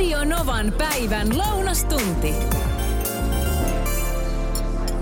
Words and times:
Radio 0.00 0.24
Novan 0.24 0.72
päivän 0.78 1.38
lounastunti. 1.38 2.34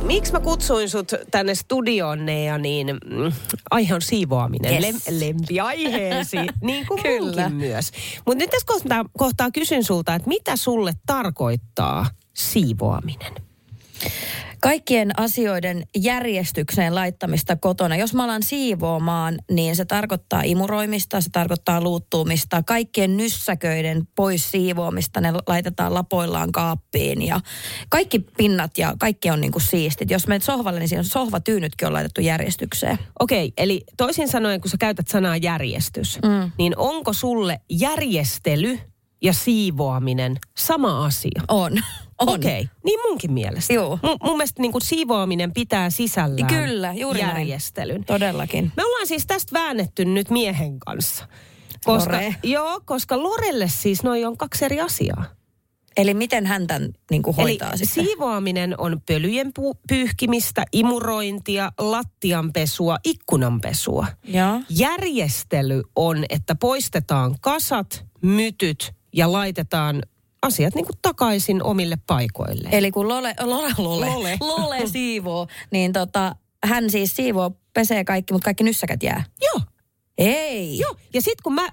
Miksi 0.03 0.33
mä 0.33 0.41
kutsuin 0.41 0.89
sut 0.89 1.13
tänne 1.31 1.55
studioonne 1.55 2.45
ja 2.45 2.59
niin 2.59 2.87
mm, 2.87 3.33
aihe 3.71 3.95
on 3.95 4.03
siivoaminen, 4.03 4.73
Yes. 4.73 4.81
Lem, 4.83 5.21
lempiaiheesi, 5.21 6.37
niin 6.61 6.87
kuin 6.87 7.03
Kyllä. 7.03 7.49
myös. 7.49 7.93
Mutta 8.27 8.39
nyt 8.39 8.51
tässä 8.51 8.67
kohtaa, 8.67 9.05
kohtaa 9.19 9.51
kysyn 9.51 9.85
sulta, 9.85 10.15
että 10.15 10.29
mitä 10.29 10.57
sulle 10.57 10.93
tarkoittaa 11.07 12.07
siivoaminen? 12.35 13.33
Kaikkien 14.61 15.21
asioiden 15.21 15.83
järjestykseen 15.97 16.95
laittamista 16.95 17.57
kotona. 17.57 17.97
Jos 17.97 18.15
mä 18.15 18.25
alan 18.25 18.43
siivoamaan, 18.43 19.39
niin 19.51 19.77
se 19.77 19.85
tarkoittaa 19.85 20.43
imuroimista, 20.43 21.21
se 21.21 21.31
tarkoittaa 21.31 21.81
luuttuumista, 21.81 22.63
kaikkien 22.63 23.17
nyssäköiden 23.17 24.09
pois 24.15 24.51
siivoamista, 24.51 25.21
ne 25.21 25.33
laitetaan 25.47 25.95
lapoillaan 25.95 26.53
kaappiin 26.53 27.23
ja 27.23 27.41
kaikki 27.89 28.19
pinnat 28.19 28.79
ja 28.79 28.95
kaikki 28.99 29.31
on 29.31 29.41
niin 29.41 29.53
kuin 29.53 29.63
siistit. 29.63 30.11
Jos 30.11 30.27
menet 30.27 30.43
sohvalle, 30.43 30.79
niin 30.79 30.89
siinä 30.89 31.01
on 31.01 31.05
sohvatyynytkin 31.05 31.89
on 31.89 31.93
laitettu 31.93 32.21
järjestykseen. 32.21 32.99
Okei, 33.21 33.53
eli 33.57 33.85
toisin 33.97 34.29
sanoen, 34.29 34.61
kun 34.61 34.71
sä 34.71 34.77
käytät 34.77 35.09
sanaa 35.09 35.37
järjestys, 35.37 36.19
mm. 36.23 36.53
niin 36.59 36.75
onko 36.77 37.13
sulle 37.13 37.61
järjestely 37.71 38.79
ja 39.23 39.33
siivoaminen 39.33 40.39
sama 40.59 41.05
asia? 41.05 41.43
On. 41.49 41.73
On. 42.19 42.29
Okei, 42.29 42.69
niin 42.85 43.01
munkin 43.09 43.33
mielestä. 43.33 43.73
Joo. 43.73 43.99
Mun, 44.03 44.17
mun 44.23 44.37
mielestä 44.37 44.63
niin 44.63 44.73
kuin 44.73 44.83
siivoaminen 44.83 45.53
pitää 45.53 45.91
sisällään 45.91 46.47
Kyllä, 46.47 46.93
juuri 46.93 47.23
näin. 47.23 47.37
järjestelyn. 47.49 48.05
Todellakin. 48.05 48.73
Me 48.77 48.85
ollaan 48.85 49.07
siis 49.07 49.27
tästä 49.27 49.53
väännetty 49.59 50.05
nyt 50.05 50.31
miehen 50.31 50.79
kanssa. 50.79 51.29
Koska, 51.85 52.13
Lore. 52.13 52.35
Joo, 52.43 52.81
koska 52.85 53.23
Lorelle 53.23 53.69
siis 53.69 54.03
noi 54.03 54.25
on 54.25 54.37
kaksi 54.37 54.65
eri 54.65 54.81
asiaa. 54.81 55.25
Eli 55.97 56.15
miten 56.15 56.47
hän 56.47 56.67
tämän 56.67 56.89
niin 57.11 57.23
kuin 57.23 57.37
hoitaa 57.37 57.71
Eli 57.71 57.79
sitten? 57.79 58.05
siivoaminen 58.05 58.75
on 58.81 59.01
pölyjen 59.07 59.47
pu- 59.47 59.79
pyyhkimistä, 59.89 60.65
imurointia, 60.73 61.73
lattianpesua, 61.79 62.99
ikkunanpesua. 63.05 64.07
Joo. 64.25 64.61
Järjestely 64.69 65.83
on, 65.97 66.25
että 66.29 66.55
poistetaan 66.55 67.35
kasat, 67.41 68.05
mytyt 68.23 68.93
ja 69.13 69.33
laitetaan 69.33 70.03
asiat 70.43 70.75
niin 70.75 70.87
kuin 70.87 70.99
takaisin 71.03 71.63
omille 71.63 71.99
paikoilleen. 72.07 72.75
Eli 72.75 72.91
kun 72.91 73.09
Lole, 73.09 73.35
Lole, 73.41 73.73
Lole, 73.79 74.07
Lole. 74.07 74.37
Lole 74.57 74.87
siivoo, 74.87 75.47
niin 75.71 75.93
tota, 75.93 76.37
hän 76.65 76.91
siis 76.91 77.17
siivoo, 77.17 77.51
pesee 77.75 78.05
kaikki, 78.05 78.33
mutta 78.33 78.45
kaikki 78.45 78.65
nyssäkät 78.65 79.03
jää. 79.03 79.25
Joo, 79.43 79.61
Ei. 80.19 80.79
joo. 80.79 80.97
Ja 81.15 81.23
sitten 81.23 81.43
kun 81.43 81.55
mä, 81.55 81.69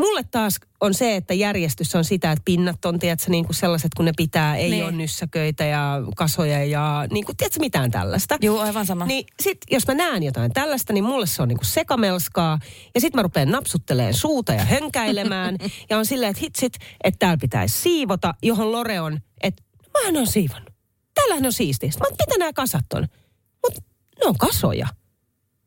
mulle 0.00 0.24
taas 0.30 0.60
on 0.80 0.94
se, 0.94 1.16
että 1.16 1.34
järjestys 1.34 1.94
on 1.94 2.04
sitä, 2.04 2.32
että 2.32 2.42
pinnat 2.44 2.84
on, 2.84 2.98
tiedätkö, 2.98 3.30
niin 3.30 3.44
kuin 3.44 3.56
sellaiset, 3.56 3.94
kun 3.96 4.04
ne 4.04 4.12
pitää, 4.16 4.56
ei 4.56 4.70
Niin. 4.70 4.84
ole 4.84 4.92
nyssäköitä 4.92 5.64
ja 5.64 5.96
kasoja 6.16 6.64
ja 6.64 7.06
niin 7.12 7.24
kuin, 7.26 7.36
tiedätkö, 7.36 7.60
mitään 7.60 7.90
tällaista. 7.90 8.36
Joo, 8.40 8.60
aivan 8.60 8.86
sama. 8.86 9.06
Niin 9.06 9.24
sit, 9.42 9.58
jos 9.70 9.86
mä 9.88 9.94
näen 9.94 10.22
jotain 10.22 10.52
tällaista, 10.52 10.92
niin 10.92 11.04
mulle 11.04 11.26
se 11.26 11.42
on 11.42 11.48
niinku 11.48 11.64
sekamelskaa. 11.64 12.58
Ja 12.94 13.00
sit 13.00 13.14
mä 13.14 13.22
rupean 13.22 13.50
napsutteleen 13.50 14.14
suuta 14.14 14.52
ja 14.52 14.64
hönkäilemään. 14.64 15.56
ja 15.90 15.98
on 15.98 16.06
silleen, 16.06 16.30
että 16.30 16.40
hitsit, 16.40 16.72
että 17.04 17.18
täällä 17.18 17.38
pitäisi 17.40 17.80
siivota, 17.80 18.34
johon 18.42 18.72
Lore 18.72 19.00
on, 19.00 19.20
että 19.42 19.62
mähän 19.98 20.16
on 20.16 20.26
siivonnut. 20.26 20.70
Täällähän 21.14 21.46
on 21.46 21.52
siistiä. 21.52 21.90
Mä 22.00 22.06
oon, 22.06 22.16
mitä 22.20 22.38
nämä 22.38 22.52
kasat 22.52 22.92
on? 22.94 23.08
Mut 23.66 23.74
ne 24.20 24.26
on 24.26 24.38
kasoja. 24.38 24.88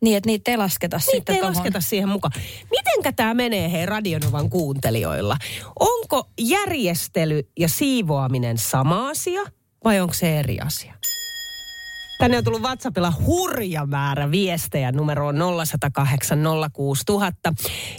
Niin, 0.03 0.17
että 0.17 0.27
niitä 0.27 0.51
ei 0.51 0.57
lasketa 0.57 0.97
Niitä 0.97 1.11
sitten 1.11 1.35
ei 1.35 1.41
tohon. 1.41 1.55
lasketa 1.55 1.81
siihen 1.81 2.09
mukaan. 2.09 2.33
Mitenkä 2.71 3.11
tämä 3.11 3.33
menee 3.33 3.71
hei 3.71 3.85
Radionovan 3.85 4.49
kuuntelijoilla? 4.49 5.37
Onko 5.79 6.29
järjestely 6.39 7.49
ja 7.59 7.69
siivoaminen 7.69 8.57
sama 8.57 9.09
asia 9.09 9.41
vai 9.83 9.99
onko 9.99 10.13
se 10.13 10.39
eri 10.39 10.59
asia? 10.59 10.93
Tänne 12.17 12.37
on 12.37 12.43
tullut 12.43 12.61
WhatsAppilla 12.61 13.13
hurja 13.25 13.85
määrä 13.85 14.31
viestejä 14.31 14.91
numeroon 14.91 15.35
0108 15.65 16.39
06000. 16.73 17.53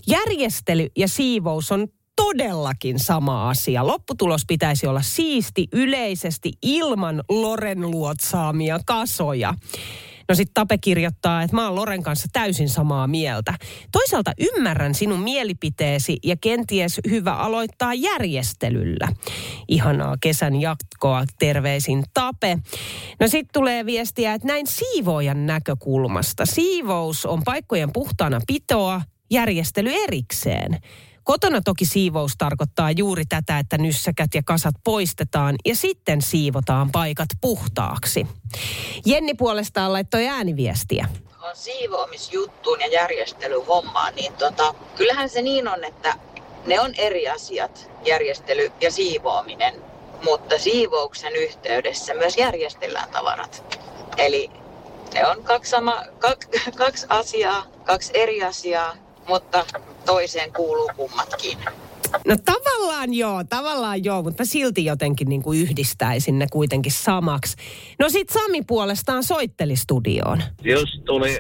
Järjestely 0.07 0.89
ja 0.97 1.09
siivous 1.09 1.73
on 1.73 1.89
todellakin 2.17 2.99
sama 2.99 3.51
asia. 3.51 3.87
Lopputulos 3.87 4.43
pitäisi 4.47 4.87
olla 4.87 5.03
siisti 5.03 5.69
yleisesti 5.73 6.53
ilman 6.63 7.23
Loren 7.29 7.91
luotsaamia 7.91 8.81
kasoja. 8.87 9.55
No 10.29 10.35
sitten 10.35 10.55
Tape 10.55 10.79
kirjoittaa, 10.79 11.43
että 11.43 11.57
mä 11.57 11.67
oon 11.67 11.75
Loren 11.75 12.03
kanssa 12.03 12.29
täysin 12.33 12.69
samaa 12.69 13.07
mieltä. 13.07 13.55
Toisaalta 13.93 14.33
ymmärrän 14.41 14.95
sinun 14.95 15.21
mielipiteesi 15.21 16.19
ja 16.25 16.37
kenties 16.41 17.01
hyvä 17.11 17.33
aloittaa 17.33 17.95
järjestelyllä. 17.95 19.09
Ihanaa 19.69 20.17
kesän 20.21 20.61
jatkoa, 20.61 21.25
terveisin 21.39 22.05
Tape. 22.15 22.59
No 23.21 23.29
sitten 23.29 23.53
tulee 23.53 23.87
viestiä, 23.87 24.35
että 24.35 24.49
näin 24.49 24.67
siivoojan 24.67 25.47
näkökulmasta. 25.47 26.47
Siivous 26.47 27.27
on 27.27 27.43
paikkojen 27.45 27.93
puhtaana 27.93 28.41
pitoa, 28.47 29.03
järjestely 29.31 29.91
erikseen. 30.05 30.79
Kotona 31.25 31.61
toki 31.65 31.85
siivous 31.85 32.33
tarkoittaa 32.39 32.91
juuri 32.91 33.25
tätä, 33.25 33.59
että 33.59 33.79
nyssäkät 33.79 34.35
ja 34.35 34.43
kasat 34.45 34.75
poistetaan 34.85 35.55
ja 35.65 35.77
sitten 35.77 36.23
siivotaan 36.23 36.93
paikat 36.93 37.29
puhtaaksi. 37.41 38.27
Jenni 39.07 39.35
puolestaan 39.35 39.93
laittoi 39.93 40.29
ääniviestiä. 40.29 41.09
on 41.41 41.57
siivoamisjuttuun 41.57 42.81
ja 42.81 42.87
järjestelyhommaan, 42.87 44.15
niin 44.15 44.33
tota, 44.33 44.75
kyllähän 44.97 45.29
se 45.29 45.43
niin 45.43 45.69
on, 45.69 45.85
että 45.85 46.19
ne 46.67 46.81
on 46.81 46.95
eri 46.95 47.29
asiat, 47.29 47.91
järjestely 48.05 48.73
ja 48.81 48.91
siivoaminen. 48.91 49.75
Mutta 50.25 50.59
siivouksen 50.59 51.37
yhteydessä 51.37 52.15
myös 52.15 52.37
järjestellään 52.37 53.11
tavarat. 53.11 53.79
Eli 54.17 54.51
ne 55.15 55.27
on 55.27 55.45
kaksi, 55.45 55.71
sama, 55.71 56.03
kaksi, 56.19 56.49
kaksi 56.77 57.07
asiaa, 57.09 57.67
kaksi 57.85 58.11
eri 58.15 58.43
asiaa, 58.43 58.97
mutta 59.29 59.65
toiseen 60.07 60.53
kuuluu 60.53 60.91
kummatkin. 60.97 61.59
No 62.27 62.37
tavallaan 62.45 63.15
joo, 63.15 63.45
tavallaan 63.49 64.05
joo, 64.05 64.23
mutta 64.23 64.43
mä 64.43 64.45
silti 64.47 64.85
jotenkin 64.85 65.29
niin 65.29 65.43
kuin 65.43 65.61
yhdistäisin 65.61 66.39
ne 66.39 66.47
kuitenkin 66.53 66.93
samaksi. 66.93 67.57
No 67.99 68.09
sit 68.09 68.29
Sami 68.29 68.63
puolestaan 68.67 69.25
soitteli 69.25 69.77
studioon. 69.77 70.43
just 70.65 71.05
tuli 71.05 71.39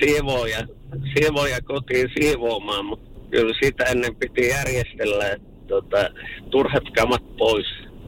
siivoja, 0.00 0.66
siivoja 1.14 1.60
kotiin 1.62 2.08
siivoamaan, 2.18 2.84
mutta 2.84 3.10
kyllä 3.30 3.54
sitä 3.62 3.84
ennen 3.84 4.16
piti 4.16 4.48
järjestellä 4.48 5.28
että 5.30 5.48
tota, 5.68 6.10
turhat 6.50 6.84
kamat 6.96 7.36
pois. 7.36 7.66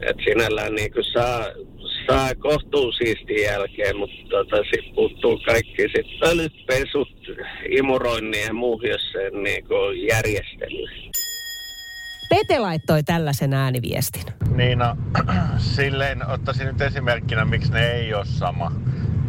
Et 0.09 0.17
sinällään 0.23 0.75
niin 0.75 0.91
saa, 1.13 1.45
saa 2.07 2.35
kohtuun 2.35 2.93
siistin 2.93 3.43
jälkeen, 3.43 3.97
mutta 3.97 4.29
tota, 4.29 4.55
sit 4.63 4.95
puuttuu 4.95 5.41
kaikki 5.45 5.81
sit 5.81 6.19
pölyt, 6.19 6.65
pesut, 6.65 7.09
imuroinnin 7.69 8.43
ja 8.43 8.53
muu, 8.53 8.81
jos 8.81 9.11
se 9.11 9.29
niin 9.29 9.65
järjestely. 10.07 11.13
Pete 12.29 12.59
laittoi 12.59 13.03
tällaisen 13.03 13.53
ääniviestin. 13.53 14.23
Niin 14.55 14.79
no, 14.79 14.97
silleen 15.75 16.27
ottaisin 16.29 16.67
nyt 16.67 16.81
esimerkkinä, 16.81 17.45
miksi 17.45 17.71
ne 17.71 17.91
ei 17.91 18.13
ole 18.13 18.25
sama. 18.25 18.71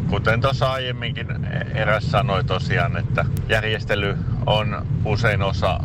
Kuten 0.09 0.41
tuossa 0.41 0.71
aiemminkin 0.71 1.27
eräs 1.75 2.11
sanoi 2.11 2.43
tosiaan, 2.43 2.97
että 2.97 3.25
järjestely 3.49 4.17
on 4.45 4.85
usein 5.05 5.41
osa 5.41 5.79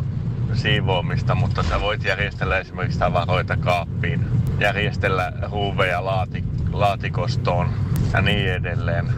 siivoamista, 0.53 1.35
mutta 1.35 1.63
sä 1.63 1.81
voit 1.81 2.03
järjestellä 2.03 2.57
esimerkiksi 2.59 2.99
tavaroita 2.99 3.57
kaappiin, 3.57 4.25
järjestellä 4.59 5.33
ruuveja 5.51 6.05
laati, 6.05 6.43
laatikostoon 6.71 7.69
ja 8.13 8.21
niin 8.21 8.51
edelleen. 8.53 9.09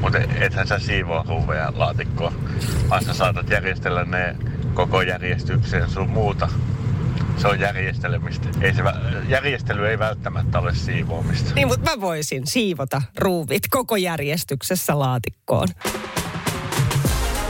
Mutta 0.00 0.18
ethän 0.18 0.66
sä 0.66 0.78
siivoa 0.78 1.24
ruuveja 1.28 1.72
laatikkoa, 1.76 2.32
vaan 2.88 3.04
sä 3.04 3.14
saatat 3.14 3.50
järjestellä 3.50 4.04
ne 4.04 4.36
koko 4.74 5.02
järjestykseen 5.02 5.90
sun 5.90 6.10
muuta. 6.10 6.48
Se 7.36 7.48
on 7.48 7.60
järjestelemistä. 7.60 8.48
Ei 8.60 8.74
se, 8.74 8.82
vä- 8.82 9.28
järjestely 9.28 9.88
ei 9.88 9.98
välttämättä 9.98 10.58
ole 10.58 10.74
siivoamista. 10.74 11.54
Niin, 11.54 11.68
mutta 11.68 11.90
mä 11.90 12.00
voisin 12.00 12.46
siivota 12.46 13.02
ruuvit 13.18 13.62
koko 13.70 13.96
järjestyksessä 13.96 14.98
laatikkoon. 14.98 15.68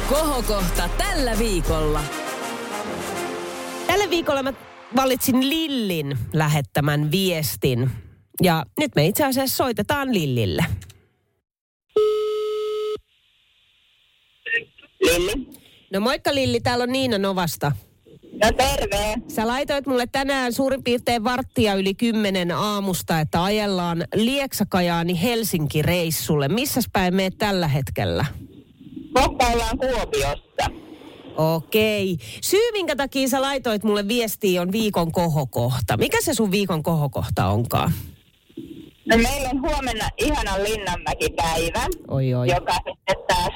Kohokohta 0.09 0.89
tällä 0.99 1.39
viikolla. 1.39 2.01
Tällä 3.87 4.11
viikolla 4.11 4.43
mä 4.43 4.53
valitsin 4.97 5.51
Lillin 5.51 6.19
lähettämän 6.33 7.11
viestin. 7.11 7.91
Ja 8.43 8.65
nyt 8.79 8.95
me 8.97 9.07
itse 9.07 9.25
asiassa 9.25 9.57
soitetaan 9.57 10.15
Lillille. 10.15 10.65
No 15.93 16.01
moikka 16.01 16.35
Lilli, 16.35 16.61
täällä 16.61 16.83
on 16.83 16.93
Niina 16.93 17.19
Novasta. 17.19 17.73
No 18.45 18.53
terve. 18.57 19.15
Sä 19.29 19.47
laitoit 19.47 19.87
mulle 19.87 20.07
tänään 20.13 20.53
suurin 20.53 20.85
piirtein 20.85 21.25
varttia 21.25 21.75
yli 21.75 21.95
kymmenen 21.95 22.51
aamusta, 22.51 23.21
että 23.21 23.45
ajellaan 23.45 24.05
Lieksakajaani 24.15 25.23
Helsinki-reissulle. 25.23 26.49
Missäs 26.49 26.85
päin 26.93 27.15
meet 27.15 27.39
tällä 27.39 27.69
hetkellä? 27.69 28.25
Kohta 29.13 29.47
ollaan 29.47 29.79
Kuopiossa. 29.79 30.71
Okei. 31.37 32.17
Syy, 32.41 32.73
minkä 32.73 32.97
takia 32.97 33.29
sä 33.29 33.43
laitoit 33.43 33.85
mulle 33.85 34.09
viestiä, 34.09 34.63
on 34.63 34.73
viikon 34.73 35.13
kohokohta. 35.13 35.97
Mikä 35.97 36.19
se 36.21 36.35
sun 36.35 36.51
viikon 36.51 36.83
kohokohta 36.83 37.47
onkaan? 37.47 37.93
No 39.11 39.17
meillä 39.17 39.49
on 39.53 39.61
huomenna 39.63 40.09
ihana 40.19 40.63
Linnanmäki-päivä, 40.63 41.87
Oi, 42.09 42.35
oi. 42.35 42.49
joka 42.49 42.73
sitten 42.73 43.17
taas 43.29 43.55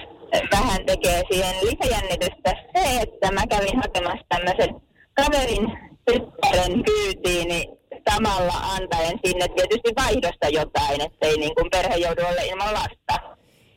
vähän 0.53 0.87
tekee 0.87 1.23
siihen 1.33 1.55
lisäjännitystä 1.63 2.51
se, 2.77 3.01
että 3.01 3.33
mä 3.33 3.47
kävin 3.47 3.77
hakemassa 3.77 4.27
tämmöisen 4.29 4.75
kaverin 5.15 5.67
tyttären 6.07 6.85
kyytiin, 6.85 7.49
niin 7.49 7.65
samalla 8.11 8.53
antaen 8.53 9.19
sinne 9.27 9.49
tietysti 9.49 9.91
vaihdosta 9.97 10.49
jotain, 10.49 11.01
ettei 11.01 11.37
niin 11.37 11.55
kuin 11.55 11.71
perhe 11.71 11.97
joudu 11.97 12.21
olla 12.21 12.43
ilman 12.43 12.75
lasta. 12.75 13.35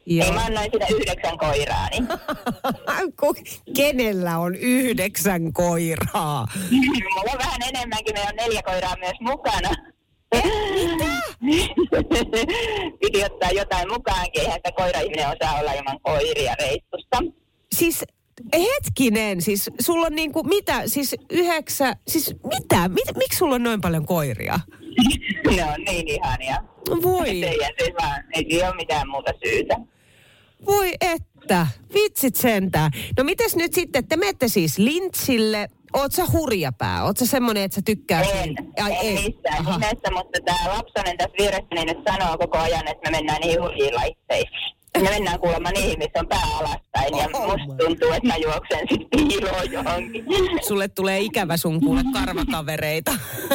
Ei 0.10 0.32
mä 0.32 0.46
annoin 0.46 0.70
sinne 0.72 0.86
yhdeksän 0.92 1.38
koiraa, 1.38 1.88
niin 1.92 2.08
Ku- 3.20 3.36
Kenellä 3.76 4.38
on 4.38 4.56
yhdeksän 4.56 5.54
koiraa? 5.54 6.48
mulla 7.16 7.32
on 7.34 7.40
vähän 7.40 7.62
enemmänkin, 7.68 8.14
meillä 8.16 8.30
on 8.30 8.36
neljä 8.36 8.62
koiraa 8.64 8.96
myös 9.00 9.16
mukana. 9.22 9.70
Piti 13.02 13.24
ottaa 13.26 13.52
jotain 13.52 13.88
mukaankin, 13.94 14.42
eihän 14.42 14.56
sitä 14.60 14.72
koira-ihminen 14.72 15.28
osaa 15.28 15.60
olla 15.60 15.74
ilman 15.74 16.00
koiria 16.02 16.56
reissussa. 16.60 17.34
Siis 17.76 18.04
hetkinen, 18.54 19.42
siis 19.42 19.70
sulla 19.80 20.06
on 20.06 20.16
niinku 20.16 20.44
mitä, 20.44 20.82
siis 20.86 21.16
yhdeksä, 21.32 21.96
siis 22.08 22.36
mitä, 22.44 22.88
mit, 22.90 23.18
miksi 23.18 23.38
sulla 23.38 23.56
on 23.56 23.64
noin 23.64 23.82
paljon 23.82 24.06
koiria? 24.06 24.60
ne 25.56 25.64
on 25.66 25.82
niin 25.88 26.08
ihania. 26.08 26.64
Voi, 27.02 27.26
Teidän 27.26 27.72
siis 27.80 27.94
vaan, 28.02 28.24
ei 28.34 28.64
ole 28.64 28.76
mitään 28.76 29.10
muuta 29.10 29.32
syytä. 29.46 29.76
voi 30.66 30.94
että, 31.02 31.68
vitsit 31.94 32.36
sentään. 32.36 32.92
No 33.18 33.24
mites 33.24 33.56
nyt 33.56 33.74
sitten, 33.74 34.08
te 34.08 34.18
menette 34.18 34.48
siis 34.48 34.78
lintsille, 34.78 35.68
oot 35.94 36.12
sä 36.12 36.24
hurjapää, 36.32 37.04
oot 37.04 37.18
sä 37.18 37.26
semmonen, 37.26 37.64
että 37.64 37.76
sä 37.76 37.82
tykkää? 37.86 38.22
En, 38.22 38.56
en 39.02 39.14
missään 39.14 39.60
Aha. 39.60 39.72
nimessä, 39.72 40.12
mutta 40.14 40.40
tämä 40.46 40.70
lapsonen 40.78 41.18
tässä 41.18 41.36
vieressäni 41.40 41.86
nyt 41.86 41.98
sanoo 42.10 42.38
koko 42.38 42.58
ajan, 42.58 42.88
että 42.88 43.12
me 43.12 43.18
mennään 43.18 43.42
niihin 43.42 43.62
hurjiin 43.62 43.96
laitteisiin. 43.96 44.78
Me 44.98 45.10
mennään 45.10 45.40
kuulemma 45.40 45.72
niihin, 45.72 45.98
missä 46.00 46.20
on 46.20 46.28
pää 46.28 46.40
alaspäin 46.60 47.18
ja 47.18 47.28
Oh 47.34 47.42
musta 47.48 47.74
my. 47.74 47.78
tuntuu, 47.86 48.12
että 48.12 48.28
mä 48.28 48.36
juoksen 48.38 48.80
sitten 48.92 49.28
piiloon 49.28 49.72
johonkin. 49.72 50.26
Sulle 50.68 50.88
tulee 50.88 51.20
ikävä 51.20 51.58
sun 51.58 51.80
kuule 51.80 52.02
karvakavereita. 52.14 53.12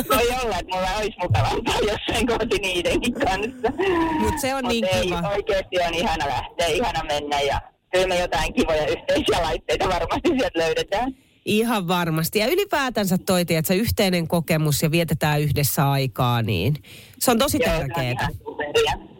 Voi 0.08 0.28
olla, 0.44 0.58
että 0.58 0.74
mulla 0.76 0.96
olisi 0.98 1.18
mukavampaa 1.22 1.78
jossain 1.78 2.26
kohti 2.26 2.58
niidenkin 2.58 3.14
kanssa. 3.14 3.70
Mut 4.18 4.34
se 4.40 4.54
on 4.54 4.64
Mut 4.64 4.72
niin 4.72 4.84
ei, 4.92 5.02
kiva. 5.02 5.28
oikeasti 5.28 5.76
on 5.88 5.94
ihana 5.94 6.26
lähteä, 6.26 6.66
ihana 6.66 7.04
mennä 7.04 7.40
ja 7.40 7.60
kyllä 7.92 8.06
me 8.06 8.18
jotain 8.20 8.52
kivoja 8.54 8.86
yhteisiä 8.86 9.42
laitteita 9.42 9.88
varmasti 9.88 10.28
sieltä 10.28 10.58
löydetään. 10.58 11.14
Ihan 11.44 11.88
varmasti. 11.88 12.38
Ja 12.38 12.46
ylipäätänsä 12.46 13.18
toi, 13.18 13.40
että 13.40 13.62
se 13.64 13.74
yhteinen 13.74 14.28
kokemus 14.28 14.82
ja 14.82 14.90
vietetään 14.90 15.40
yhdessä 15.40 15.90
aikaa, 15.90 16.42
niin 16.42 16.74
se 17.18 17.30
on 17.30 17.38
tosi 17.38 17.58
Joo, 17.66 17.78
tärkeää. 17.78 18.28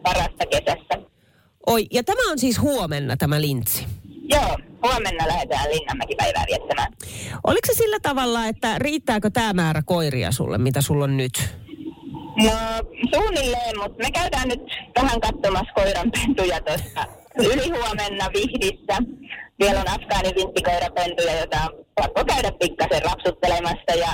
Parasta 0.02 0.46
kesässä. 0.50 1.08
Oi, 1.66 1.86
ja 1.90 2.04
tämä 2.04 2.30
on 2.30 2.38
siis 2.38 2.60
huomenna 2.60 3.16
tämä 3.16 3.40
lintsi. 3.40 3.86
Joo, 4.28 4.58
huomenna 4.82 5.28
lähdetään 5.28 5.70
Linnanmäki-päivää 5.70 6.44
viettämään. 6.48 6.92
Oliko 7.44 7.66
se 7.66 7.74
sillä 7.74 8.00
tavalla, 8.00 8.46
että 8.46 8.78
riittääkö 8.78 9.30
tämä 9.30 9.52
määrä 9.52 9.82
koiria 9.86 10.32
sulle, 10.32 10.58
mitä 10.58 10.80
sulla 10.80 11.04
on 11.04 11.16
nyt? 11.16 11.32
No 12.42 12.52
suunnilleen, 13.14 13.78
mutta 13.78 14.02
me 14.02 14.10
käydään 14.10 14.48
nyt 14.48 14.62
vähän 15.02 15.20
katsomassa 15.20 15.72
koiranpentuja 15.74 16.60
tuossa 16.60 17.21
ylihuomenna 17.38 18.26
Vihdissä. 18.34 18.96
Siellä 19.62 19.80
on 19.80 19.88
afgaani 19.88 20.30
vinttikoirapentuja, 20.36 21.40
jota 21.40 21.56
on 21.60 21.84
pakko 21.94 22.24
käydä 22.24 22.52
pikkasen 22.60 23.02
rapsuttelemassa 23.02 23.94
ja 23.98 24.12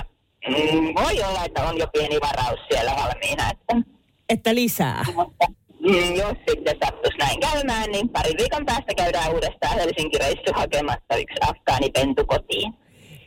mm, 0.48 0.94
voi 0.94 1.22
olla, 1.28 1.44
että 1.44 1.62
on 1.62 1.78
jo 1.78 1.86
pieni 1.92 2.18
varaus 2.20 2.60
siellä 2.70 2.90
valmiina. 2.90 3.50
Että, 3.50 3.74
Että 4.28 4.54
lisää. 4.54 5.04
mutta 5.14 5.46
mm, 5.80 6.14
jos 6.14 6.36
sitten 6.48 6.76
sattuisi 6.84 7.18
näin 7.18 7.40
käymään, 7.40 7.90
niin 7.90 8.08
parin 8.08 8.36
viikon 8.38 8.66
päästä 8.66 8.94
käydään 8.96 9.32
uudestaan 9.32 9.78
Helsinki-reissu 9.78 10.52
hakemassa 10.54 11.16
yksi 11.16 11.36
afgaanipentu 11.40 12.24
kotiin. 12.26 12.74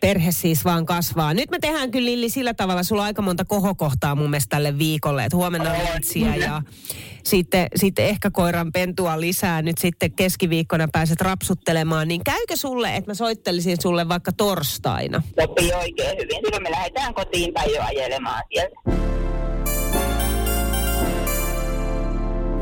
Perhe 0.01 0.31
siis 0.31 0.65
vaan 0.65 0.85
kasvaa. 0.85 1.33
Nyt 1.33 1.51
me 1.51 1.59
tehdään 1.59 1.91
kyllä 1.91 2.05
Lilli 2.05 2.29
sillä 2.29 2.53
tavalla, 2.53 2.83
sulla 2.83 3.01
on 3.01 3.05
aika 3.05 3.21
monta 3.21 3.45
kohokohtaa 3.45 4.15
mun 4.15 4.29
mielestä 4.29 4.49
tälle 4.55 4.77
viikolle, 4.77 5.25
että 5.25 5.37
huomenna 5.37 5.71
on 5.71 5.77
ja 6.39 6.61
sitten, 7.23 7.67
sitten 7.75 8.05
ehkä 8.05 8.31
koiran 8.31 8.71
pentua 8.71 9.19
lisää. 9.21 9.61
Nyt 9.61 9.77
sitten 9.77 10.11
keskiviikkona 10.11 10.87
pääset 10.91 11.21
rapsuttelemaan, 11.21 12.07
niin 12.07 12.21
käykö 12.23 12.55
sulle, 12.55 12.95
että 12.95 13.11
mä 13.11 13.15
soittelisin 13.15 13.77
sulle 13.81 14.09
vaikka 14.09 14.31
torstaina? 14.31 15.21
Sopii 15.41 15.73
oikein 15.73 16.17
hyvin. 16.17 16.37
Silloin 16.45 16.63
me 16.63 16.71
lähdetään 16.71 17.13
kotiin 17.13 17.53
päin 17.53 17.73
jo 17.73 17.81
ajelemaan 17.81 18.43
sieltä. 18.53 18.75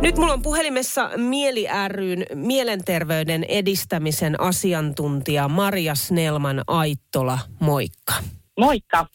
Nyt 0.01 0.17
mulla 0.17 0.33
on 0.33 0.41
puhelimessa 0.41 1.09
Mieli 1.17 1.67
ryn 1.87 2.25
mielenterveyden 2.33 3.43
edistämisen 3.43 4.41
asiantuntija 4.41 5.47
Maria 5.47 5.95
Snellman 5.95 6.61
Aittola. 6.67 7.39
Moikka. 7.59 8.13
Moikka. 8.59 9.05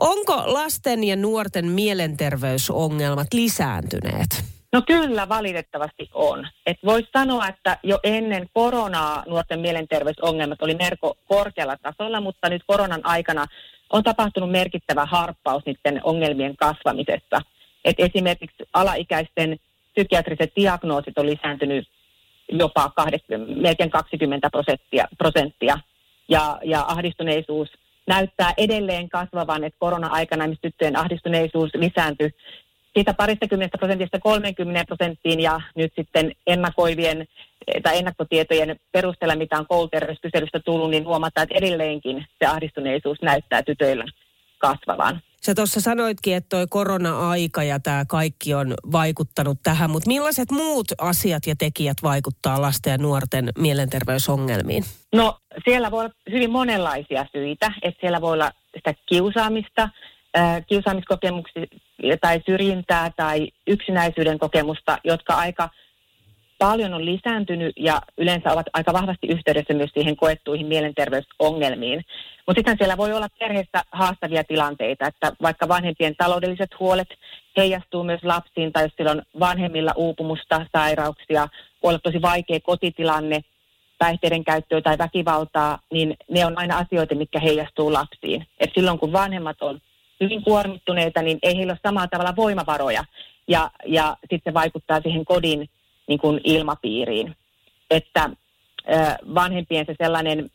Onko 0.00 0.42
lasten 0.46 1.04
ja 1.04 1.16
nuorten 1.16 1.66
mielenterveysongelmat 1.66 3.26
lisääntyneet? 3.34 4.44
No 4.72 4.82
kyllä 4.86 5.28
valitettavasti 5.28 6.10
on. 6.14 6.48
Et 6.66 6.76
voisi 6.84 7.08
sanoa, 7.16 7.48
että 7.48 7.78
jo 7.82 7.98
ennen 8.02 8.46
koronaa 8.54 9.24
nuorten 9.26 9.60
mielenterveysongelmat 9.60 10.62
oli 10.62 10.74
merko 10.74 11.14
korkealla 11.28 11.76
tasolla, 11.82 12.20
mutta 12.20 12.48
nyt 12.48 12.62
koronan 12.66 13.00
aikana 13.04 13.46
on 13.90 14.02
tapahtunut 14.02 14.50
merkittävä 14.50 15.06
harppaus 15.06 15.62
niiden 15.66 16.00
ongelmien 16.04 16.56
kasvamisessa. 16.56 17.40
Et 17.84 17.96
esimerkiksi 17.98 18.64
alaikäisten 18.72 19.56
psykiatriset 19.96 20.52
diagnoosit 20.56 21.18
on 21.18 21.26
lisääntynyt 21.26 21.88
jopa 22.48 22.90
20, 22.96 23.60
melkein 23.60 23.90
20 23.90 24.50
prosenttia, 24.50 25.08
prosenttia. 25.18 25.78
Ja, 26.28 26.58
ja 26.64 26.84
ahdistuneisuus 26.88 27.68
näyttää 28.06 28.52
edelleen 28.56 29.08
kasvavan, 29.08 29.64
että 29.64 29.78
korona-aikana 29.78 30.44
esimerkiksi 30.44 30.62
tyttöjen 30.62 30.96
ahdistuneisuus 30.96 31.70
lisääntyi 31.74 32.30
siitä 32.96 33.14
paristakymmenestä 33.14 33.78
prosentista 33.78 34.20
30 34.20 34.84
prosenttiin 34.84 35.40
ja 35.40 35.60
nyt 35.74 35.92
sitten 35.96 36.32
ennakoivien 36.46 37.20
eh, 37.20 37.82
tai 37.82 37.98
ennakkotietojen 37.98 38.80
perusteella, 38.92 39.36
mitä 39.36 39.58
on 39.58 39.66
kouluterveyskyselystä 39.66 40.60
tullut, 40.60 40.90
niin 40.90 41.06
huomataan, 41.06 41.42
että 41.42 41.58
edelleenkin 41.58 42.26
se 42.38 42.46
ahdistuneisuus 42.46 43.22
näyttää 43.22 43.62
tytöillä 43.62 44.04
kasvavan. 44.58 45.20
Sä 45.46 45.54
tuossa 45.54 45.80
sanoitkin, 45.80 46.36
että 46.36 46.48
toi 46.48 46.66
korona-aika 46.70 47.62
ja 47.62 47.80
tämä 47.80 48.04
kaikki 48.08 48.54
on 48.54 48.74
vaikuttanut 48.92 49.58
tähän, 49.62 49.90
mutta 49.90 50.08
millaiset 50.08 50.50
muut 50.50 50.86
asiat 50.98 51.46
ja 51.46 51.54
tekijät 51.58 51.96
vaikuttaa 52.02 52.60
lasten 52.62 52.90
ja 52.90 52.98
nuorten 52.98 53.48
mielenterveysongelmiin? 53.58 54.84
No 55.14 55.38
siellä 55.64 55.90
voi 55.90 56.00
olla 56.00 56.14
hyvin 56.30 56.50
monenlaisia 56.50 57.26
syitä, 57.32 57.72
että 57.82 58.00
siellä 58.00 58.20
voi 58.20 58.32
olla 58.32 58.50
sitä 58.76 58.94
kiusaamista, 59.08 59.88
kiusaamiskokemuksia 60.68 61.66
tai 62.20 62.40
syrjintää 62.46 63.10
tai 63.16 63.48
yksinäisyyden 63.66 64.38
kokemusta, 64.38 64.98
jotka 65.04 65.34
aika 65.34 65.68
paljon 66.58 66.94
on 66.94 67.04
lisääntynyt 67.04 67.72
ja 67.76 68.00
yleensä 68.18 68.52
ovat 68.52 68.66
aika 68.72 68.92
vahvasti 68.92 69.26
yhteydessä 69.26 69.74
myös 69.74 69.90
siihen 69.94 70.16
koettuihin 70.16 70.66
mielenterveysongelmiin. 70.66 72.04
Mutta 72.46 72.58
sitten 72.58 72.76
siellä 72.78 72.96
voi 72.96 73.12
olla 73.12 73.28
perheessä 73.38 73.82
haastavia 73.92 74.44
tilanteita, 74.44 75.06
että 75.06 75.32
vaikka 75.42 75.68
vanhempien 75.68 76.16
taloudelliset 76.16 76.70
huolet 76.80 77.08
heijastuu 77.56 78.04
myös 78.04 78.24
lapsiin 78.24 78.72
tai 78.72 78.84
jos 78.84 78.92
sillä 78.96 79.10
on 79.10 79.22
vanhemmilla 79.40 79.92
uupumusta, 79.96 80.66
sairauksia, 80.76 81.48
voi 81.82 81.88
olla 81.88 81.98
tosi 81.98 82.22
vaikea 82.22 82.60
kotitilanne, 82.60 83.40
päihteiden 83.98 84.44
käyttöä 84.44 84.80
tai 84.80 84.98
väkivaltaa, 84.98 85.78
niin 85.92 86.16
ne 86.30 86.46
on 86.46 86.58
aina 86.58 86.78
asioita, 86.78 87.14
mitkä 87.14 87.40
heijastuu 87.40 87.92
lapsiin. 87.92 88.46
Et 88.60 88.70
silloin 88.74 88.98
kun 88.98 89.12
vanhemmat 89.12 89.62
on 89.62 89.80
hyvin 90.20 90.44
kuormittuneita, 90.44 91.22
niin 91.22 91.38
ei 91.42 91.56
heillä 91.56 91.70
ole 91.70 91.78
samalla 91.82 92.08
tavalla 92.08 92.36
voimavaroja. 92.36 93.04
Ja, 93.48 93.70
ja 93.86 94.16
sitten 94.20 94.52
se 94.52 94.54
vaikuttaa 94.54 95.00
siihen 95.00 95.24
kodin 95.24 95.68
niin 96.06 96.18
kuin 96.18 96.40
ilmapiiriin. 96.44 97.36
Että 97.90 98.30
vanhempien 99.34 99.86
se 99.86 99.94
sellainen 100.02 100.50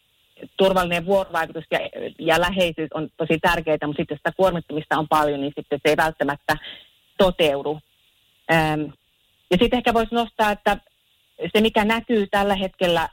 turvallinen 0.57 1.05
vuorovaikutus 1.05 1.65
ja, 1.71 1.79
ja 2.19 2.41
läheisyys 2.41 2.89
on 2.93 3.09
tosi 3.17 3.39
tärkeää, 3.39 3.77
mutta 3.85 4.01
sitten 4.01 4.17
sitä 4.17 4.31
kuormittumista 4.37 4.97
on 4.97 5.07
paljon, 5.07 5.41
niin 5.41 5.53
sitten 5.57 5.79
se 5.83 5.89
ei 5.89 5.97
välttämättä 5.97 6.57
toteudu. 7.17 7.79
Ja 9.51 9.57
sitten 9.61 9.77
ehkä 9.77 9.93
voisi 9.93 10.15
nostaa, 10.15 10.51
että 10.51 10.77
se 11.53 11.61
mikä 11.61 11.85
näkyy 11.85 12.27
tällä 12.27 12.55
hetkellä 12.55 13.09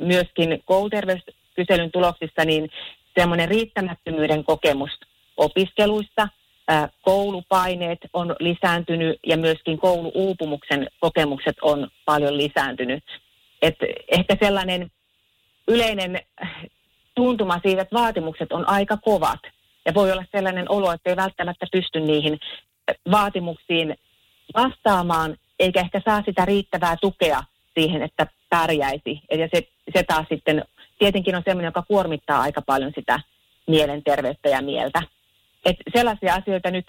myöskin 0.00 0.62
kouluterveyskyselyn 0.64 1.92
tuloksissa, 1.92 2.44
niin 2.44 2.70
semmoinen 3.18 3.48
riittämättömyyden 3.48 4.44
kokemus 4.44 4.90
opiskeluissa, 5.36 6.28
koulupaineet 7.02 7.98
on 8.12 8.36
lisääntynyt 8.40 9.18
ja 9.26 9.36
myöskin 9.36 9.78
kouluuupumuksen 9.78 10.88
kokemukset 11.00 11.56
on 11.62 11.88
paljon 12.04 12.36
lisääntynyt. 12.36 13.04
Et 13.62 13.76
ehkä 14.08 14.36
sellainen 14.42 14.90
yleinen 15.68 16.20
tuntuma 17.14 17.60
siitä, 17.62 17.82
että 17.82 17.96
vaatimukset 17.96 18.52
on 18.52 18.68
aika 18.68 18.96
kovat. 18.96 19.40
Ja 19.86 19.94
voi 19.94 20.12
olla 20.12 20.24
sellainen 20.32 20.70
olo, 20.70 20.92
että 20.92 21.10
ei 21.10 21.16
välttämättä 21.16 21.66
pysty 21.72 22.00
niihin 22.00 22.38
vaatimuksiin 23.10 23.94
vastaamaan, 24.54 25.36
eikä 25.58 25.80
ehkä 25.80 26.00
saa 26.04 26.22
sitä 26.26 26.44
riittävää 26.44 26.96
tukea 27.00 27.42
siihen, 27.74 28.02
että 28.02 28.26
pärjäisi. 28.50 29.20
Ja 29.30 29.48
se, 29.54 29.68
se 29.94 30.02
taas 30.02 30.26
sitten 30.28 30.64
tietenkin 30.98 31.36
on 31.36 31.42
sellainen, 31.44 31.68
joka 31.68 31.82
kuormittaa 31.88 32.40
aika 32.40 32.62
paljon 32.62 32.92
sitä 32.94 33.20
mielenterveyttä 33.66 34.48
ja 34.48 34.62
mieltä. 34.62 35.02
Et 35.66 35.76
sellaisia 35.96 36.34
asioita 36.34 36.70
nyt 36.70 36.86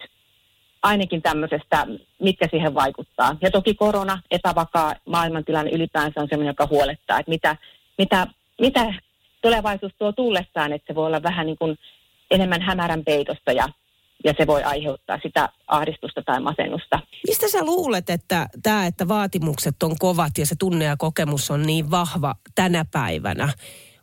ainakin 0.84 1.22
tämmöisestä, 1.22 1.88
mitkä 2.22 2.48
siihen 2.52 2.74
vaikuttaa. 2.74 3.38
Ja 3.42 3.52
toki 3.52 3.74
korona, 3.74 4.22
epävakaa 4.32 4.96
maailmantilanne 5.06 5.72
ylipäänsä 5.72 6.22
on 6.22 6.28
sellainen, 6.30 6.52
joka 6.52 6.68
huolettaa, 6.70 7.20
että 7.20 7.30
mitä, 7.30 7.56
mitä, 7.98 8.28
mitä 8.62 8.94
tulevaisuus 9.42 9.92
tuo 9.98 10.12
tullessaan, 10.12 10.74
että 10.74 10.88
se 10.88 10.96
voi 10.96 11.06
olla 11.06 11.24
vähän 11.24 11.46
niin 11.46 11.58
kuin 11.58 11.78
enemmän 12.32 12.62
hämärän 12.62 13.04
peitosta 13.04 13.52
ja, 13.52 13.70
ja 14.24 14.34
se 14.38 14.48
voi 14.48 14.64
aiheuttaa 14.64 15.20
sitä 15.24 15.50
ahdistusta 15.68 16.22
tai 16.22 16.40
masennusta. 16.40 17.00
Mistä 17.28 17.48
sä 17.48 17.66
luulet, 17.66 18.10
että 18.10 18.48
tämä, 18.64 18.86
että 18.86 19.08
vaatimukset 19.08 19.84
on 19.84 19.96
kovat 20.00 20.38
ja 20.38 20.46
se 20.46 20.56
tunne 20.60 20.86
ja 20.86 20.98
kokemus 20.98 21.52
on 21.52 21.64
niin 21.64 21.92
vahva 21.92 22.36
tänä 22.56 22.86
päivänä, 22.92 23.50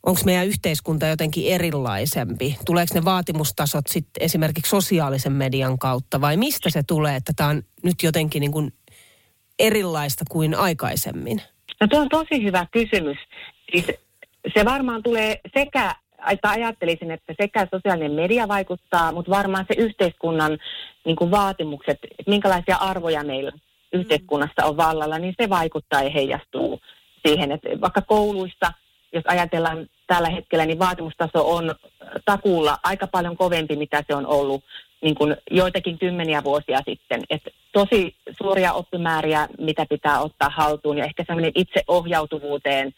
onko 0.07 0.21
meidän 0.25 0.47
yhteiskunta 0.47 1.07
jotenkin 1.07 1.53
erilaisempi? 1.53 2.57
Tuleeko 2.67 2.95
ne 2.95 3.05
vaatimustasot 3.05 3.87
sitten 3.87 4.25
esimerkiksi 4.25 4.71
sosiaalisen 4.71 5.33
median 5.33 5.79
kautta 5.79 6.21
vai 6.21 6.37
mistä 6.37 6.71
se 6.71 6.83
tulee, 6.83 7.17
että 7.17 7.33
tämä 7.37 7.49
on 7.49 7.63
nyt 7.83 8.03
jotenkin 8.03 8.41
niin 8.41 8.53
kuin 8.53 8.73
erilaista 9.59 10.25
kuin 10.31 10.55
aikaisemmin? 10.55 11.43
No 11.81 11.87
tuo 11.87 12.01
on 12.01 12.09
tosi 12.09 12.43
hyvä 12.43 12.67
kysymys. 12.73 13.19
Siis 13.73 13.87
se 14.55 14.65
varmaan 14.65 15.03
tulee 15.03 15.41
sekä, 15.59 15.95
että 16.31 16.51
ajattelisin, 16.51 17.11
että 17.11 17.35
sekä 17.43 17.67
sosiaalinen 17.75 18.13
media 18.13 18.49
vaikuttaa, 18.49 19.13
mutta 19.13 19.31
varmaan 19.31 19.67
se 19.69 19.83
yhteiskunnan 19.83 20.59
niin 21.05 21.17
kuin 21.17 21.31
vaatimukset, 21.31 21.99
että 22.19 22.31
minkälaisia 22.31 22.77
arvoja 22.77 23.25
meillä 23.25 23.53
yhteiskunnassa 23.93 24.65
on 24.65 24.77
vallalla, 24.77 25.19
niin 25.19 25.35
se 25.43 25.51
vaikuttaa 25.51 26.03
ja 26.03 26.11
heijastuu 26.11 26.81
siihen, 27.27 27.53
että 27.53 27.69
vaikka 27.81 28.03
kouluissa, 28.03 28.73
jos 29.13 29.25
ajatellaan 29.27 29.89
tällä 30.07 30.29
hetkellä, 30.29 30.67
niin 30.67 30.79
vaatimustaso 30.79 31.51
on 31.55 31.75
takuulla 32.25 32.79
aika 32.83 33.07
paljon 33.07 33.37
kovempi, 33.37 33.77
mitä 33.77 34.05
se 34.07 34.15
on 34.15 34.27
ollut 34.27 34.65
niin 35.03 35.15
kuin 35.15 35.37
joitakin 35.51 35.99
kymmeniä 35.99 36.45
vuosia 36.45 36.79
sitten. 36.89 37.23
Et 37.31 37.43
tosi 37.73 38.15
suuria 38.43 38.73
oppimääriä, 38.73 39.49
mitä 39.59 39.87
pitää 39.89 40.21
ottaa 40.21 40.49
haltuun 40.49 40.99
ja 40.99 41.05
ehkä 41.05 41.25
semmoinen 41.27 41.53
itseohjautuvuuteen. 41.55 42.95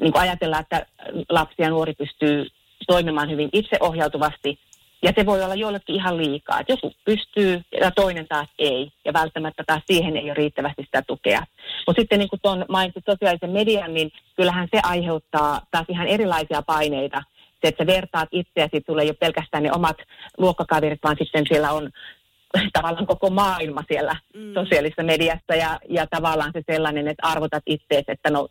Niin 0.00 0.12
kuin 0.12 0.22
ajatellaan, 0.22 0.62
että 0.62 0.86
lapsi 1.28 1.54
ja 1.58 1.70
nuori 1.70 1.92
pystyy 1.92 2.46
toimimaan 2.86 3.30
hyvin 3.30 3.48
itseohjautuvasti 3.52 4.58
ja 5.04 5.12
se 5.16 5.26
voi 5.26 5.42
olla 5.42 5.54
jollekin 5.54 5.94
ihan 5.94 6.16
liikaa. 6.16 6.60
Että 6.60 6.72
joku 6.72 6.92
pystyy 7.04 7.62
ja 7.80 7.90
toinen 7.90 8.28
taas 8.28 8.48
ei. 8.58 8.92
Ja 9.04 9.12
välttämättä 9.12 9.64
taas 9.66 9.82
siihen 9.86 10.16
ei 10.16 10.24
ole 10.24 10.34
riittävästi 10.34 10.82
sitä 10.82 11.02
tukea. 11.02 11.42
Mutta 11.86 12.00
sitten 12.00 12.18
niin 12.18 12.28
kuin 12.28 12.40
tuon 12.42 12.64
mainitsit 12.68 13.04
sosiaalisen 13.10 13.50
median, 13.50 13.94
niin 13.94 14.12
kyllähän 14.36 14.68
se 14.74 14.80
aiheuttaa 14.82 15.60
taas 15.70 15.86
ihan 15.88 16.06
erilaisia 16.06 16.62
paineita. 16.62 17.22
Se, 17.62 17.68
että 17.68 17.84
sä 17.84 17.86
vertaat 17.86 18.28
itseäsi, 18.32 18.80
tulee 18.80 19.04
jo 19.04 19.14
pelkästään 19.14 19.62
ne 19.62 19.72
omat 19.72 19.96
luokkakaverit, 20.38 21.00
vaan 21.02 21.16
sitten 21.18 21.44
siellä 21.48 21.72
on 21.72 21.90
tavallaan 22.76 23.06
koko 23.06 23.30
maailma 23.30 23.84
siellä 23.88 24.16
mm. 24.34 24.54
sosiaalisessa 24.54 25.02
mediassa 25.02 25.54
ja, 25.54 25.80
ja 25.88 26.06
tavallaan 26.06 26.52
se 26.52 26.62
sellainen, 26.72 27.08
että 27.08 27.28
arvotat 27.28 27.62
itseäsi, 27.66 28.04
että 28.08 28.30
no, 28.30 28.48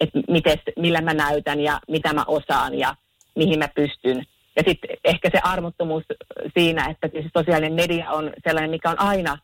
että 0.00 0.20
mites, 0.28 0.58
millä 0.78 1.00
mä 1.00 1.14
näytän 1.14 1.60
ja 1.60 1.80
mitä 1.88 2.12
mä 2.12 2.24
osaan 2.26 2.78
ja 2.78 2.94
mihin 3.36 3.58
mä 3.58 3.68
pystyn. 3.74 4.26
Ja 4.56 4.62
sitten 4.68 4.96
ehkä 5.04 5.30
se 5.32 5.40
armottomuus 5.42 6.04
siinä, 6.58 6.90
että 6.90 7.08
siis 7.12 7.26
sosiaalinen 7.36 7.72
media 7.72 8.10
on 8.10 8.32
sellainen, 8.44 8.70
mikä 8.70 8.90
on 8.90 9.00
aina 9.00 9.38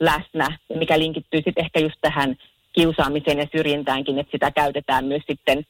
läsnä 0.00 0.58
mikä 0.74 0.98
linkittyy 0.98 1.40
sitten 1.44 1.64
ehkä 1.64 1.80
just 1.80 1.96
tähän 2.00 2.36
kiusaamiseen 2.72 3.38
ja 3.38 3.46
syrjintäänkin, 3.56 4.18
että 4.18 4.30
sitä 4.30 4.50
käytetään 4.50 5.04
myös 5.04 5.22
sitten 5.26 5.64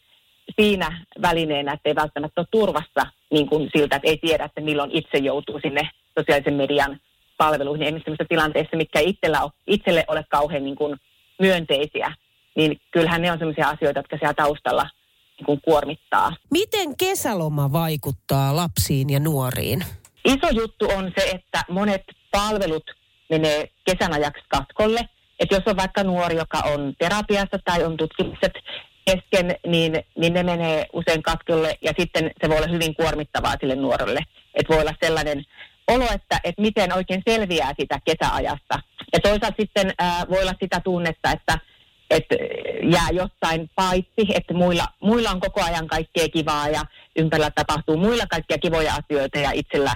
siinä 0.61 1.07
välineenä, 1.23 1.73
että 1.73 1.89
ei 1.89 1.95
välttämättä 1.95 2.41
ole 2.41 2.47
turvassa 2.51 3.07
niin 3.31 3.47
kuin 3.47 3.71
siltä, 3.77 3.97
että 3.97 4.09
ei 4.09 4.17
tiedä, 4.17 4.45
että 4.45 4.61
milloin 4.61 4.91
itse 4.91 5.19
joutuu 5.19 5.61
sinne 5.63 5.91
sosiaalisen 6.19 6.55
median 6.55 7.01
palveluihin. 7.37 7.87
Esimerkiksi 7.87 8.27
tilanteissa, 8.29 8.77
mitkä 8.77 9.01
itsellä 9.01 9.43
ole, 9.43 9.51
itselle 9.67 10.05
ole 10.09 10.25
kauhean 10.29 10.65
niin 10.65 10.77
kuin 10.77 10.97
myönteisiä, 11.39 12.13
niin 12.57 12.81
kyllähän 12.91 13.23
ne 13.23 13.33
on 13.33 13.39
sellaisia 13.39 13.69
asioita, 13.69 13.99
jotka 13.99 14.17
siellä 14.19 14.35
taustalla 14.35 14.87
niin 15.47 15.61
kuormittaa. 15.65 16.33
Miten 16.51 16.97
kesäloma 16.97 17.73
vaikuttaa 17.73 18.57
lapsiin 18.57 19.11
ja 19.11 19.21
nuoriin? 19.21 19.85
Iso 20.25 20.49
juttu 20.53 20.85
on 20.97 21.13
se, 21.19 21.31
että 21.31 21.65
monet 21.71 22.03
palvelut 22.31 22.85
menee 23.31 23.69
kesän 23.85 24.13
ajaksi 24.13 24.45
katkolle. 24.49 25.01
Että 25.41 25.55
jos 25.55 25.63
on 25.67 25.77
vaikka 25.77 26.05
nuori, 26.05 26.37
joka 26.37 26.59
on 26.59 26.95
terapiassa 26.99 27.59
tai 27.65 27.85
on 27.85 27.97
tutkimukset 27.97 28.53
kesken, 29.05 29.57
niin, 29.67 30.05
niin 30.19 30.33
ne 30.35 30.43
menee 30.43 30.87
usein 30.93 31.23
katkolle 31.23 31.79
ja 31.83 31.93
sitten 31.99 32.31
se 32.43 32.49
voi 32.49 32.57
olla 32.57 32.73
hyvin 32.73 32.95
kuormittavaa 32.95 33.55
sille 33.61 33.75
nuorelle. 33.75 34.21
Että 34.55 34.75
voi 34.75 34.83
olla 34.83 34.95
sellainen 35.03 35.45
olo, 35.89 36.05
että, 36.05 36.41
että 36.45 36.63
miten 36.63 36.93
oikein 36.93 37.23
selviää 37.29 37.73
sitä 37.81 37.99
kesäajasta. 38.05 38.81
Ja 39.13 39.21
toisaalta 39.21 39.57
sitten 39.61 39.95
ää, 39.99 40.25
voi 40.31 40.43
olla 40.43 40.55
sitä 40.63 40.81
tunnetta, 40.81 41.31
että 41.31 41.59
että 42.11 42.35
jää 42.93 43.11
jostain 43.13 43.71
paitsi, 43.75 44.27
että 44.35 44.55
muilla, 44.55 44.85
muilla 45.01 45.31
on 45.31 45.41
koko 45.41 45.63
ajan 45.63 45.87
kaikkea 45.87 46.29
kivaa 46.29 46.69
ja 46.69 46.83
ympärillä 47.17 47.51
tapahtuu 47.51 47.97
muilla 47.97 48.27
kaikkia 48.27 48.59
kivoja 48.59 48.95
asioita 48.95 49.39
ja 49.39 49.51
itsellä 49.51 49.95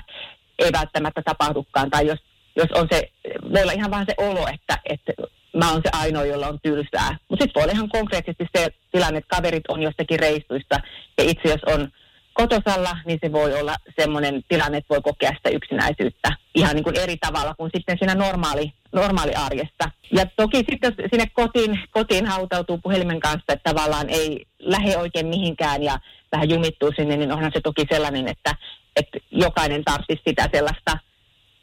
ei 0.58 0.72
välttämättä 0.72 1.22
tapahdukaan. 1.22 1.90
Tai 1.90 2.06
jos, 2.06 2.18
jos 2.56 2.68
on 2.74 2.88
se, 2.90 3.10
voi 3.52 3.62
olla 3.62 3.72
ihan 3.72 3.90
vaan 3.90 4.06
se 4.06 4.14
olo, 4.16 4.46
että, 4.54 4.78
että 4.84 5.12
mä 5.56 5.72
oon 5.72 5.82
se 5.84 5.90
ainoa, 5.92 6.24
jolla 6.24 6.48
on 6.48 6.58
tylsää. 6.62 7.16
Mutta 7.28 7.42
sitten 7.44 7.60
voi 7.60 7.62
olla 7.62 7.72
ihan 7.72 7.88
konkreettisesti 7.88 8.46
se 8.56 8.68
tilanne, 8.92 9.18
että 9.18 9.36
kaverit 9.36 9.64
on 9.68 9.82
jostakin 9.82 10.18
reissuista 10.18 10.80
ja 11.18 11.24
itse 11.24 11.48
jos 11.48 11.64
on 11.66 11.88
kotosalla, 12.32 12.96
niin 13.06 13.18
se 13.24 13.32
voi 13.32 13.60
olla 13.60 13.76
semmoinen 14.00 14.42
tilanne, 14.48 14.78
että 14.78 14.94
voi 14.94 15.00
kokea 15.02 15.32
sitä 15.36 15.50
yksinäisyyttä 15.50 16.28
ihan 16.54 16.74
niin 16.74 16.84
kuin 16.84 16.98
eri 16.98 17.16
tavalla 17.16 17.54
kuin 17.54 17.70
sitten 17.74 17.98
siinä 17.98 18.14
normaali, 18.14 18.72
normaali 18.92 19.34
arjessa. 19.34 19.90
Ja 20.12 20.26
toki 20.36 20.56
sitten 20.56 20.94
sinne 21.10 21.26
kotiin, 21.32 21.80
kotiin 21.90 22.26
hautautuu 22.26 22.78
puhelimen 22.78 23.20
kanssa, 23.20 23.52
että 23.52 23.72
tavallaan 23.72 24.08
ei 24.08 24.46
lähde 24.58 24.98
oikein 24.98 25.26
mihinkään 25.26 25.82
ja 25.82 25.98
vähän 26.32 26.50
jumittuu 26.50 26.92
sinne, 26.96 27.16
niin 27.16 27.32
onhan 27.32 27.52
se 27.54 27.60
toki 27.60 27.86
sellainen, 27.90 28.28
että, 28.28 28.54
että 28.96 29.18
jokainen 29.30 29.84
tarvitsisi 29.84 30.22
sitä 30.26 30.48
sellaista 30.52 30.98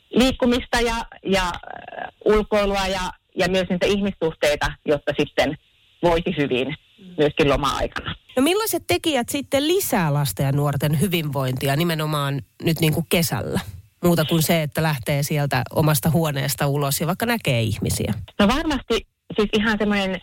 liikkumista 0.09 0.81
ja, 0.81 0.95
ja 1.25 1.43
äh, 1.43 2.07
ulkoilua 2.25 2.87
ja, 2.87 3.11
ja 3.35 3.47
myös 3.49 3.69
niitä 3.69 3.85
ihmissuhteita, 3.85 4.71
jotta 4.85 5.13
sitten 5.19 5.57
voisi 6.03 6.37
hyvin 6.37 6.75
myöskin 7.17 7.49
loma-aikana. 7.49 8.15
No 8.37 8.43
millaiset 8.43 8.83
tekijät 8.87 9.29
sitten 9.29 9.67
lisää 9.67 10.13
lasten 10.13 10.45
ja 10.45 10.51
nuorten 10.51 11.01
hyvinvointia 11.01 11.75
nimenomaan 11.75 12.41
nyt 12.63 12.79
niin 12.79 12.93
kuin 12.93 13.05
kesällä? 13.09 13.59
Muuta 14.03 14.25
kuin 14.25 14.43
se, 14.43 14.63
että 14.63 14.83
lähtee 14.83 15.23
sieltä 15.23 15.61
omasta 15.75 16.09
huoneesta 16.09 16.67
ulos 16.67 17.01
ja 17.01 17.07
vaikka 17.07 17.25
näkee 17.25 17.61
ihmisiä. 17.61 18.13
No 18.39 18.47
varmasti 18.47 19.07
siis 19.35 19.49
ihan 19.53 19.77
semmoinen, 19.79 20.21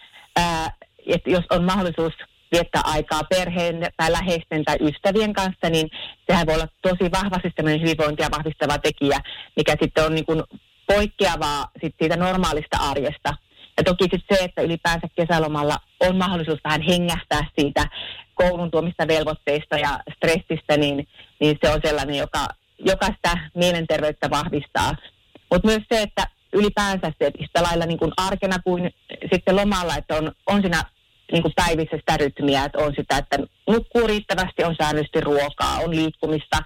että 1.06 1.30
jos 1.30 1.44
on 1.50 1.64
mahdollisuus 1.64 2.12
viettää 2.52 2.82
aikaa 2.84 3.22
perheen 3.24 3.80
tai 3.96 4.12
läheisten 4.12 4.64
tai 4.64 4.76
ystävien 4.80 5.32
kanssa, 5.32 5.70
niin 5.70 5.90
sehän 6.30 6.46
voi 6.46 6.54
olla 6.54 6.68
tosi 6.82 7.10
vahvasti 7.12 7.52
semmoinen 7.56 7.80
hyvinvointia 7.80 8.28
vahvistava 8.30 8.78
tekijä, 8.78 9.20
mikä 9.56 9.76
sitten 9.82 10.04
on 10.04 10.14
niin 10.14 10.26
kuin 10.26 10.42
poikkeavaa 10.86 11.70
sit 11.80 11.94
siitä 11.98 12.16
normaalista 12.16 12.76
arjesta. 12.78 13.34
Ja 13.76 13.84
toki 13.84 14.04
sitten 14.04 14.36
se, 14.36 14.44
että 14.44 14.62
ylipäänsä 14.62 15.06
kesälomalla 15.16 15.76
on 16.00 16.16
mahdollisuus 16.16 16.60
vähän 16.64 16.82
hengähtää 16.82 17.40
siitä 17.58 17.86
koulun 18.34 18.70
tuomista 18.70 19.08
velvoitteista 19.08 19.78
ja 19.78 20.00
stressistä, 20.16 20.76
niin, 20.76 21.08
niin 21.40 21.58
se 21.64 21.70
on 21.70 21.80
sellainen, 21.84 22.16
joka, 22.16 22.48
joka 22.78 23.06
sitä 23.06 23.38
mielenterveyttä 23.54 24.30
vahvistaa. 24.30 24.94
Mutta 25.52 25.68
myös 25.68 25.82
se, 25.92 26.02
että 26.02 26.26
ylipäänsä 26.52 27.12
se, 27.18 27.26
että 27.26 27.42
yhtä 27.42 27.62
lailla 27.62 27.86
niin 27.86 27.98
kuin 27.98 28.12
arkena 28.16 28.58
kuin 28.64 28.94
sitten 29.32 29.56
lomalla, 29.56 29.96
että 29.96 30.16
on, 30.16 30.32
on 30.46 30.60
siinä 30.60 30.82
niin 31.32 31.42
kuin 31.42 31.52
päivissä 31.56 31.96
sitä 31.96 32.16
rytmiä, 32.16 32.64
että 32.64 32.78
on 32.78 32.92
sitä, 32.96 33.18
että 33.18 33.38
nukkuu 33.68 34.06
riittävästi, 34.06 34.64
on 34.64 34.76
säännöllisesti 34.78 35.20
ruokaa, 35.20 35.78
on 35.78 35.90
liikkumista, 35.90 36.58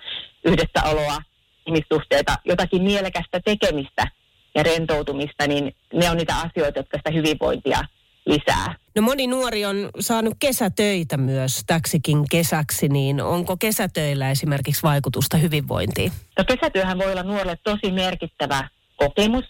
yhdessäoloa, 0.44 1.18
ihmissuhteita, 1.66 2.36
jotakin 2.44 2.82
mielekästä 2.82 3.40
tekemistä– 3.44 4.06
ja 4.54 4.62
rentoutumista, 4.62 5.46
niin 5.46 5.74
ne 5.92 6.10
on 6.10 6.16
niitä 6.16 6.34
asioita, 6.36 6.78
jotka 6.78 6.96
sitä 6.96 7.10
hyvinvointia 7.10 7.80
lisää. 8.26 8.74
No 8.96 9.02
moni 9.02 9.26
nuori 9.26 9.64
on 9.64 9.90
saanut 10.00 10.34
kesätöitä 10.40 11.16
myös 11.16 11.62
täksikin 11.66 12.24
kesäksi, 12.30 12.88
niin 12.88 13.20
onko 13.22 13.56
kesätöillä 13.56 14.30
esimerkiksi 14.30 14.82
vaikutusta 14.82 15.36
hyvinvointiin? 15.36 16.12
No 16.38 16.44
kesätyöhän 16.44 16.98
voi 16.98 17.12
olla 17.12 17.22
nuorelle 17.22 17.58
tosi 17.62 17.92
merkittävä 17.92 18.68
kokemus. 18.96 19.44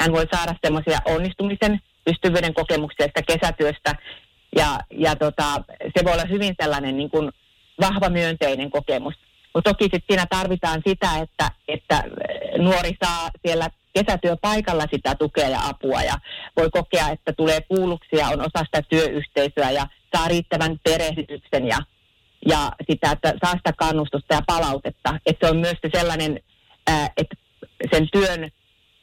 Hän 0.00 0.12
voi 0.12 0.26
saada 0.34 0.54
semmoisia 0.64 0.98
onnistumisen, 1.04 1.80
pystyvyyden 2.04 2.54
kokemuksia 2.54 3.06
sitä 3.06 3.22
kesätyöstä. 3.22 3.94
Ja, 4.56 4.78
ja 4.90 5.16
tota, 5.16 5.64
se 5.98 6.04
voi 6.04 6.12
olla 6.12 6.24
hyvin 6.24 6.54
sellainen 6.62 6.96
niin 6.96 7.10
kuin 7.10 7.30
vahva 7.80 8.08
myönteinen 8.08 8.70
kokemus. 8.70 9.14
Mutta 9.54 9.70
toki 9.70 9.88
sit 9.92 10.04
siinä 10.10 10.26
tarvitaan 10.30 10.82
sitä, 10.86 11.18
että, 11.18 11.50
että 11.68 12.04
nuori 12.58 12.96
saa 13.04 13.30
siellä 13.46 13.70
kesätyöpaikalla 13.92 14.84
sitä 14.92 15.14
tukea 15.14 15.48
ja 15.48 15.60
apua 15.68 16.02
ja 16.02 16.14
voi 16.56 16.70
kokea, 16.70 17.08
että 17.08 17.32
tulee 17.32 17.60
kuulluksi 17.60 18.16
ja 18.16 18.28
on 18.28 18.40
osa 18.40 18.64
sitä 18.64 18.82
työyhteisöä 18.82 19.70
ja 19.70 19.86
saa 20.16 20.28
riittävän 20.28 20.80
perehdytyksen 20.84 21.66
ja, 21.66 21.78
ja 22.48 22.72
sitä, 22.90 23.10
että 23.10 23.34
saa 23.44 23.52
sitä 23.52 23.72
kannustusta 23.76 24.34
ja 24.34 24.42
palautetta. 24.46 25.18
Että 25.26 25.46
se 25.46 25.50
on 25.50 25.56
myös 25.56 25.76
se 25.82 25.90
sellainen, 25.98 26.40
että 27.16 27.36
sen 27.90 28.08
työn 28.12 28.50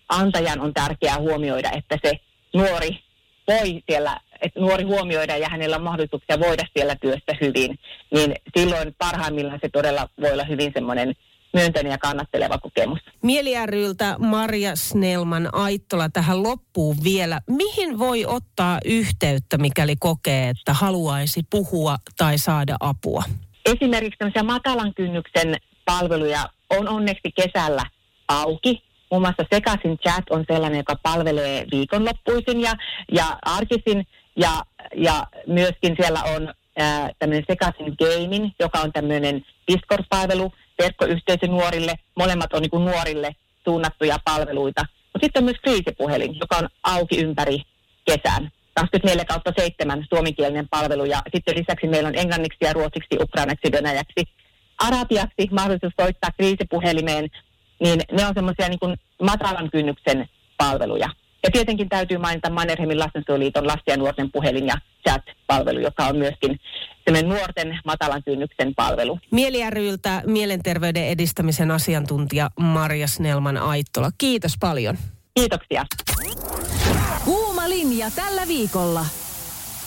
antajan 0.09 0.61
on 0.61 0.73
tärkeää 0.73 1.17
huomioida, 1.17 1.69
että 1.71 1.97
se 2.03 2.19
nuori 2.53 2.99
voi 3.47 3.83
siellä, 3.89 4.19
että 4.41 4.59
nuori 4.59 4.83
huomioida 4.83 5.37
ja 5.37 5.49
hänellä 5.49 5.75
on 5.75 5.83
mahdollisuuksia 5.83 6.39
voida 6.39 6.63
siellä 6.73 6.95
työssä 6.95 7.33
hyvin, 7.41 7.79
niin 8.11 8.35
silloin 8.57 8.95
parhaimmillaan 8.97 9.59
se 9.61 9.69
todella 9.69 10.09
voi 10.21 10.31
olla 10.31 10.43
hyvin 10.43 10.71
semmoinen 10.73 11.13
myönteinen 11.53 11.91
ja 11.91 11.97
kannatteleva 11.97 12.57
kokemus. 12.57 12.99
Mieli 13.23 13.65
ryltä 13.65 14.15
Maria 14.19 14.75
Snellman 14.75 15.49
Aittola 15.53 16.09
tähän 16.09 16.43
loppuun 16.43 16.97
vielä. 17.03 17.39
Mihin 17.49 17.99
voi 17.99 18.25
ottaa 18.25 18.79
yhteyttä, 18.85 19.57
mikäli 19.57 19.95
kokee, 19.99 20.49
että 20.49 20.73
haluaisi 20.73 21.41
puhua 21.49 21.97
tai 22.17 22.37
saada 22.37 22.75
apua? 22.79 23.23
Esimerkiksi 23.65 24.17
tämmöisiä 24.17 24.43
matalan 24.43 24.93
kynnyksen 24.93 25.55
palveluja 25.85 26.45
on 26.69 26.89
onneksi 26.89 27.31
kesällä 27.35 27.83
auki. 28.27 28.83
Muun 29.11 29.21
muassa 29.21 29.45
Sekasin 29.53 29.97
chat 29.97 30.23
on 30.29 30.45
sellainen, 30.51 30.77
joka 30.77 30.95
palvelee 31.03 31.65
viikonloppuisin 31.71 32.61
ja, 32.61 32.73
ja 33.11 33.37
arkisin. 33.41 34.07
Ja, 34.35 34.63
ja 34.95 35.27
myöskin 35.47 35.95
siellä 35.99 36.23
on 36.23 36.53
ää, 36.77 37.09
tämmöinen 37.19 37.45
Sekasin 37.47 37.95
Gaming, 37.99 38.51
joka 38.59 38.79
on 38.79 38.93
tämmöinen 38.93 39.45
Discord-palvelu 39.71 40.51
verkkoyhteisö 40.79 41.47
nuorille. 41.47 41.93
Molemmat 42.15 42.53
on 42.53 42.61
niin 42.61 42.69
kuin 42.69 42.85
nuorille 42.85 43.35
suunnattuja 43.63 44.17
palveluita. 44.25 44.85
Mutta 45.13 45.25
sitten 45.25 45.43
myös 45.43 45.57
kriisipuhelin, 45.63 46.39
joka 46.39 46.57
on 46.57 46.69
auki 46.83 47.21
ympäri 47.21 47.61
kesän. 48.05 48.51
24 48.73 49.25
kautta 49.25 49.53
7 49.57 50.05
suomenkielinen 50.09 50.69
palvelu 50.69 51.05
ja 51.05 51.21
sitten 51.35 51.57
lisäksi 51.57 51.87
meillä 51.87 52.07
on 52.07 52.19
englanniksi 52.19 52.57
ja 52.61 52.73
ruotsiksi, 52.73 53.17
ukrainaksi, 53.21 53.71
venäjäksi, 53.71 54.23
arabiaksi 54.77 55.47
mahdollisuus 55.51 55.93
soittaa 56.01 56.29
kriisipuhelimeen 56.37 57.29
niin 57.79 58.01
ne 58.11 58.25
on 58.25 58.33
semmoisia 58.33 58.69
niin 58.69 58.97
matalan 59.21 59.71
kynnyksen 59.71 60.29
palveluja. 60.57 61.09
Ja 61.43 61.49
tietenkin 61.51 61.89
täytyy 61.89 62.17
mainita 62.17 62.49
Mannerheimin 62.49 62.99
lastensuojeliiton 62.99 63.67
lasten 63.67 63.91
ja 63.91 63.97
nuorten 63.97 64.31
puhelin 64.31 64.67
ja 64.67 64.75
chat-palvelu, 65.07 65.79
joka 65.79 66.07
on 66.07 66.17
myöskin 66.17 66.59
semmoinen 67.05 67.29
nuorten 67.29 67.79
matalan 67.85 68.23
kynnyksen 68.23 68.75
palvelu. 68.75 69.19
Mieli 69.31 69.69
ryltä 69.69 70.21
mielenterveyden 70.25 71.07
edistämisen 71.07 71.71
asiantuntija 71.71 72.49
Marja 72.59 73.07
Snellman 73.07 73.57
Aittola. 73.57 74.09
Kiitos 74.17 74.53
paljon. 74.59 74.97
Kiitoksia. 75.33 75.85
Kuuma 77.25 77.69
linja 77.69 78.11
tällä 78.15 78.47
viikolla 78.47 79.05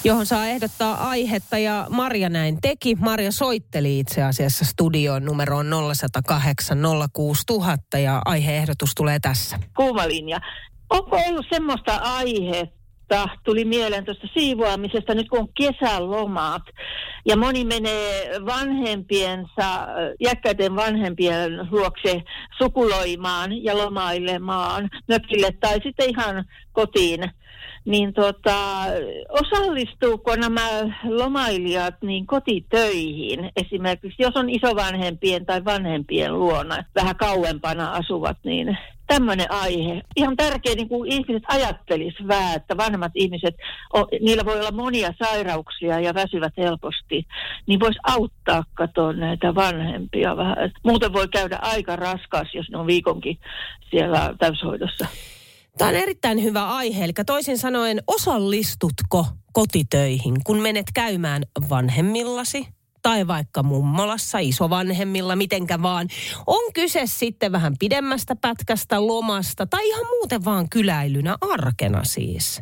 johon 0.04 0.26
saa 0.26 0.46
ehdottaa 0.46 1.08
aihetta 1.08 1.58
ja 1.58 1.86
Marja 1.90 2.28
näin 2.28 2.58
teki. 2.60 2.94
Marja 2.94 3.32
soitteli 3.32 3.98
itse 3.98 4.22
asiassa 4.22 4.64
studioon 4.64 5.24
numeroon 5.24 5.66
0108 5.94 6.78
06000 7.12 7.98
ja 7.98 8.22
aiheehdotus 8.24 8.94
tulee 8.94 9.18
tässä. 9.22 9.58
Kuuma 9.76 10.08
linja. 10.08 10.40
Onko 10.92 11.16
ollut 11.28 11.46
semmoista 11.52 11.96
aihetta, 12.02 13.28
tuli 13.44 13.64
mieleen 13.64 14.04
tuosta 14.04 14.26
siivoamisesta, 14.34 15.14
nyt 15.14 15.28
kun 15.28 15.38
on 15.38 15.48
kesälomat 15.54 16.62
ja 17.26 17.36
moni 17.36 17.64
menee 17.64 18.40
vanhempiensa, 18.46 19.86
jäkkäiden 20.20 20.76
vanhempien 20.76 21.68
luokse 21.70 22.22
sukuloimaan 22.58 23.64
ja 23.64 23.76
lomailemaan 23.78 24.90
mökille 25.08 25.50
tai 25.60 25.74
sitten 25.82 26.10
ihan 26.10 26.44
kotiin 26.72 27.30
niin 27.84 28.12
tota, 28.12 28.84
osallistuuko 29.28 30.36
nämä 30.36 30.68
lomailijat 31.04 31.94
niin 32.02 32.26
kotitöihin? 32.26 33.50
Esimerkiksi 33.56 34.22
jos 34.22 34.36
on 34.36 34.50
isovanhempien 34.50 35.46
tai 35.46 35.64
vanhempien 35.64 36.38
luona 36.38 36.84
vähän 36.94 37.16
kauempana 37.16 37.92
asuvat, 37.92 38.36
niin 38.44 38.78
tämmöinen 39.06 39.50
aihe. 39.50 40.02
Ihan 40.16 40.36
tärkeä, 40.36 40.74
niin 40.74 40.88
kuin 40.88 41.12
ihmiset 41.12 41.42
ajattelisivat 41.48 42.28
vähän, 42.28 42.56
että 42.56 42.76
vanhemmat 42.76 43.12
ihmiset, 43.14 43.54
niillä 44.20 44.44
voi 44.44 44.58
olla 44.58 44.72
monia 44.72 45.14
sairauksia 45.22 46.00
ja 46.00 46.14
väsyvät 46.14 46.52
helposti, 46.56 47.26
niin 47.66 47.80
voisi 47.80 47.98
auttaa 48.02 48.64
katoa 48.74 49.12
näitä 49.12 49.54
vanhempia 49.54 50.36
vähän. 50.36 50.72
Muuten 50.84 51.12
voi 51.12 51.28
käydä 51.28 51.58
aika 51.62 51.96
raskas, 51.96 52.54
jos 52.54 52.70
ne 52.70 52.78
on 52.78 52.86
viikonkin 52.86 53.38
siellä 53.90 54.34
täyshoidossa. 54.38 55.06
Tämä 55.78 55.88
on 55.88 55.94
erittäin 55.94 56.42
hyvä 56.42 56.68
aihe. 56.68 57.04
Eli 57.04 57.12
toisin 57.26 57.58
sanoen, 57.58 58.02
osallistutko 58.06 59.26
kotitöihin, 59.52 60.34
kun 60.44 60.60
menet 60.60 60.86
käymään 60.94 61.42
vanhemmillasi 61.70 62.68
tai 63.02 63.26
vaikka 63.26 63.62
mummolassa, 63.62 64.38
isovanhemmilla, 64.38 65.36
mitenkä 65.36 65.82
vaan. 65.82 66.08
On 66.46 66.72
kyse 66.74 67.02
sitten 67.04 67.52
vähän 67.52 67.74
pidemmästä 67.78 68.36
pätkästä, 68.36 69.06
lomasta 69.06 69.66
tai 69.66 69.88
ihan 69.88 70.06
muuten 70.06 70.44
vaan 70.44 70.68
kyläilynä 70.68 71.36
arkena 71.40 72.04
siis. 72.04 72.60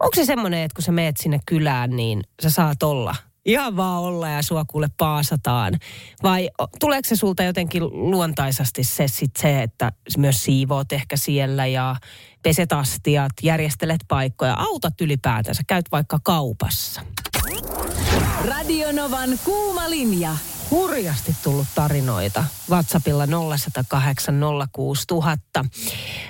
Onko 0.00 0.14
se 0.14 0.24
semmoinen, 0.24 0.62
että 0.62 0.74
kun 0.74 0.82
sä 0.82 0.92
meet 0.92 1.16
sinne 1.16 1.40
kylään, 1.46 1.90
niin 1.90 2.20
sä 2.42 2.50
saat 2.50 2.82
olla 2.82 3.14
ihan 3.46 3.76
vaan 3.76 4.02
olla 4.02 4.28
ja 4.28 4.42
sua 4.42 4.64
kuule 4.64 4.88
paasataan? 4.96 5.74
Vai 6.22 6.50
tuleeko 6.80 7.08
se 7.08 7.16
sulta 7.16 7.42
jotenkin 7.42 7.82
luontaisesti 7.82 8.84
se, 8.84 9.08
sit 9.08 9.36
se, 9.38 9.62
että 9.62 9.92
myös 10.18 10.44
siivoot 10.44 10.92
ehkä 10.92 11.16
siellä 11.16 11.66
ja 11.66 11.96
peset 12.42 12.72
astiat, 12.72 13.32
järjestelet 13.42 14.00
paikkoja, 14.08 14.54
autat 14.58 15.00
ylipäätänsä, 15.00 15.62
käyt 15.66 15.86
vaikka 15.92 16.18
kaupassa? 16.24 17.00
Radionovan 18.44 19.30
kuuma 19.44 19.90
linja. 19.90 20.36
Hurjasti 20.70 21.32
tullut 21.44 21.66
tarinoita. 21.74 22.44
WhatsAppilla 22.70 23.26
0108 23.26 24.34
06000. 24.72 25.64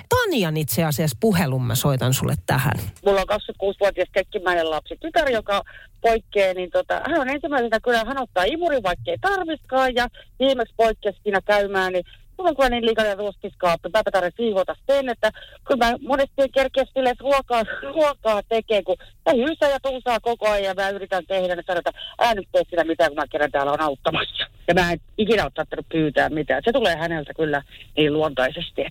Tanjan 0.09 0.57
itse 0.57 0.83
asiassa 0.83 1.17
puhelun 1.19 1.63
mä 1.63 1.75
soitan 1.75 2.13
sulle 2.13 2.35
tähän. 2.45 2.73
Mulla 3.05 3.21
on 3.21 3.39
26-vuotias 3.41 4.09
kekkimäinen 4.11 4.69
lapsi 4.69 4.97
tytär, 4.99 5.29
joka 5.29 5.63
poikkeaa, 6.01 6.53
niin 6.53 6.69
tota, 6.71 7.01
hän 7.07 7.21
on 7.21 7.29
ensimmäisenä 7.29 7.79
kyllä, 7.79 8.03
hän 8.07 8.21
ottaa 8.21 8.43
imurin, 8.43 8.83
vaikka 8.83 9.11
ei 9.11 9.17
tarviskaan, 9.21 9.95
ja 9.95 10.07
viimeksi 10.39 10.73
poikkesi 10.77 11.19
siinä 11.23 11.41
käymään, 11.41 11.93
niin 11.93 12.05
kyllä 12.37 12.69
niin 12.69 12.85
liikainen 12.85 13.17
ruoskiskaappi, 13.17 13.89
mä 13.93 14.03
tarvitsen 14.03 14.45
siivota 14.45 14.75
sen, 14.87 15.09
että 15.09 15.31
kyllä 15.67 15.85
mä 15.85 15.97
monesti 16.01 16.33
en 16.37 16.51
kerkeä 16.51 16.85
sille, 16.93 17.09
että 17.09 17.23
ruokaa, 17.23 17.63
ruokaa 17.81 18.41
tekee, 18.49 18.83
kun 18.83 18.97
mä 19.25 19.33
hyysää 19.35 19.69
ja 19.69 19.79
tuusaa 19.79 20.19
koko 20.19 20.49
ajan 20.49 20.63
ja 20.63 20.73
mä 20.73 20.89
yritän 20.89 21.23
tehdä, 21.27 21.55
niin 21.55 21.63
sanotaan, 21.67 21.93
että 21.95 22.01
älä 22.19 22.33
nyt 22.33 22.47
tee 22.51 22.63
sitä 22.69 22.83
mitään, 22.83 23.09
kun 23.09 23.15
mä 23.15 23.27
kerran 23.31 23.51
täällä 23.51 23.71
on 23.71 23.81
auttamassa. 23.81 24.47
Ja 24.67 24.73
mä 24.73 24.91
en 24.91 24.99
ikinä 25.17 25.43
ole 25.43 25.51
saattanut 25.55 25.89
pyytää 25.89 26.29
mitään. 26.29 26.61
Se 26.65 26.71
tulee 26.71 26.95
häneltä 26.95 27.33
kyllä 27.33 27.63
niin 27.97 28.13
luontaisesti. 28.13 28.81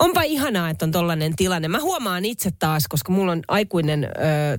Onpa 0.00 0.22
ihanaa, 0.22 0.70
että 0.70 0.84
on 0.84 0.92
tollainen 0.92 1.36
tilanne. 1.36 1.68
Mä 1.68 1.80
huomaan 1.80 2.24
itse 2.24 2.50
taas, 2.58 2.88
koska 2.88 3.12
mulla 3.12 3.32
on 3.32 3.42
aikuinen 3.48 4.04
ö, 4.04 4.08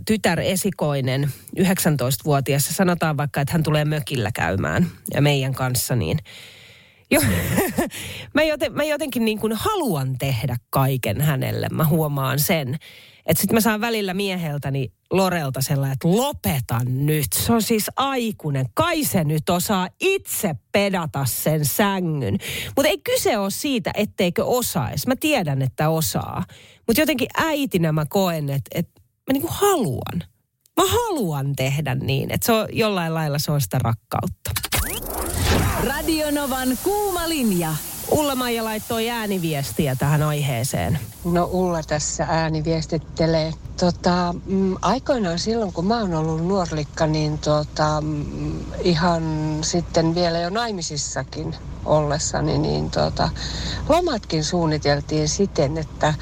tytär 0.07 0.39
esikoinen, 0.39 1.29
19-vuotias. 1.59 2.65
Sanotaan 2.65 3.17
vaikka, 3.17 3.41
että 3.41 3.51
hän 3.51 3.63
tulee 3.63 3.85
mökillä 3.85 4.29
käymään 4.35 4.87
ja 5.13 5.21
meidän 5.21 5.53
kanssa, 5.53 5.95
niin 5.95 6.17
jo, 7.13 7.21
mä, 8.35 8.43
joten, 8.43 8.73
mä 8.73 8.83
jotenkin 8.83 9.25
niin 9.25 9.39
kuin 9.39 9.53
haluan 9.53 10.17
tehdä 10.17 10.55
kaiken 10.69 11.21
hänelle. 11.21 11.67
Mä 11.71 11.85
huomaan 11.85 12.39
sen. 12.39 12.77
Että 13.25 13.41
sitten 13.41 13.55
mä 13.55 13.61
saan 13.61 13.81
välillä 13.81 14.13
mieheltäni 14.13 14.93
Lorelta 15.11 15.61
sellainen, 15.61 15.93
että 15.93 16.17
lopeta 16.17 16.79
nyt. 16.85 17.25
Se 17.33 17.53
on 17.53 17.61
siis 17.61 17.91
aikuinen. 17.95 18.65
Kai 18.73 19.03
se 19.03 19.23
nyt 19.23 19.49
osaa 19.49 19.89
itse 20.01 20.55
pedata 20.71 21.25
sen 21.25 21.65
sängyn. 21.65 22.37
Mutta 22.75 22.89
ei 22.89 22.97
kyse 22.97 23.37
ole 23.37 23.51
siitä, 23.51 23.91
etteikö 23.95 24.45
osaisi. 24.45 25.07
Mä 25.07 25.15
tiedän, 25.15 25.61
että 25.61 25.89
osaa. 25.89 26.43
Mutta 26.87 27.01
jotenkin 27.01 27.27
äitinä 27.37 27.91
mä 27.91 28.05
koen, 28.09 28.49
että, 28.49 28.69
että 28.75 29.01
mä 29.01 29.33
niinku 29.33 29.49
haluan. 29.51 30.23
Mä 30.77 30.83
haluan 30.87 31.55
tehdä 31.55 31.95
niin, 31.95 32.31
että 32.31 32.45
se 32.45 32.51
on 32.51 32.67
jollain 32.71 33.13
lailla 33.13 33.39
se 33.39 33.51
on 33.51 33.61
sitä 33.61 33.79
rakkautta. 33.79 34.51
Radionovan 35.87 36.77
kuuma 36.83 37.29
linja. 37.29 37.75
Ulla-Maija 38.11 38.63
laittoi 38.63 39.09
ääniviestiä 39.09 39.95
tähän 39.95 40.23
aiheeseen. 40.23 40.99
No 41.25 41.49
Ulla 41.51 41.83
tässä 41.83 42.25
ääniviestittelee. 42.29 43.53
Tota, 43.79 44.35
mm, 44.45 44.75
aikoinaan 44.81 45.39
silloin, 45.39 45.73
kun 45.73 45.85
mä 45.85 45.99
oon 45.99 46.13
ollut 46.13 46.47
nuorlikka, 46.47 47.07
niin 47.07 47.37
tota, 47.37 48.01
mm, 48.01 48.59
ihan 48.81 49.23
sitten 49.61 50.15
vielä 50.15 50.39
jo 50.39 50.49
naimisissakin, 50.49 51.55
ollessani, 51.85 52.57
niin 52.57 52.91
tota, 52.91 53.29
lomatkin 53.89 54.43
suunniteltiin 54.43 55.29
siten, 55.29 55.77
että 55.77 56.13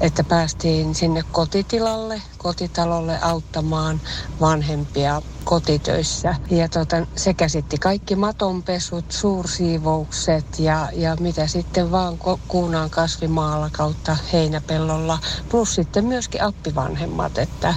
että 0.00 0.24
päästiin 0.24 0.94
sinne 0.94 1.22
kotitilalle, 1.32 2.22
kotitalolle 2.38 3.18
auttamaan 3.22 4.00
vanhempia 4.40 5.22
kotitöissä. 5.44 6.34
Ja 6.50 6.68
tota, 6.68 6.96
se 7.16 7.34
käsitti 7.34 7.78
kaikki 7.78 8.16
matonpesut, 8.16 9.10
suursiivoukset 9.10 10.58
ja, 10.58 10.88
ja 10.92 11.16
mitä 11.20 11.46
sitten 11.46 11.90
vaan 11.90 12.18
kuunaan 12.48 12.90
kasvimaalla 12.90 13.70
kautta 13.72 14.16
heinäpellolla. 14.32 15.18
Plus 15.48 15.74
sitten 15.74 16.04
myöskin 16.04 16.42
appivanhemmat, 16.42 17.38
että 17.38 17.74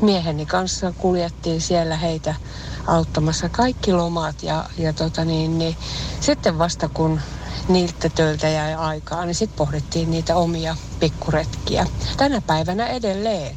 mieheni 0.00 0.46
kanssa 0.46 0.92
kuljettiin 0.98 1.60
siellä 1.60 1.96
heitä 1.96 2.34
auttamassa 2.86 3.48
kaikki 3.48 3.92
lomat 3.92 4.42
ja, 4.42 4.64
ja 4.78 4.92
tota 4.92 5.24
niin, 5.24 5.58
niin, 5.58 5.76
sitten 6.20 6.58
vasta 6.58 6.88
kun 6.88 7.20
niiltä 7.68 8.08
töiltä 8.08 8.48
jäi 8.48 8.74
aikaa, 8.74 9.24
niin 9.24 9.34
sitten 9.34 9.56
pohdittiin 9.56 10.10
niitä 10.10 10.36
omia 10.36 10.76
pikkuretkiä. 11.00 11.86
Tänä 12.16 12.40
päivänä 12.40 12.86
edelleen. 12.86 13.56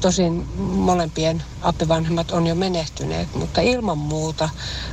Tosin 0.00 0.46
molempien 0.58 1.42
appivanhemmat 1.62 2.30
on 2.30 2.46
jo 2.46 2.54
menehtyneet, 2.54 3.34
mutta 3.34 3.60
ilman 3.60 3.98
muuta 3.98 4.48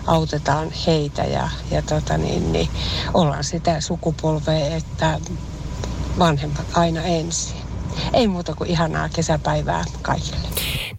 autetaan 0.07 0.71
heitä 0.87 1.23
ja, 1.23 1.49
ja 1.71 1.81
tota 1.81 2.17
niin, 2.17 2.51
niin 2.53 2.69
ollaan 3.13 3.43
sitä 3.43 3.81
sukupolvea, 3.81 4.75
että 4.75 5.19
vanhemmat 6.19 6.65
aina 6.73 7.01
ensin. 7.01 7.56
Ei 8.13 8.27
muuta 8.27 8.55
kuin 8.55 8.69
ihanaa 8.69 9.09
kesäpäivää 9.09 9.83
kaikille. 10.01 10.47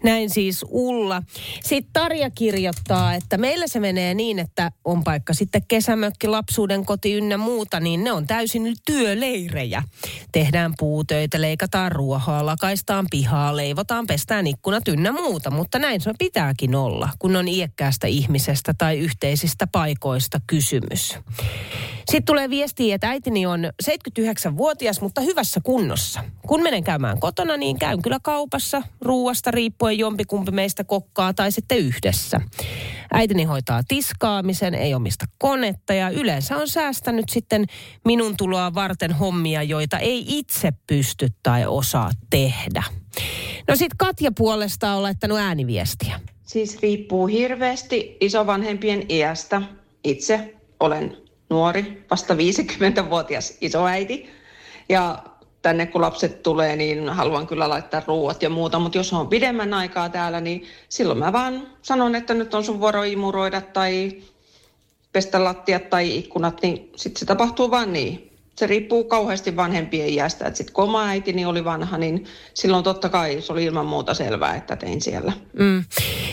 Näin 0.03 0.29
siis 0.29 0.65
Ulla. 0.69 1.23
Sitten 1.63 1.93
Tarja 1.93 2.29
kirjoittaa, 2.29 3.13
että 3.13 3.37
meillä 3.37 3.67
se 3.67 3.79
menee 3.79 4.13
niin, 4.13 4.39
että 4.39 4.71
on 4.85 5.03
paikka 5.03 5.33
sitten 5.33 5.61
kesämökki, 5.67 6.27
lapsuuden 6.27 6.85
koti 6.85 7.13
ynnä 7.13 7.37
muuta, 7.37 7.79
niin 7.79 8.03
ne 8.03 8.11
on 8.11 8.27
täysin 8.27 8.75
työleirejä. 8.85 9.83
Tehdään 10.31 10.73
puutöitä, 10.79 11.41
leikataan 11.41 11.91
ruohoa, 11.91 12.45
lakaistaan 12.45 13.05
pihaa, 13.11 13.55
leivotaan, 13.55 14.07
pestään 14.07 14.47
ikkunat 14.47 14.87
ynnä 14.87 15.11
muuta, 15.11 15.51
mutta 15.51 15.79
näin 15.79 16.01
se 16.01 16.11
pitääkin 16.19 16.75
olla, 16.75 17.09
kun 17.19 17.35
on 17.35 17.47
iäkkäästä 17.47 18.07
ihmisestä 18.07 18.73
tai 18.77 18.97
yhteisistä 18.97 19.67
paikoista 19.67 20.41
kysymys. 20.47 21.17
Sitten 22.09 22.25
tulee 22.25 22.49
viestiä, 22.49 22.95
että 22.95 23.09
äitini 23.09 23.45
on 23.45 23.69
79-vuotias, 23.83 25.01
mutta 25.01 25.21
hyvässä 25.21 25.61
kunnossa. 25.63 26.23
Kun 26.47 26.63
menen 26.63 26.83
käymään 26.83 27.19
kotona, 27.19 27.57
niin 27.57 27.79
käyn 27.79 28.01
kyllä 28.01 28.19
kaupassa, 28.23 28.83
ruuasta 29.01 29.51
riippuen 29.51 29.97
jompikumpi 29.97 30.51
meistä 30.51 30.83
kokkaa 30.83 31.33
tai 31.33 31.51
sitten 31.51 31.77
yhdessä. 31.77 32.41
Äitini 33.13 33.43
hoitaa 33.43 33.81
tiskaamisen, 33.87 34.75
ei 34.75 34.93
omista 34.93 35.25
konetta 35.37 35.93
ja 35.93 36.09
yleensä 36.09 36.57
on 36.57 36.67
säästänyt 36.67 37.29
sitten 37.29 37.65
minun 38.05 38.37
tuloa 38.37 38.73
varten 38.73 39.11
hommia, 39.11 39.63
joita 39.63 39.99
ei 39.99 40.25
itse 40.27 40.73
pysty 40.87 41.27
tai 41.43 41.65
osaa 41.65 42.09
tehdä. 42.29 42.83
No 43.67 43.75
sitten 43.75 43.97
Katja 43.97 44.31
puolestaan 44.37 44.97
on 44.97 45.03
laittanut 45.03 45.37
ääniviestiä. 45.37 46.19
Siis 46.43 46.79
riippuu 46.81 47.27
hirveästi 47.27 48.17
isovanhempien 48.21 49.05
iästä. 49.09 49.61
Itse 50.03 50.55
olen 50.79 51.28
nuori, 51.49 52.05
vasta 52.11 52.33
50-vuotias 52.33 53.57
isoäiti. 53.61 54.29
Ja 54.89 55.23
tänne 55.61 55.85
kun 55.85 56.01
lapset 56.01 56.43
tulee, 56.43 56.75
niin 56.75 57.09
haluan 57.09 57.47
kyllä 57.47 57.69
laittaa 57.69 58.01
ruuat 58.07 58.43
ja 58.43 58.49
muuta, 58.49 58.79
mutta 58.79 58.97
jos 58.97 59.13
on 59.13 59.27
pidemmän 59.27 59.73
aikaa 59.73 60.09
täällä, 60.09 60.41
niin 60.41 60.67
silloin 60.89 61.19
mä 61.19 61.33
vaan 61.33 61.67
sanon, 61.81 62.15
että 62.15 62.33
nyt 62.33 62.53
on 62.53 62.63
sun 62.63 62.79
vuoro 62.79 63.03
imuroida 63.03 63.61
tai 63.61 64.21
pestä 65.11 65.43
lattiat 65.43 65.89
tai 65.89 66.17
ikkunat, 66.17 66.61
niin 66.61 66.91
sitten 66.95 67.19
se 67.19 67.25
tapahtuu 67.25 67.71
vaan 67.71 67.93
niin 67.93 68.28
se 68.59 68.67
riippuu 68.67 69.03
kauheasti 69.03 69.55
vanhempien 69.55 70.09
iästä. 70.09 70.47
Että 70.47 70.57
sitten 70.57 70.73
kun 70.73 70.83
oma 70.83 71.07
äitini 71.07 71.45
oli 71.45 71.63
vanha, 71.63 71.97
niin 71.97 72.25
silloin 72.53 72.83
totta 72.83 73.09
kai 73.09 73.41
se 73.41 73.53
oli 73.53 73.63
ilman 73.63 73.85
muuta 73.85 74.13
selvää, 74.13 74.55
että 74.55 74.75
tein 74.75 75.01
siellä. 75.01 75.33
Mm. 75.59 75.83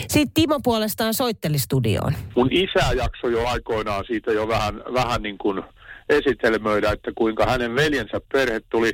Sitten 0.07 0.33
Timo 0.33 0.59
puolestaan 0.63 1.13
soitteli 1.13 1.59
studioon. 1.59 2.13
Mun 2.35 2.47
isä 2.51 2.93
jaksoi 2.95 3.31
jo 3.31 3.47
aikoinaan 3.47 4.05
siitä 4.07 4.31
jo 4.31 4.47
vähän, 4.47 4.83
vähän 4.93 5.21
niin 5.21 5.37
kuin 5.37 5.61
esitelmöidä, 6.09 6.91
että 6.91 7.11
kuinka 7.15 7.45
hänen 7.45 7.75
veljensä 7.75 8.21
perhe 8.33 8.59
tuli 8.69 8.91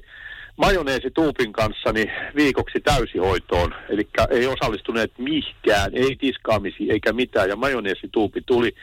majoneesituupin 0.58 1.54
kanssa 1.54 1.92
niin 1.94 2.12
viikoksi 2.36 2.80
täysihoitoon. 2.80 3.76
Eli 3.90 4.08
ei 4.30 4.48
osallistuneet 4.48 5.12
mihinkään, 5.18 5.92
ei 5.94 6.16
tiskaamisiin 6.16 6.92
eikä 6.92 7.14
mitään. 7.14 7.50
Ja 7.50 7.56
majoneesituupi 7.56 8.42
tuli 8.46 8.76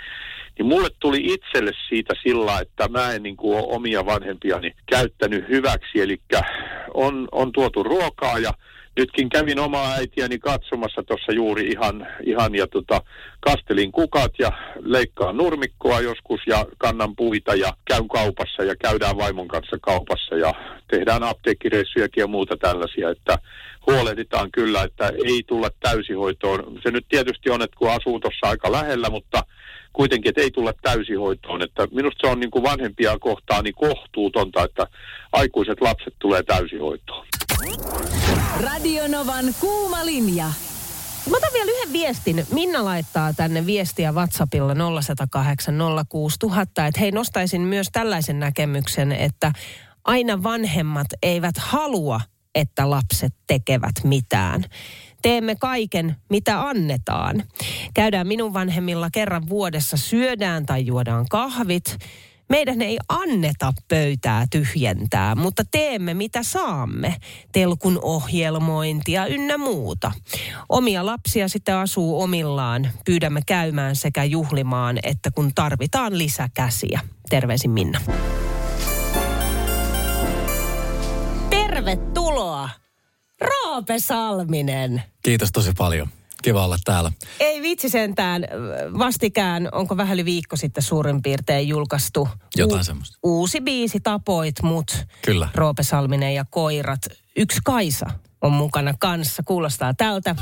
niin 0.61 0.69
mulle 0.69 0.89
tuli 0.99 1.21
itselle 1.25 1.73
siitä 1.89 2.15
sillä, 2.23 2.61
että 2.61 2.89
mä 2.89 3.13
en 3.13 3.23
niin 3.23 3.37
kuin 3.37 3.59
ole 3.59 3.77
omia 3.77 4.07
vanhempiani 4.07 4.73
käyttänyt 4.87 5.49
hyväksi. 5.49 6.01
Eli 6.01 6.21
on, 6.95 7.29
on 7.33 7.53
tuotu 7.53 7.83
ruokaa 7.83 8.39
ja 8.39 8.53
nytkin 8.97 9.29
kävin 9.29 9.59
omaa 9.59 9.93
äitiäni 9.93 10.39
katsomassa 10.39 11.03
tuossa 11.03 11.33
juuri 11.33 11.69
ihan, 11.69 12.07
ihan 12.25 12.55
ja 12.55 12.67
tota, 12.67 13.03
kastelin 13.41 13.93
kukat 13.93 14.33
ja 14.39 14.53
leikkaan 14.81 15.37
nurmikkoa 15.37 16.01
joskus 16.01 16.41
ja 16.47 16.67
kannan 16.79 17.17
puita 17.17 17.55
ja 17.55 17.73
käyn 17.85 18.09
kaupassa 18.09 18.65
ja 18.65 18.77
käydään 18.77 19.17
vaimon 19.17 19.49
kanssa 19.49 19.79
kaupassa 19.83 20.35
ja 20.37 20.55
tehdään 20.91 21.23
apteekkireissujakin 21.23 22.21
ja 22.21 22.27
muuta 22.27 22.57
tällaisia, 22.57 23.11
että 23.11 23.39
huolehditaan 23.87 24.51
kyllä, 24.53 24.83
että 24.83 25.13
ei 25.25 25.43
tulla 25.47 25.69
täysihoitoon. 25.81 26.81
Se 26.83 26.91
nyt 26.91 27.07
tietysti 27.09 27.51
on, 27.51 27.63
että 27.63 27.77
kun 27.77 27.91
asuu 27.91 28.21
tuossa 28.21 28.49
aika 28.49 28.73
lähellä, 28.73 29.11
mutta 29.11 29.43
kuitenkin, 29.93 30.29
että 30.29 30.41
ei 30.41 30.51
tulla 30.51 30.73
täysihoitoon. 30.83 31.63
Että 31.63 31.89
minusta 31.93 32.19
se 32.21 32.33
on 32.33 32.41
niin 32.41 32.51
kuin 32.51 32.63
vanhempia 32.63 33.19
kohtaan 33.19 33.65
niin 33.65 33.75
kohtuutonta, 33.75 34.65
että 34.65 34.87
aikuiset 35.33 35.81
lapset 35.81 36.15
tulee 36.19 36.43
täysihoitoon. 36.43 37.27
Radionovan 38.61 39.45
kuuma 39.61 40.07
linja. 40.07 40.47
Mä 41.31 41.37
otan 41.37 41.53
vielä 41.53 41.71
yhden 41.71 41.93
viestin. 41.93 42.47
Minna 42.53 42.85
laittaa 42.85 43.33
tänne 43.33 43.67
viestiä 43.67 44.13
WhatsAppilla 44.13 44.75
0108 45.03 45.75
06000, 46.09 46.87
että 46.87 47.01
hei 47.01 47.11
nostaisin 47.11 47.61
myös 47.61 47.89
tällaisen 47.93 48.41
näkemyksen, 48.41 49.13
että 49.13 49.53
aina 50.05 50.43
vanhemmat 50.43 51.07
eivät 51.23 51.55
halua, 51.59 52.21
että 52.55 52.91
lapset 52.91 53.33
tekevät 53.47 53.95
mitään 54.05 54.65
teemme 55.23 55.57
kaiken, 55.57 56.17
mitä 56.29 56.69
annetaan. 56.69 57.43
Käydään 57.95 58.27
minun 58.27 58.55
vanhemmilla 58.55 59.09
kerran 59.13 59.49
vuodessa, 59.49 59.97
syödään 59.97 60.67
tai 60.67 60.87
juodaan 60.87 61.27
kahvit. 61.31 61.99
Meidän 62.49 62.83
ei 62.83 62.99
anneta 63.09 63.73
pöytää 63.89 64.47
tyhjentää, 64.51 65.35
mutta 65.35 65.63
teemme 65.71 66.15
mitä 66.15 66.43
saamme. 66.43 67.17
Telkun 67.53 67.99
ohjelmointia 68.03 69.27
ynnä 69.27 69.59
muuta. 69.59 70.13
Omia 70.69 71.07
lapsia 71.07 71.49
sitten 71.49 71.77
asuu 71.77 72.23
omillaan. 72.23 72.91
Pyydämme 73.05 73.41
käymään 73.47 73.97
sekä 73.97 74.25
juhlimaan, 74.25 74.99
että 75.03 75.31
kun 75.31 75.51
tarvitaan 75.55 76.19
lisäkäsiä. 76.19 77.01
Terveisin 77.31 77.71
Minna. 77.71 78.01
Tervetuloa 81.51 82.69
Roope 83.41 83.99
Salminen. 83.99 85.03
Kiitos 85.23 85.53
tosi 85.53 85.73
paljon. 85.79 86.09
Kiva 86.43 86.65
olla 86.65 86.79
täällä. 86.85 87.13
Ei 87.41 87.63
vitsi 87.63 87.89
sentään. 87.89 88.47
Vastikään, 88.99 89.69
onko 89.73 89.97
vähän 89.97 90.15
yli 90.15 90.25
viikko 90.25 90.57
sitten 90.57 90.83
suurin 90.83 91.23
piirtein 91.23 91.69
julkaistu 91.69 92.29
Jotain 92.57 92.81
u- 92.81 92.85
semmoista. 92.85 93.19
uusi 93.23 93.61
biisi 93.61 94.01
Tapoit 94.01 94.63
mut. 94.63 95.07
Kyllä. 95.25 95.49
Roope 95.55 95.83
Salminen 95.83 96.35
ja 96.35 96.45
koirat. 96.51 97.01
Yksi 97.37 97.59
Kaisa 97.65 98.07
on 98.43 98.53
mukana 98.53 98.95
kanssa. 98.99 99.43
Kuulostaa 99.47 99.95
tältä. 99.95 100.37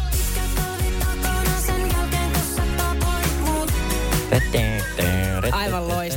Aivan 5.53 5.68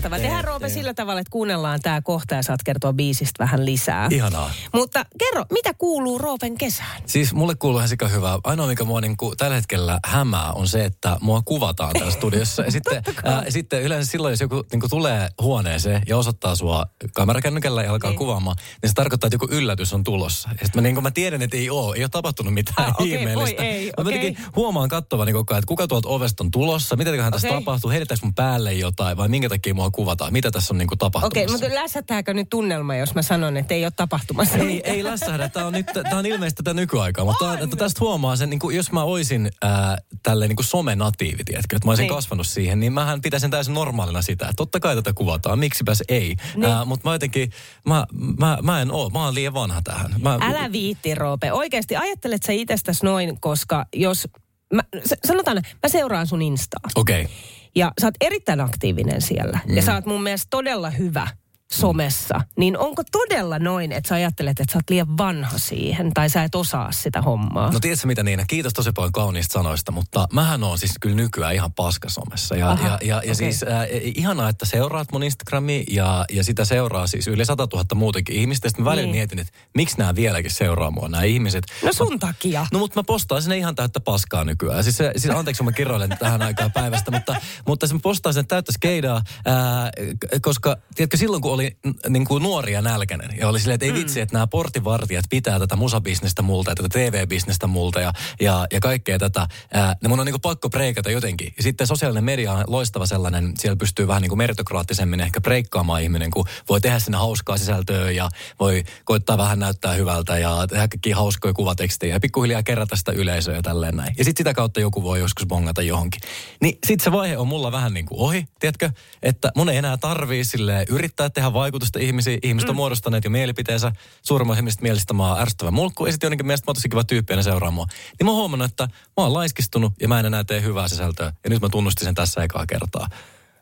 loistava. 0.01 0.21
Tehdään 0.21 0.43
Roope 0.43 0.69
sillä 0.69 0.93
tavalla, 0.93 1.21
että 1.21 1.31
kuunnellaan 1.31 1.79
tämä 1.81 2.01
kohta 2.01 2.35
ja 2.35 2.43
saat 2.43 2.63
kertoa 2.63 2.93
biisistä 2.93 3.43
vähän 3.43 3.65
lisää. 3.65 4.07
Ihanaa. 4.11 4.51
Mutta 4.73 5.05
kerro, 5.19 5.45
mitä 5.51 5.73
kuuluu 5.73 6.17
Roopen 6.17 6.57
kesään? 6.57 7.01
Siis 7.05 7.33
mulle 7.33 7.55
kuuluu 7.55 7.79
ihan 7.79 7.89
sika 7.89 8.07
hyvää. 8.07 8.39
Ainoa, 8.43 8.67
mikä 8.67 8.83
mua 8.83 9.01
niin 9.01 9.17
kuin 9.17 9.37
tällä 9.37 9.55
hetkellä 9.55 9.99
hämää, 10.05 10.51
on 10.51 10.67
se, 10.67 10.85
että 10.85 11.17
mua 11.21 11.41
kuvataan 11.45 11.93
täällä 11.93 12.11
studiossa. 12.11 12.61
Ja 12.61 12.71
sitten, 12.71 13.03
ää, 13.25 13.43
sitten 13.49 13.81
yleensä 13.81 14.11
silloin, 14.11 14.31
jos 14.31 14.41
joku 14.41 14.63
niin 14.71 14.79
kuin 14.79 14.89
tulee 14.89 15.29
huoneeseen 15.41 16.01
ja 16.07 16.17
osoittaa 16.17 16.55
sua 16.55 16.85
kamerakännykällä 17.13 17.83
ja 17.83 17.91
alkaa 17.91 18.09
niin. 18.09 18.17
kuvaamaan, 18.17 18.55
niin 18.81 18.89
se 18.89 18.93
tarkoittaa, 18.93 19.27
että 19.27 19.35
joku 19.35 19.47
yllätys 19.51 19.93
on 19.93 20.03
tulossa. 20.03 20.49
Ja 20.49 20.65
sitten 20.65 20.81
mä, 20.81 20.81
niin 20.81 20.95
kuin 20.95 21.03
mä 21.03 21.11
tiedän, 21.11 21.41
että 21.41 21.57
ei 21.57 21.69
ole, 21.69 21.95
ei 21.95 22.03
ole 22.03 22.09
tapahtunut 22.09 22.53
mitään 22.53 22.87
ah, 22.87 22.93
okay, 22.93 23.07
ihmeellistä. 23.07 23.61
Oi, 23.61 23.67
ei, 23.67 23.91
okay. 23.97 24.31
Mä 24.31 24.49
huomaan 24.55 24.89
katsovani 24.89 25.33
koko 25.33 25.53
ajan, 25.53 25.59
että 25.59 25.67
kuka 25.67 25.87
tuolta 25.87 26.09
ovesta 26.09 26.43
on 26.43 26.51
tulossa, 26.51 26.95
mitä 26.95 27.11
tässä 27.31 27.47
okay. 27.47 27.59
tapahtuu, 27.59 27.91
heitetäänkö 27.91 28.25
mun 28.25 28.33
päälle 28.33 28.73
jotain 28.73 29.17
vai 29.17 29.29
minkä 29.29 29.49
takia 29.49 29.73
mua 29.73 29.90
kuvataan. 29.91 30.33
Mitä 30.33 30.51
tässä 30.51 30.73
on 30.73 30.77
niin 30.77 30.87
kuin 30.87 30.97
Okei, 31.01 31.11
tapahtumassa? 31.11 31.65
mutta 31.65 31.75
lässätäänkö 31.83 32.33
nyt 32.33 32.49
tunnelma, 32.49 32.95
jos 32.95 33.15
mä 33.15 33.21
sanon, 33.21 33.57
että 33.57 33.73
ei 33.73 33.85
ole 33.85 33.91
tapahtumassa 33.95 34.57
Ei, 34.57 34.65
mitään? 34.65 34.95
ei 34.95 35.03
lässähdä. 35.03 35.49
Tämä 35.49 35.65
on, 35.65 35.73
nyt, 35.73 35.85
tämä 35.85 36.17
on 36.17 36.25
ilmeisesti 36.25 36.63
tätä 36.63 36.73
nykyaikaa. 36.73 37.25
Mutta 37.25 37.45
tää- 37.45 37.59
että 37.63 37.75
tästä 37.75 37.99
huomaa 37.99 38.35
sen, 38.35 38.49
niin 38.49 38.59
kuin, 38.59 38.75
jos 38.75 38.91
mä 38.91 39.03
oisin 39.03 39.51
ää, 39.61 39.97
tälleen 40.23 40.49
niin 40.49 40.55
kuin 40.55 40.65
somenatiivi, 40.65 41.43
tiedätkö, 41.43 41.75
että 41.75 41.87
mä 41.87 41.91
olisin 41.91 42.03
Niin. 42.03 42.13
kasvanut 42.15 42.47
siihen, 42.47 42.79
niin 42.79 42.93
mähän 42.93 43.21
pitäisin 43.21 43.51
täysin 43.51 43.73
normaalina 43.73 44.21
sitä. 44.21 44.45
Että 44.45 44.55
totta 44.57 44.79
kai 44.79 44.95
tätä 44.95 45.13
kuvataan, 45.13 45.59
miksipäs 45.59 46.03
ei. 46.09 46.35
Niin. 46.55 46.65
Ää, 46.65 46.85
mutta 46.85 47.09
mä 47.09 47.15
jotenkin, 47.15 47.51
mä, 47.87 48.05
mä, 48.39 48.57
mä 48.61 48.81
en 48.81 48.91
oo, 48.91 49.09
mä 49.09 49.25
oon 49.25 49.35
liian 49.35 49.53
vanha 49.53 49.81
tähän. 49.83 50.15
Mä, 50.21 50.37
Älä 50.41 50.71
viitti, 50.71 51.15
Roope. 51.15 51.51
Oikeasti 51.51 51.95
ajattelet 51.95 52.43
sä 52.43 52.51
itsestäsi 52.51 53.05
noin, 53.05 53.41
koska 53.41 53.85
jos... 53.95 54.27
Mä, 54.73 54.81
sanotaan, 55.25 55.57
mä 55.57 55.89
seuraan 55.89 56.27
sun 56.27 56.41
Instaa. 56.41 56.89
Okei. 56.95 57.21
Okay. 57.21 57.35
Ja 57.75 57.91
sä 58.01 58.07
oot 58.07 58.15
erittäin 58.21 58.61
aktiivinen 58.61 59.21
siellä. 59.21 59.59
Mm. 59.67 59.75
Ja 59.75 59.81
sä 59.81 59.93
oot 59.93 60.05
mun 60.05 60.23
mielestä 60.23 60.47
todella 60.49 60.89
hyvä 60.89 61.27
somessa. 61.71 62.41
Niin 62.57 62.77
onko 62.77 63.03
todella 63.11 63.59
noin, 63.59 63.91
että 63.91 64.07
sä 64.07 64.15
ajattelet, 64.15 64.59
että 64.59 64.73
sä 64.73 64.77
oot 64.77 64.89
liian 64.89 65.17
vanha 65.17 65.57
siihen? 65.57 66.11
Tai 66.13 66.29
sä 66.29 66.43
et 66.43 66.55
osaa 66.55 66.91
sitä 66.91 67.21
hommaa? 67.21 67.71
No 67.71 67.79
tiedätkö 67.79 68.07
mitä 68.07 68.23
Niina, 68.23 68.43
kiitos 68.47 68.73
tosi 68.73 68.91
paljon 68.91 69.11
kauniista 69.11 69.53
sanoista, 69.53 69.91
mutta 69.91 70.27
mähän 70.33 70.63
on 70.63 70.77
siis 70.77 70.91
kyllä 71.01 71.15
nykyään 71.15 71.53
ihan 71.55 71.73
paskasomessa. 71.73 72.55
Ja, 72.55 72.71
Aha, 72.71 72.87
ja, 72.87 72.99
ja, 73.03 73.21
ja 73.25 73.35
siis 73.35 73.63
äh, 73.63 73.87
ihanaa, 74.15 74.49
että 74.49 74.65
seuraat 74.65 75.11
mun 75.11 75.23
Instagramia 75.23 75.83
ja, 75.91 76.25
ja 76.31 76.43
sitä 76.43 76.65
seuraa 76.65 77.07
siis 77.07 77.27
yli 77.27 77.45
100 77.45 77.67
000 77.73 77.85
muutenkin 77.95 78.35
ihmistä. 78.35 78.69
Sitten 78.69 78.83
mä 78.85 78.89
välillä 78.91 79.05
Niin. 79.05 79.15
mietin, 79.15 79.39
että 79.39 79.53
miksi 79.75 79.97
nämä 79.97 80.15
vieläkin 80.15 80.51
seuraa 80.51 80.91
mua, 80.91 81.09
nämä 81.09 81.23
ihmiset. 81.23 81.63
No 81.83 81.93
sun 81.93 82.19
takia. 82.19 82.65
No 82.73 82.79
mutta 82.79 82.99
mä 82.99 83.03
postaan 83.03 83.41
sinne 83.41 83.57
ihan 83.57 83.75
täyttä 83.75 83.99
paskaa 83.99 84.43
nykyään. 84.43 84.83
Siis, 84.83 84.97
se- 84.97 85.11
siis 85.17 85.35
anteeksi, 85.35 85.63
mä 85.63 85.71
kirjoilen 85.71 86.17
tähän 86.19 86.41
aikaan 86.41 86.71
päivästä, 86.71 87.11
mutta, 87.11 87.35
mutta 87.67 87.87
se 87.87 87.93
mä 87.93 87.99
postaan 88.03 88.33
sinne 88.33 88.45
täyttä 88.47 88.71
skeidaa, 88.71 89.21
ää, 89.45 89.89
k- 90.19 90.41
koska 90.41 90.77
tiedätkö, 90.95 91.17
silloin 91.17 91.41
kun 91.41 91.51
oli 91.51 91.60
n- 91.69 92.13
niin 92.13 92.25
kuin 92.25 92.43
nuori 92.43 92.73
ja 92.73 92.81
nälkäinen, 92.81 93.37
ja 93.39 93.47
oli 93.47 93.59
silleen, 93.59 93.75
että 93.75 93.85
ei 93.85 93.93
vitsi, 93.93 94.21
että 94.21 94.33
nämä 94.33 94.47
portinvartijat 94.47 95.25
pitää 95.29 95.59
tätä 95.59 95.75
musabisnestä 95.75 96.41
multa 96.41 96.71
ja 96.71 96.75
tätä 96.75 96.89
TV-bisnestä 96.89 97.67
multa 97.67 97.99
ja, 97.99 98.13
ja, 98.39 98.67
ja 98.73 98.79
kaikkea 98.79 99.19
tätä, 99.19 99.47
ää, 99.73 99.95
niin 100.01 100.09
mun 100.09 100.19
on 100.19 100.25
niin 100.25 100.33
kuin 100.33 100.41
pakko 100.41 100.69
breikata 100.69 101.11
jotenkin. 101.11 101.53
Ja 101.57 101.63
sitten 101.63 101.87
sosiaalinen 101.87 102.23
media 102.23 102.53
on 102.53 102.63
loistava 102.67 103.05
sellainen, 103.05 103.53
siellä 103.57 103.75
pystyy 103.75 104.07
vähän 104.07 104.21
niin 104.21 104.29
kuin 104.29 104.37
meritokraattisemmin 104.37 105.19
ehkä 105.19 105.41
breikkaamaan 105.41 106.01
ihminen, 106.01 106.31
kun 106.31 106.45
voi 106.69 106.81
tehdä 106.81 106.99
sinne 106.99 107.17
hauskaa 107.17 107.57
sisältöä 107.57 108.11
ja 108.11 108.29
voi 108.59 108.83
koittaa 109.05 109.37
vähän 109.37 109.59
näyttää 109.59 109.93
hyvältä 109.93 110.37
ja 110.37 110.67
tehdä 110.67 110.87
kaikkia 110.87 111.15
hauskoja 111.15 111.53
kuvatekstejä 111.53 112.15
ja 112.15 112.19
pikkuhiljaa 112.19 112.63
kerätä 112.63 112.95
sitä 112.95 113.11
yleisöä 113.11 113.55
ja 113.55 113.61
tälleen 113.61 113.97
näin. 113.97 114.13
Ja 114.17 114.23
sitten 114.23 114.43
sitä 114.43 114.53
kautta 114.53 114.79
joku 114.79 115.03
voi 115.03 115.19
joskus 115.19 115.47
bongata 115.47 115.81
johonkin. 115.81 116.21
Niin 116.61 116.77
sitten 116.87 117.03
se 117.03 117.11
vaihe 117.11 117.37
on 117.37 117.47
mulla 117.47 117.71
vähän 117.71 117.93
niin 117.93 118.05
kuin 118.05 118.19
ohi, 118.19 118.45
tiedätkö? 118.59 118.89
Että 119.23 119.51
mun 119.55 119.69
ei 119.69 119.77
enää 119.77 119.97
tarvii 119.97 120.43
sille 120.43 120.85
yrittää 120.89 121.29
tehdä 121.29 121.50
vaikutusta 121.53 121.99
ihmisiin. 121.99 122.39
Ihmiset 122.43 122.69
on 122.69 122.75
muodostaneet 122.75 123.23
jo 123.23 123.29
mielipiteensä. 123.29 123.91
Suurimman 124.21 124.57
ihmisistä 124.57 124.83
mielestä 124.83 125.13
mä 125.13 125.29
oon 125.29 125.41
ärsyttävä 125.41 125.71
mulkku. 125.71 126.05
Ja 126.05 126.11
sitten 126.11 126.27
jonnekin 126.27 126.45
mielestä 126.45 126.65
mä 126.65 126.69
oon 126.69 126.75
tosi 126.75 126.89
kiva 126.89 127.03
tyyppi 127.03 127.33
ja 127.33 127.43
seuraa 127.43 127.71
mua. 127.71 127.85
Niin 128.19 128.25
mä 128.25 128.31
oon 128.31 128.37
huomannut, 128.39 128.71
että 128.71 128.83
mä 128.83 129.23
oon 129.23 129.33
laiskistunut 129.33 129.93
ja 130.01 130.07
mä 130.07 130.19
en 130.19 130.25
enää 130.25 130.43
tee 130.43 130.61
hyvää 130.61 130.87
sisältöä. 130.87 131.33
Ja 131.43 131.49
nyt 131.49 131.61
mä 131.61 131.69
tunnustin 131.69 132.05
sen 132.05 132.15
tässä 132.15 132.43
ekaa 132.43 132.65
kertaa. 132.65 133.07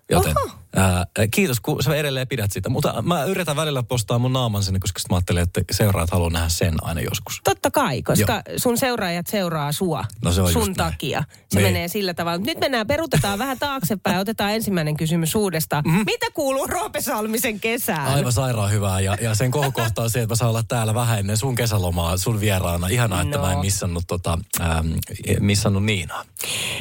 Joten 0.10 0.34
ää, 0.76 1.06
kiitos, 1.32 1.60
kun 1.60 1.84
sä 1.84 1.96
edelleen 1.96 2.28
pidät 2.28 2.52
sitä. 2.52 2.70
Mutta 2.70 3.02
mä 3.02 3.24
yritän 3.24 3.56
välillä 3.56 3.84
postaa 3.84 4.20
mun 4.20 4.34
naaman 4.34 4.64
sinne, 4.64 4.80
koska 4.80 5.00
mä 5.10 5.16
ajattelin, 5.16 5.44
että 5.44 5.62
seuraat 5.72 6.10
haluaa 6.10 6.30
nähdä 6.30 6.50
sen 6.50 6.74
aina 6.82 7.02
joskus. 7.02 7.42
Totta 7.44 7.72
kai, 7.72 8.02
koska 8.04 8.42
sun 8.58 8.78
seuraajat 8.78 9.28
seuraa 9.28 9.72
sua 9.72 10.06
No 10.24 10.32
se 10.32 10.42
on 10.42 10.52
sun 10.52 10.60
just 10.68 10.78
näin. 10.78 10.92
takia. 10.92 11.24
Se 11.50 11.60
Niin. 11.60 11.68
menee 11.68 11.88
sillä 11.88 12.14
tavalla. 12.14 12.38
Nyt 12.46 12.60
mennään, 12.60 12.88
perutetaan 12.88 13.40
vähän 13.40 13.60
taaksepäin 13.60 14.14
ja 14.14 14.20
otetaan 14.20 14.52
ensimmäinen 14.54 14.98
kysymys 14.98 15.36
uudestaan. 15.36 15.84
Mhm. 15.88 15.98
Mitä 16.06 16.26
kuuluu 16.34 16.68
Roope 16.68 17.02
Salmisen 17.02 17.60
kesään? 17.60 18.08
Aivan 18.08 18.34
sairaan 18.34 18.72
hyvää. 18.72 19.00
Ja, 19.00 19.18
ja 19.22 19.36
sen 19.36 19.52
kohokohta 19.52 20.02
on 20.02 20.10
se, 20.10 20.22
että 20.22 20.32
mä 20.32 20.36
saan 20.36 20.50
olla 20.50 20.64
täällä 20.68 20.94
vähän 20.94 21.20
ennen 21.20 21.38
sun 21.38 21.56
kesälomaa 21.56 22.18
sun 22.18 22.40
vieraana. 22.40 22.88
Ihanaa, 22.88 23.22
että 23.22 23.38
No. 23.38 23.44
mä 23.46 23.52
en 23.54 23.60
missannut, 23.60 24.04
tota, 24.08 24.38
ähm, 24.62 24.88
missannut 25.40 25.84
Niinaa. 25.84 26.24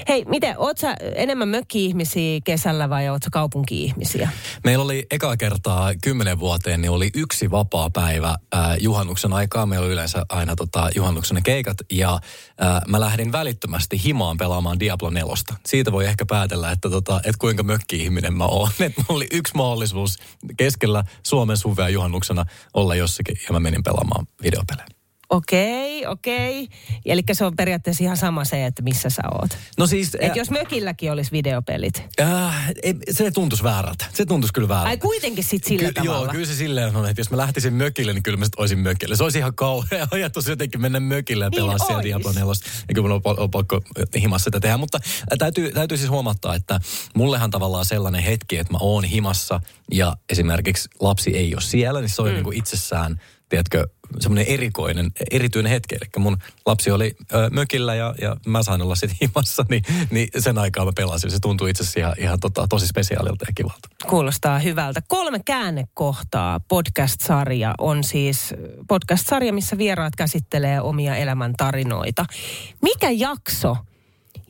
Hei, 0.09 0.25
miten, 0.25 0.55
oot 0.59 0.79
sä 0.79 0.97
enemmän 1.15 1.49
mökki-ihmisiä 1.49 2.41
kesällä 2.45 2.91
vai 2.91 3.09
oot 3.09 3.18
sä 3.25 3.31
kaupunki-ihmisiä? 3.31 4.29
Meillä 4.65 4.85
oli 4.85 5.07
eka 5.11 5.37
kertaa 5.37 5.95
kymmenen 6.03 6.39
vuoteen, 6.39 6.81
niin 6.81 6.91
oli 6.91 7.11
yksi 7.15 7.51
vapaa 7.51 7.91
päivä 7.91 8.29
äh, 8.29 8.77
juhannuksen 8.81 9.33
aikaa. 9.33 9.67
Meillä 9.67 9.85
oli 9.85 9.93
yleensä 9.93 10.27
aina 10.29 10.57
tota, 10.57 10.91
juhannuksen 10.95 11.35
ne 11.35 11.41
keikat. 11.45 11.77
Ja 11.93 12.15
äh, 12.15 12.83
mä 12.89 13.01
lähdin 13.01 13.33
välittömästi 13.33 14.05
himaan 14.05 14.37
pelaamaan 14.37 14.81
Diablo 14.81 15.11
4. 15.11 15.35
Siitä 15.67 15.93
voi 15.93 16.07
ehkä 16.07 16.27
päätellä, 16.27 16.71
että, 16.71 16.91
tota, 16.91 17.17
että 17.17 17.39
kuinka 17.39 17.63
mökki-ihminen 17.63 18.35
mä 18.35 18.45
oon. 18.45 18.71
Että 18.81 19.03
mulla 19.09 19.17
oli 19.17 19.27
yksi 19.33 19.55
mahdollisuus 19.57 20.19
keskellä 20.57 21.05
Suomen 21.23 21.57
suvea 21.57 21.89
juhannuksena 21.89 22.45
olla 22.75 22.95
jossakin. 22.95 23.37
Ja 23.49 23.53
mä 23.53 23.61
menin 23.61 23.83
pelaamaan 23.83 24.27
videopelejä. 24.43 24.98
Okei, 25.31 26.07
okei. 26.07 26.69
Eli 27.05 27.23
se 27.33 27.45
on 27.45 27.57
periaatteessa 27.57 28.05
ihan 28.05 28.17
sama 28.17 28.45
se, 28.45 28.67
että 28.67 28.83
missä 28.83 29.11
sä 29.11 29.23
oot. 29.33 29.51
No 29.79 29.87
siis... 29.87 30.17
Et 30.21 30.37
jos 30.37 30.51
mökilläkin 30.51 31.13
olisi 31.13 31.33
videopelit. 31.33 32.03
Äh, 32.21 32.69
ei, 32.83 32.95
se 33.11 33.31
tuntuisi 33.31 33.65
väärältä. 33.65 34.05
Se 34.15 34.27
tuntuisi 34.27 34.53
kyllä 34.53 34.69
väärältä. 34.69 34.89
Ai 34.89 34.97
kuitenkin 34.97 35.45
sit 35.45 35.65
sillä 35.65 35.89
Ky- 35.89 35.95
tavalla. 35.95 36.25
Joo, 36.25 36.33
kyllä 36.33 36.47
se 36.47 36.55
silleen 36.55 36.97
on, 36.97 37.09
että 37.09 37.21
jos 37.21 37.31
mä 37.31 37.37
lähtisin 37.37 37.75
mökille, 37.75 38.13
niin 38.13 38.23
kyllä 38.23 38.39
mä 38.39 38.45
sit 38.45 38.55
olisin 38.57 38.79
mökille. 38.79 39.17
Se 39.17 39.25
olisi 39.25 39.39
ihan 39.39 39.55
kauhea 39.55 40.07
ajatus 40.11 40.47
jotenkin 40.47 40.81
mennä 40.81 41.01
mökille 41.01 41.45
ja 41.45 41.51
Niin 41.51 41.63
pelaa 41.63 41.79
siellä 41.79 41.97
ois. 41.97 42.05
Diablo 42.05 42.33
4. 42.33 42.45
Ja 42.89 42.95
kyllä 42.95 43.09
mun 43.09 43.21
on, 43.25 43.39
on 43.39 43.51
pakko 43.51 43.81
himassa 44.21 44.45
sitä 44.45 44.61
tehdä. 44.61 44.77
Mutta 44.77 44.99
äh, 45.05 45.39
täytyy, 45.39 45.73
täytyy 45.73 45.97
siis 45.99 46.11
huomattaa, 46.11 46.55
että 46.55 46.81
mullehan 47.15 47.51
tavallaan 47.51 47.85
sellainen 47.85 48.23
hetki, 48.23 48.59
että 48.59 48.73
mä 48.73 48.79
oon 48.81 49.05
himassa 49.05 49.61
ja 49.93 50.17
esimerkiksi 50.29 50.89
lapsi 51.01 51.37
ei 51.37 51.55
ole 51.55 51.63
siellä, 51.63 52.01
niin 52.01 52.11
se 52.11 52.23
on 52.23 52.29
mm. 52.29 52.35
niin 52.35 52.45
kuin 52.45 52.57
itsessään, 52.57 53.21
tiedätkö, 53.49 53.87
semmoinen 54.21 54.47
erikoinen, 54.55 55.13
erityinen 55.31 55.71
hetki. 55.71 55.95
Eli 55.95 56.11
mun 56.19 56.37
lapsi 56.67 56.91
oli 56.91 57.17
ö, 57.33 57.51
mökillä 57.51 57.95
ja, 57.95 58.15
ja 58.21 58.37
mä 58.47 58.63
sain 58.63 58.83
olla 58.83 58.95
sitten 58.95 59.19
himassa, 59.23 59.65
niin, 59.69 59.83
niin 60.11 60.29
sen 60.39 60.59
aikaa 60.59 60.85
mä 60.85 60.93
pelasin. 60.97 61.31
Se 61.31 61.39
tuntui 61.41 61.71
itse 61.71 61.83
asiassa 61.83 62.01
ihan, 62.01 62.15
ihan 62.19 62.41
tota, 62.41 62.67
tosi 62.69 62.87
spesiaalilta 62.87 63.45
ja 63.49 63.53
kivalta. 63.55 63.89
Kuulostaa 64.09 64.59
hyvältä. 64.59 65.01
Kolme 65.09 65.41
käännekohtaa 65.45 66.61
podcast-sarja 66.69 67.75
on 67.79 68.05
siis 68.05 68.55
podcast-sarja, 68.89 69.53
missä 69.53 69.79
vieraat 69.79 70.17
käsittelee 70.17 70.81
omia 70.81 71.17
elämäntarinoita. 71.17 72.25
Mikä 72.83 73.11
jakso 73.11 73.77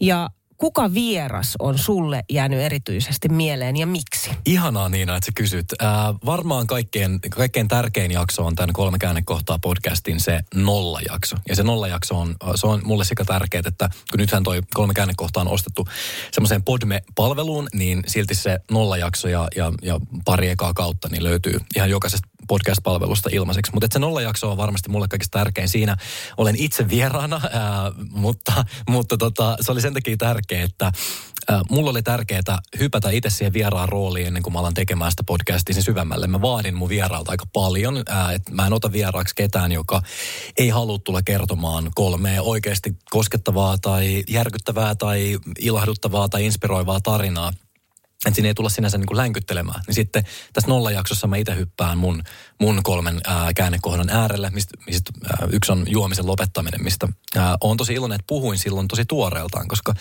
ja 0.01 0.31
kuka 0.59 0.95
vieras 0.95 1.55
on 1.59 1.79
sulle 1.79 2.25
jäänyt 2.31 2.61
erityisesti 2.61 3.29
mieleen 3.29 3.77
ja 3.77 3.87
miksi? 3.87 4.31
Ihanaa 4.47 4.89
Niina, 4.89 5.17
että 5.17 5.27
sä 5.27 5.33
kysyt. 5.35 5.67
Äh, 5.83 5.89
varmaan 6.27 6.67
kaikkein, 6.67 7.21
kaikkein 7.31 7.69
tärkein 7.69 8.11
jakso 8.11 8.47
on 8.47 8.55
tämän 8.55 8.73
kolme 8.73 8.99
käännekohtaa 8.99 9.59
podcastin 9.59 10.21
se 10.21 10.41
nollajakso. 10.55 11.37
Ja 11.49 11.57
se 11.57 11.63
nollajakso 11.63 12.19
on, 12.19 12.37
se 12.55 12.67
on 12.67 12.81
mulle 12.85 13.05
sekä 13.05 13.25
tärkeää, 13.25 13.63
että 13.67 13.89
kun 14.11 14.19
nythän 14.19 14.43
toi 14.43 14.61
kolme 14.75 14.95
käännekohtaa 14.95 15.41
on 15.41 15.49
ostettu 15.49 15.89
semmoiseen 16.33 16.63
Podme-palveluun, 16.63 17.69
niin 17.73 18.03
silti 18.07 18.35
se 18.35 18.59
nollajakso 18.71 19.29
ja, 19.29 19.49
ja, 19.57 19.73
ja 19.83 20.01
pari 20.25 20.49
ekaa 20.49 20.75
kautta 20.75 21.09
niin 21.09 21.25
löytyy 21.25 21.61
ihan 21.77 21.91
jokaisesta 21.91 22.29
podcast-palvelusta 22.49 23.29
ilmaiseksi. 23.33 23.73
Mutta 23.73 23.87
se 23.91 23.99
nollajakso 23.99 24.51
on 24.51 24.57
varmasti 24.57 24.89
mulle 24.89 25.09
kaikista 25.09 25.39
tärkein. 25.39 25.69
Siinä 25.69 25.97
olen 26.37 26.57
itse 26.59 26.89
vieraana, 26.89 27.41
ää, 27.53 27.93
mutta, 28.11 28.65
mutta 28.89 29.17
tota, 29.17 29.57
se 29.61 29.73
oli 29.73 29.81
sen 29.81 29.95
takia 29.95 30.17
tärkeä, 30.17 30.65
että 30.65 30.93
ää, 31.49 31.63
mulla 31.71 31.91
oli 31.91 32.03
tärkeää 32.03 32.59
hypätä 32.79 33.11
itse 33.11 33.31
siihen 33.31 33.53
vieraan 33.53 33.89
rooliin 33.89 34.27
ennen 34.27 34.43
kuin 34.43 34.53
mä 34.53 34.59
alan 34.59 34.75
tekemään 34.75 35.11
sitä 35.11 35.23
podcastia 35.23 35.75
sen 35.75 35.83
syvemmälle. 35.83 36.27
Mä 36.27 36.41
vaadin 36.41 36.75
mun 36.75 36.89
vieraalta 36.89 37.31
aika 37.31 37.47
paljon, 37.53 38.03
ää, 38.09 38.33
että 38.33 38.53
mä 38.53 38.67
en 38.67 38.73
ota 38.73 38.93
vieraaksi 38.93 39.35
ketään, 39.35 39.73
joka 39.73 40.03
ei 40.57 40.69
halua 40.69 40.99
tulla 40.99 41.23
kertomaan 41.23 41.91
kolmea 41.95 42.43
oikeasti 42.43 42.97
koskettavaa 43.11 43.79
tai 43.79 44.25
järkyttävää 44.29 44.95
tai 44.95 45.39
ilahduttavaa 45.59 46.29
tai 46.29 46.47
inspiroivaa 46.47 47.01
tarinaa 47.01 47.53
että 48.27 48.35
siinä 48.35 48.49
ei 48.49 48.55
tulla 48.55 48.69
sinänsä 48.69 48.99
niin 48.99 49.07
kuin 49.07 49.17
länkyttelemään. 49.17 49.81
Niin 49.87 49.95
sitten 49.95 50.25
tässä 50.53 50.69
nollajaksossa 50.69 51.27
mä 51.27 51.37
itse 51.37 51.57
hyppään 51.57 51.99
mun, 51.99 52.23
mun 52.61 52.81
kolmen 52.83 53.21
ää, 53.27 53.53
käännekohdan 53.55 54.11
äärelle, 54.11 54.51
mistä, 54.51 54.75
mistä 54.87 55.13
ää, 55.31 55.49
yksi 55.53 55.73
on 55.73 55.85
juomisen 55.89 56.27
lopettaminen, 56.27 56.83
mistä 56.83 57.09
ää, 57.37 57.57
on 57.61 57.77
tosi 57.77 57.95
iloinen, 57.95 58.17
että 58.17 58.27
puhuin 58.27 58.59
silloin 58.59 58.89
tosi 58.89 59.05
tuoreeltaan, 59.05 59.69
koska 59.69 59.95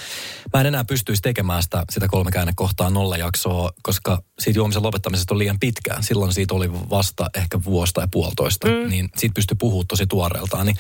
mä 0.54 0.62
en 0.62 0.68
enää 0.68 0.86
pystyisi 0.86 1.22
tekemään 1.22 1.64
sitä, 1.64 1.84
sitä 1.90 2.08
kolme 2.08 2.32
käännekohtaa 2.32 2.90
nollajaksoa, 2.90 3.72
koska 3.84 4.22
siitä 4.40 4.60
juomisen 4.60 4.84
lopettamisesta 4.84 5.34
on 5.34 5.40
liian 5.40 5.60
pitkään. 5.60 6.04
Silloin 6.04 6.34
siitä 6.34 6.54
oli 6.54 6.72
vasta 6.74 7.30
ehkä 7.34 7.64
vuosta 7.64 8.02
tai 8.02 8.08
puolitoista, 8.12 8.68
mm. 8.68 8.90
niin 8.90 9.10
siitä 9.18 9.34
pystyy 9.34 9.58
puhumaan 9.60 9.88
tosi 9.88 10.08
tuoreeltaan. 10.08 10.66
Niin 10.66 10.78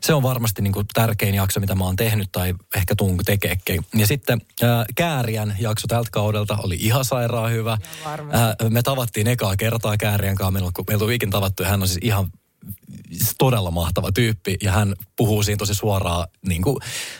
se 0.00 0.14
on 0.14 0.22
varmasti 0.22 0.62
niin 0.62 0.72
kuin 0.72 0.86
tärkein 0.94 1.34
jakso, 1.34 1.60
mitä 1.60 1.74
mä 1.74 1.84
oon 1.84 1.96
tehnyt 1.96 2.28
tai 2.32 2.54
ehkä 2.76 2.94
tuun 2.96 3.16
tekeekin. 3.26 3.84
Ja 3.94 4.06
sitten 4.06 4.40
ää, 4.62 4.84
Kääriän 4.94 5.56
jakso 5.60 5.86
tältä 5.86 6.10
kaudelta 6.12 6.58
oli 6.62 6.77
ihan 6.78 7.04
sairaan 7.04 7.52
hyvä. 7.52 7.78
Ää, 8.32 8.54
me 8.68 8.82
tavattiin 8.82 9.26
ekaa 9.26 9.56
kertaa 9.56 9.96
Kääriän 9.96 10.36
kanssa. 10.36 10.50
Meillä, 10.50 10.66
on- 10.66 10.84
meillä 10.88 11.04
on 11.04 11.12
ikin 11.12 11.30
tavattu 11.30 11.62
ja 11.62 11.68
hän 11.68 11.82
on 11.82 11.88
siis 11.88 11.98
ihan 12.02 12.32
todella 13.38 13.70
mahtava 13.70 14.12
tyyppi 14.12 14.56
ja 14.62 14.72
hän 14.72 14.94
puhuu 15.16 15.42
siinä 15.42 15.56
tosi 15.56 15.74
suoraan 15.74 16.28
niin 16.46 16.62
kuin, 16.62 16.76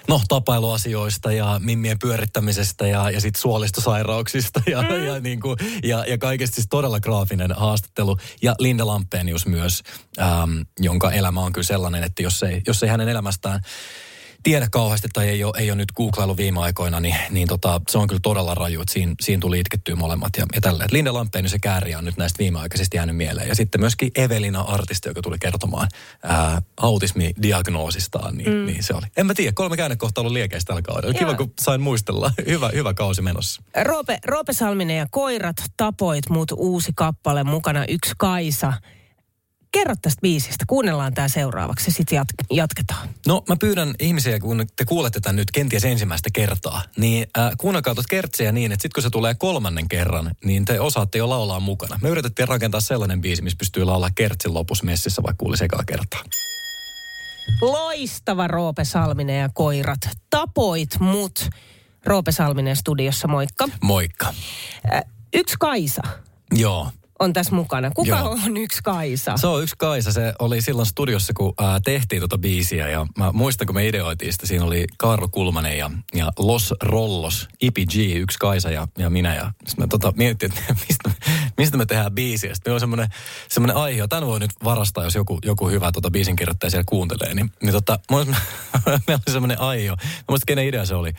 no, 0.08 0.20
tapailuasioista 0.28 1.32
ja 1.32 1.60
mimmien 1.64 1.98
pyörittämisestä 1.98 2.86
ja, 2.86 3.10
ja 3.10 3.20
sitten 3.20 3.40
suolistosairauksista 3.40 4.62
ja, 4.70 4.82
mm. 4.82 5.04
ja, 5.04 5.20
niin 5.20 5.40
kuin, 5.40 5.56
ja, 5.84 6.04
ja 6.04 6.18
kaikesta 6.18 6.54
siis 6.54 6.66
todella 6.70 7.00
graafinen 7.00 7.52
haastattelu. 7.52 8.16
Ja 8.42 8.54
Linda 8.58 8.86
Lampenius 8.86 9.46
myös, 9.46 9.82
äm, 10.18 10.64
jonka 10.80 11.12
elämä 11.12 11.40
on 11.40 11.52
kyllä 11.52 11.66
sellainen, 11.66 12.02
että 12.02 12.22
jos 12.22 12.42
ei, 12.42 12.62
jos 12.66 12.82
ei 12.82 12.88
hänen 12.88 13.08
elämästään 13.08 13.60
tiedä 14.42 14.68
kauheasti 14.70 15.08
tai 15.12 15.28
ei 15.28 15.44
ole, 15.44 15.54
ei 15.58 15.70
ole 15.70 15.76
nyt 15.76 15.92
googlailu 15.92 16.36
viime 16.36 16.60
aikoina, 16.60 17.00
niin, 17.00 17.16
niin 17.30 17.48
tota, 17.48 17.80
se 17.88 17.98
on 17.98 18.08
kyllä 18.08 18.20
todella 18.22 18.54
raju, 18.54 18.80
että 18.80 18.92
siinä, 18.92 19.14
siinä 19.20 19.40
tuli 19.40 19.60
itkettyä 19.60 19.96
molemmat 19.96 20.30
ja, 20.36 20.46
ja 20.54 20.60
tälleen. 20.60 20.88
Linda 20.92 21.14
Lampeen 21.14 21.48
se 21.48 21.58
kääriä 21.58 21.98
on 21.98 22.04
nyt 22.04 22.16
näistä 22.16 22.38
viimeaikaisesti 22.38 22.96
jäänyt 22.96 23.16
mieleen. 23.16 23.48
Ja 23.48 23.54
sitten 23.54 23.80
myöskin 23.80 24.10
Evelina 24.14 24.60
Artisti, 24.60 25.08
joka 25.08 25.22
tuli 25.22 25.38
kertomaan 25.38 25.88
ää, 26.22 26.62
autismidiagnoosistaan, 26.76 28.36
niin, 28.36 28.52
mm. 28.52 28.66
niin 28.66 28.82
se 28.82 28.94
oli. 28.94 29.06
En 29.16 29.26
mä 29.26 29.34
tiedä, 29.34 29.52
kolme 29.54 29.76
käännekohtaa 29.76 30.22
ollut 30.22 30.32
liekeistä 30.32 30.66
tällä 30.66 30.82
kaudella. 30.82 31.18
Kiva, 31.18 31.34
kun 31.34 31.52
sain 31.60 31.80
muistella. 31.80 32.30
Hyvä, 32.46 32.70
hyvä 32.74 32.94
kausi 32.94 33.22
menossa. 33.22 33.62
Roope, 33.82 34.18
Roope 34.26 34.52
Salminen 34.52 34.96
ja 34.96 35.06
Koirat 35.10 35.56
tapoit 35.76 36.30
mut 36.30 36.52
uusi 36.56 36.92
kappale 36.94 37.44
mukana 37.44 37.84
yksi 37.88 38.12
Kaisa– 38.18 38.72
kerro 39.72 39.94
tästä 40.02 40.20
biisistä. 40.20 40.64
Kuunnellaan 40.66 41.14
tämä 41.14 41.28
seuraavaksi 41.28 41.90
ja 41.90 41.92
sitten 41.92 42.18
jat- 42.22 42.56
jatketaan. 42.56 43.08
No 43.26 43.44
mä 43.48 43.56
pyydän 43.56 43.94
ihmisiä, 44.00 44.38
kun 44.38 44.66
te 44.76 44.84
kuulette 44.84 45.20
tämän 45.20 45.36
nyt 45.36 45.50
kenties 45.50 45.84
ensimmäistä 45.84 46.30
kertaa, 46.32 46.82
niin 46.96 47.26
äh, 47.38 47.50
kuunnelkaa 47.58 47.94
tuota 47.94 48.08
kertsiä 48.10 48.52
niin, 48.52 48.72
että 48.72 48.82
sitten 48.82 48.94
kun 48.94 49.02
se 49.02 49.10
tulee 49.10 49.34
kolmannen 49.34 49.88
kerran, 49.88 50.30
niin 50.44 50.64
te 50.64 50.80
osaatte 50.80 51.18
jo 51.18 51.28
laulaa 51.28 51.60
mukana. 51.60 51.98
Me 52.02 52.08
yritettiin 52.08 52.48
rakentaa 52.48 52.80
sellainen 52.80 53.20
biisi, 53.20 53.42
missä 53.42 53.58
pystyy 53.58 53.84
laulaa 53.84 54.10
kertsin 54.14 54.54
lopussa 54.54 54.84
messissä, 54.84 55.22
vaikka 55.22 55.42
kuulisi 55.42 55.64
ekaa 55.64 55.82
kertaa. 55.86 56.22
Loistava 57.60 58.46
Roope 58.46 58.84
Salminen 58.84 59.40
ja 59.40 59.48
koirat. 59.54 60.08
Tapoit 60.30 61.00
mut. 61.00 61.48
Roope 62.06 62.32
Salminen 62.32 62.76
studiossa, 62.76 63.28
moikka. 63.28 63.68
Moikka. 63.82 64.34
Äh, 64.94 65.02
yksi 65.34 65.56
Kaisa. 65.58 66.02
Joo 66.54 66.90
on 67.18 67.32
tässä 67.32 67.54
mukana. 67.54 67.90
Kuka 67.90 68.08
Joo. 68.08 68.38
on 68.46 68.56
yksi 68.56 68.82
Kaisa? 68.82 69.36
Se 69.36 69.46
on 69.46 69.62
yksi 69.62 69.74
Kaisa. 69.78 70.12
Se 70.12 70.32
oli 70.38 70.60
silloin 70.60 70.86
studiossa, 70.86 71.32
kun 71.32 71.54
ää, 71.58 71.80
tehtiin 71.84 72.20
tuota 72.20 72.38
biisiä. 72.38 72.88
Ja 72.88 73.06
mä 73.18 73.32
muistan, 73.32 73.66
kun 73.66 73.74
me 73.74 73.88
ideoitiin 73.88 74.32
sitä. 74.32 74.46
Siinä 74.46 74.64
oli 74.64 74.86
Karlo 74.98 75.28
Kulmanen 75.28 75.78
ja, 75.78 75.90
ja 76.14 76.32
Los 76.38 76.74
Rollos, 76.82 77.48
Ipi 77.60 77.86
G, 77.86 77.94
yksi 78.16 78.38
Kaisa 78.38 78.70
ja, 78.70 78.88
ja 78.98 79.10
minä. 79.10 79.34
Ja 79.34 79.52
sitten 79.66 79.84
me 79.84 79.88
tota, 79.88 80.12
mietittiin, 80.16 80.52
että 80.52 80.74
mistä, 80.88 81.10
mistä 81.56 81.76
me 81.76 81.86
tehdään 81.86 82.12
biisiä. 82.12 82.54
Sitten 82.54 82.72
on 82.72 82.80
semmoinen, 82.80 83.08
semmoinen 83.48 83.76
aihe, 83.76 84.08
tämän 84.08 84.26
voi 84.26 84.40
nyt 84.40 84.50
varastaa, 84.64 85.04
jos 85.04 85.14
joku, 85.14 85.38
joku 85.44 85.68
hyvä 85.68 85.92
tota, 85.92 86.10
biisin 86.10 86.36
kirjoittaja 86.36 86.70
siellä 86.70 86.84
kuuntelee. 86.88 87.34
Niin, 87.34 87.52
niin 87.62 87.72
tota, 87.72 87.98
meillä 88.10 88.34
oli 89.08 89.32
semmoinen 89.32 89.60
aihe. 89.60 89.88
Mä 89.90 89.96
muistan, 90.28 90.46
kenen 90.46 90.66
idea 90.66 90.86
se 90.86 90.94
oli. 90.94 91.12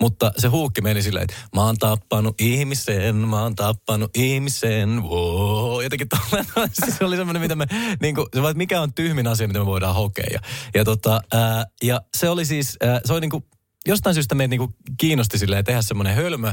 Mutta 0.00 0.32
se 0.36 0.48
huukki 0.48 0.80
meni 0.80 1.02
silleen, 1.02 1.22
että 1.22 1.34
mä 1.54 1.62
oon 1.62 1.76
tappanut 1.76 2.40
ihmisen, 2.40 3.16
mä 3.16 3.42
oon 3.42 3.54
tappanut 3.54 4.16
ihmisen, 4.16 5.02
wow. 5.02 5.82
Jotenkin 5.82 6.08
tolleen, 6.08 6.46
siis 6.84 6.96
se 6.98 7.04
oli 7.04 7.16
semmoinen, 7.16 7.42
mitä 7.42 7.56
me, 7.56 7.66
niin 8.00 8.14
kuin, 8.14 8.26
se 8.34 8.42
vaan, 8.42 8.50
että 8.50 8.58
mikä 8.58 8.80
on 8.80 8.94
tyhmin 8.94 9.26
asia, 9.26 9.46
mitä 9.46 9.58
me 9.58 9.66
voidaan 9.66 9.94
hokea. 9.94 10.26
Ja, 10.32 10.40
ja, 10.74 10.84
tota, 10.84 11.20
ää, 11.32 11.64
ja 11.82 12.00
se 12.16 12.28
oli 12.28 12.44
siis, 12.44 12.76
ää, 12.82 13.00
se 13.04 13.12
oli 13.12 13.20
niin 13.20 13.30
kuin, 13.30 13.44
jostain 13.86 14.14
syystä 14.14 14.34
meitä 14.34 14.50
niin 14.50 14.58
kuin 14.58 14.74
kiinnosti 14.98 15.38
silleen 15.38 15.64
tehdä 15.64 15.82
semmoinen 15.82 16.14
hölmö, 16.14 16.52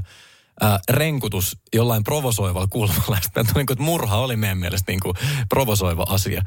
äh, 0.63 0.79
renkutus 0.89 1.57
jollain 1.73 2.03
provosoivalla 2.03 2.67
kulmalla. 2.67 3.17
Sitten 3.21 3.45
kuin, 3.53 3.61
että 3.71 3.83
murha 3.83 4.17
oli 4.17 4.35
meidän 4.35 4.57
mielestä 4.57 4.91
niin 4.91 4.99
kuin 4.99 5.13
provosoiva 5.49 6.05
asia. 6.09 6.41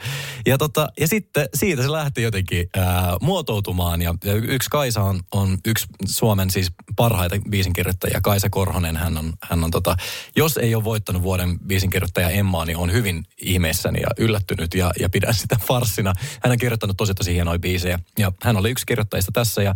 Ja, 0.46 0.58
tota, 0.58 0.88
ja 1.00 1.08
sitten 1.08 1.48
siitä 1.54 1.82
se 1.82 1.92
lähti 1.92 2.22
jotenkin 2.22 2.66
äh, 2.78 2.84
muotoutumaan. 3.20 4.02
Ja, 4.02 4.14
ja 4.24 4.34
yksi 4.34 4.70
Kaisa 4.70 5.02
on, 5.02 5.20
on 5.32 5.58
yksi 5.64 5.86
Suomen 6.06 6.50
siis 6.50 6.72
parhaita 6.96 7.36
biisinkirjoittajia. 7.50 8.20
Kaisa 8.20 8.50
Korhonen, 8.50 8.96
hän 8.96 9.18
on, 9.18 9.32
hän 9.42 9.64
on 9.64 9.70
tota, 9.70 9.96
jos 10.36 10.56
ei 10.56 10.74
ole 10.74 10.84
voittanut 10.84 11.22
vuoden 11.22 11.58
biisinkirjoittaja 11.58 12.28
Emmaa, 12.28 12.64
niin 12.64 12.76
on 12.76 12.92
hyvin 12.92 13.24
ihmeessäni 13.42 14.00
ja 14.00 14.08
yllättynyt 14.18 14.74
ja, 14.74 14.90
ja 15.00 15.08
pidän 15.08 15.34
sitä 15.34 15.56
farssina. 15.66 16.12
Hän 16.42 16.52
on 16.52 16.58
kirjoittanut 16.58 16.96
tosi 16.96 17.14
tosi 17.14 17.34
hienoja 17.34 17.58
biisejä 17.58 17.98
ja 18.18 18.32
hän 18.42 18.56
oli 18.56 18.70
yksi 18.70 18.86
kirjoittajista 18.86 19.32
tässä 19.32 19.62
ja 19.62 19.74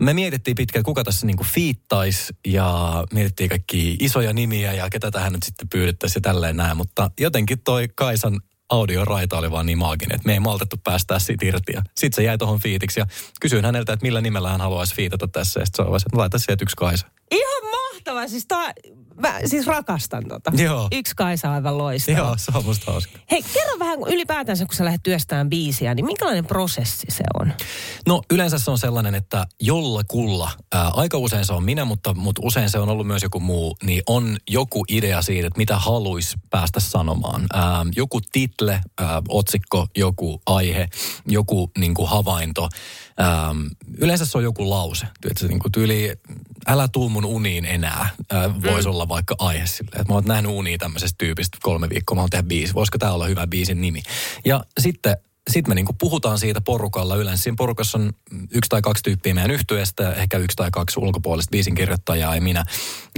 me 0.00 0.14
mietittiin 0.14 0.54
pitkään, 0.54 0.82
kuka 0.82 1.04
tässä 1.04 1.26
niin 1.26 1.36
kuin 1.36 1.46
fiittaisi 1.46 2.32
ja 2.46 3.04
mietittiin 3.12 3.50
kaikki 3.56 3.96
isoja 4.00 4.32
nimiä 4.32 4.72
ja 4.72 4.90
ketä 4.90 5.10
tähän 5.10 5.32
nyt 5.32 5.42
sitten 5.42 5.68
pyydettäisiin 5.68 6.20
ja 6.20 6.32
tälleen 6.32 6.56
näin. 6.56 6.76
Mutta 6.76 7.10
jotenkin 7.20 7.58
toi 7.64 7.88
Kaisan 7.94 8.40
audioraita 8.68 9.38
oli 9.38 9.50
vaan 9.50 9.66
niin 9.66 9.78
maaginen, 9.78 10.14
että 10.14 10.26
me 10.26 10.32
ei 10.32 10.40
maltettu 10.40 10.76
päästää 10.84 11.18
siitä 11.18 11.46
irti. 11.46 11.72
Ja 11.72 11.82
sitten 11.96 12.16
se 12.16 12.22
jäi 12.22 12.38
tuohon 12.38 12.60
fiitiksi 12.60 13.00
ja 13.00 13.06
kysyin 13.40 13.64
häneltä, 13.64 13.92
että 13.92 14.06
millä 14.06 14.20
nimellä 14.20 14.50
hän 14.50 14.60
haluaisi 14.60 14.94
fiitata 14.94 15.28
tässä. 15.28 15.60
Ja 15.60 15.66
sitten 15.66 15.84
se 15.84 15.90
on 15.90 15.96
että 15.96 16.16
laita 16.16 16.38
sieltä 16.38 16.62
yksi 16.62 16.76
Kaisa. 16.76 17.06
Ihan 17.30 17.62
mahtavaa. 18.06 18.28
Siis, 18.28 18.46
ta, 18.46 18.72
mä 19.16 19.38
siis 19.44 19.66
rakastan 19.66 20.28
tota. 20.28 20.52
Joo. 20.62 20.88
Yksi 20.92 21.16
Kaisa 21.16 21.52
aivan 21.52 21.78
loistava. 21.78 22.18
Joo, 22.18 22.34
se 22.38 22.52
on 22.54 22.64
musta 22.64 22.92
hauska. 22.92 23.18
Hei, 23.30 23.42
kerro 23.42 23.78
vähän 23.78 23.98
ylipäätänsä, 24.06 24.66
kun 24.66 24.74
sä 24.74 24.84
lähdet 24.84 25.02
työstämään 25.02 25.50
biisiä, 25.50 25.94
niin 25.94 26.06
minkälainen 26.06 26.46
prosessi 26.46 27.06
se 27.08 27.24
on? 27.40 27.52
No 28.06 28.22
yleensä 28.30 28.58
se 28.58 28.70
on 28.70 28.78
sellainen, 28.78 29.14
että 29.14 29.46
jollakulla, 29.60 30.50
ää, 30.72 30.88
aika 30.88 31.18
usein 31.18 31.44
se 31.44 31.52
on 31.52 31.64
minä, 31.64 31.84
mutta, 31.84 32.14
mutta 32.14 32.42
usein 32.44 32.70
se 32.70 32.78
on 32.78 32.88
ollut 32.88 33.06
myös 33.06 33.22
joku 33.22 33.40
muu, 33.40 33.76
niin 33.82 34.02
on 34.06 34.36
joku 34.48 34.84
idea 34.88 35.22
siitä, 35.22 35.46
että 35.46 35.58
mitä 35.58 35.78
haluaisi 35.78 36.36
päästä 36.50 36.80
sanomaan. 36.80 37.46
Ää, 37.52 37.86
joku 37.96 38.20
title, 38.32 38.80
ää, 39.00 39.22
otsikko, 39.28 39.86
joku 39.96 40.42
aihe, 40.46 40.88
joku 41.26 41.70
niin 41.78 41.94
kuin 41.94 42.08
havainto. 42.08 42.68
Ää, 43.18 43.54
yleensä 43.98 44.26
se 44.26 44.38
on 44.38 44.44
joku 44.44 44.70
lause. 44.70 45.06
Että 45.30 45.46
niin 45.46 45.58
kuin 45.58 45.72
tyyli, 45.72 46.12
älä 46.66 46.88
tuu 46.88 47.08
mun 47.08 47.24
uniin 47.24 47.64
enää, 47.64 48.08
voisi 48.62 48.88
mm. 48.88 48.94
olla 48.94 49.08
vaikka 49.08 49.34
aihe 49.38 49.66
sille. 49.66 50.04
Mä 50.08 50.14
oon 50.14 50.24
nähnyt 50.26 50.52
unia 50.52 50.78
tämmöisestä 50.78 51.14
tyypistä 51.18 51.58
kolme 51.62 51.88
viikkoa, 51.88 52.14
mä 52.14 52.20
oon 52.20 52.30
tehdä 52.30 52.42
biisi. 52.42 52.74
Voisiko 52.74 52.98
tämä 52.98 53.12
olla 53.12 53.26
hyvä 53.26 53.46
biisin 53.46 53.80
nimi? 53.80 54.02
Ja 54.44 54.64
sitten 54.80 55.16
sitten 55.50 55.70
me 55.70 55.74
niinku 55.74 55.92
puhutaan 55.92 56.38
siitä 56.38 56.60
porukalla. 56.60 57.16
Yleensä 57.16 57.42
siinä 57.42 57.56
porukassa 57.58 57.98
on 57.98 58.12
yksi 58.50 58.68
tai 58.68 58.82
kaksi 58.82 59.02
tyyppiä 59.02 59.34
meidän 59.34 59.50
yhtyeestä, 59.50 60.12
ehkä 60.12 60.38
yksi 60.38 60.56
tai 60.56 60.70
kaksi 60.70 61.00
ulkopuolista 61.00 61.50
biisinkirjoittajaa 61.50 62.34
ja 62.34 62.40
minä. 62.40 62.64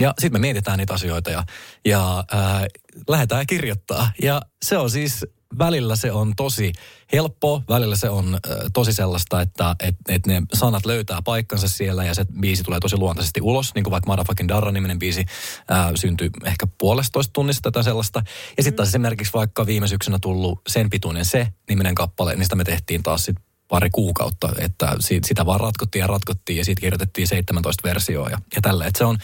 Ja 0.00 0.14
sitten 0.18 0.32
me 0.40 0.46
mietitään 0.46 0.78
niitä 0.78 0.94
asioita 0.94 1.30
ja, 1.30 1.44
ja 1.84 2.24
äh, 2.34 2.62
lähdetään 3.08 3.46
kirjoittaa. 3.46 4.10
Ja 4.22 4.42
se 4.62 4.78
on 4.78 4.90
siis 4.90 5.26
välillä 5.58 5.96
se 5.96 6.12
on 6.12 6.32
tosi 6.36 6.72
helppoa, 7.12 7.62
välillä 7.68 7.96
se 7.96 8.08
on 8.08 8.34
äh, 8.34 8.56
tosi 8.72 8.92
sellaista, 8.92 9.40
että 9.40 9.76
et, 9.80 9.96
et 10.08 10.26
ne 10.26 10.42
sanat 10.54 10.86
löytää 10.86 11.22
paikkansa 11.22 11.68
siellä 11.68 12.04
ja 12.04 12.14
se 12.14 12.24
biisi 12.40 12.62
tulee 12.62 12.80
tosi 12.80 12.96
luontaisesti 12.96 13.40
ulos, 13.40 13.74
niin 13.74 13.84
kuin 13.84 13.92
vaikka 13.92 14.10
Motherfucking 14.10 14.48
Darra-niminen 14.48 14.98
biisi 14.98 15.24
äh, 15.70 15.90
syntyi 15.94 16.30
ehkä 16.44 16.66
puolestoista 16.78 17.32
tunnista 17.32 17.70
tai 17.70 17.84
sellaista. 17.84 18.22
Ja 18.56 18.62
sitten 18.62 18.76
taas 18.76 18.88
esimerkiksi 18.88 19.32
vaikka 19.32 19.66
viime 19.66 19.88
syksynä 19.88 20.18
tullut 20.22 20.60
Sen 20.68 20.90
pituinen 20.90 21.24
se 21.24 21.48
niminen 21.68 21.94
kappale, 21.94 22.34
niin 22.34 22.44
sitä 22.44 22.56
me 22.56 22.64
tehtiin 22.64 23.02
taas 23.02 23.24
sit 23.24 23.36
pari 23.68 23.90
kuukautta, 23.90 24.48
että 24.58 24.96
sitä 25.00 25.46
vaan 25.46 25.60
ratkottiin 25.60 26.00
ja 26.00 26.06
ratkottiin 26.06 26.56
ja 26.56 26.64
siitä 26.64 26.80
kirjoitettiin 26.80 27.28
17 27.28 27.88
versioa 27.88 28.30
ja, 28.30 28.38
ja 28.56 28.62
tälle. 28.62 28.86
Että 28.86 28.98
se 28.98 29.04
on 29.04 29.18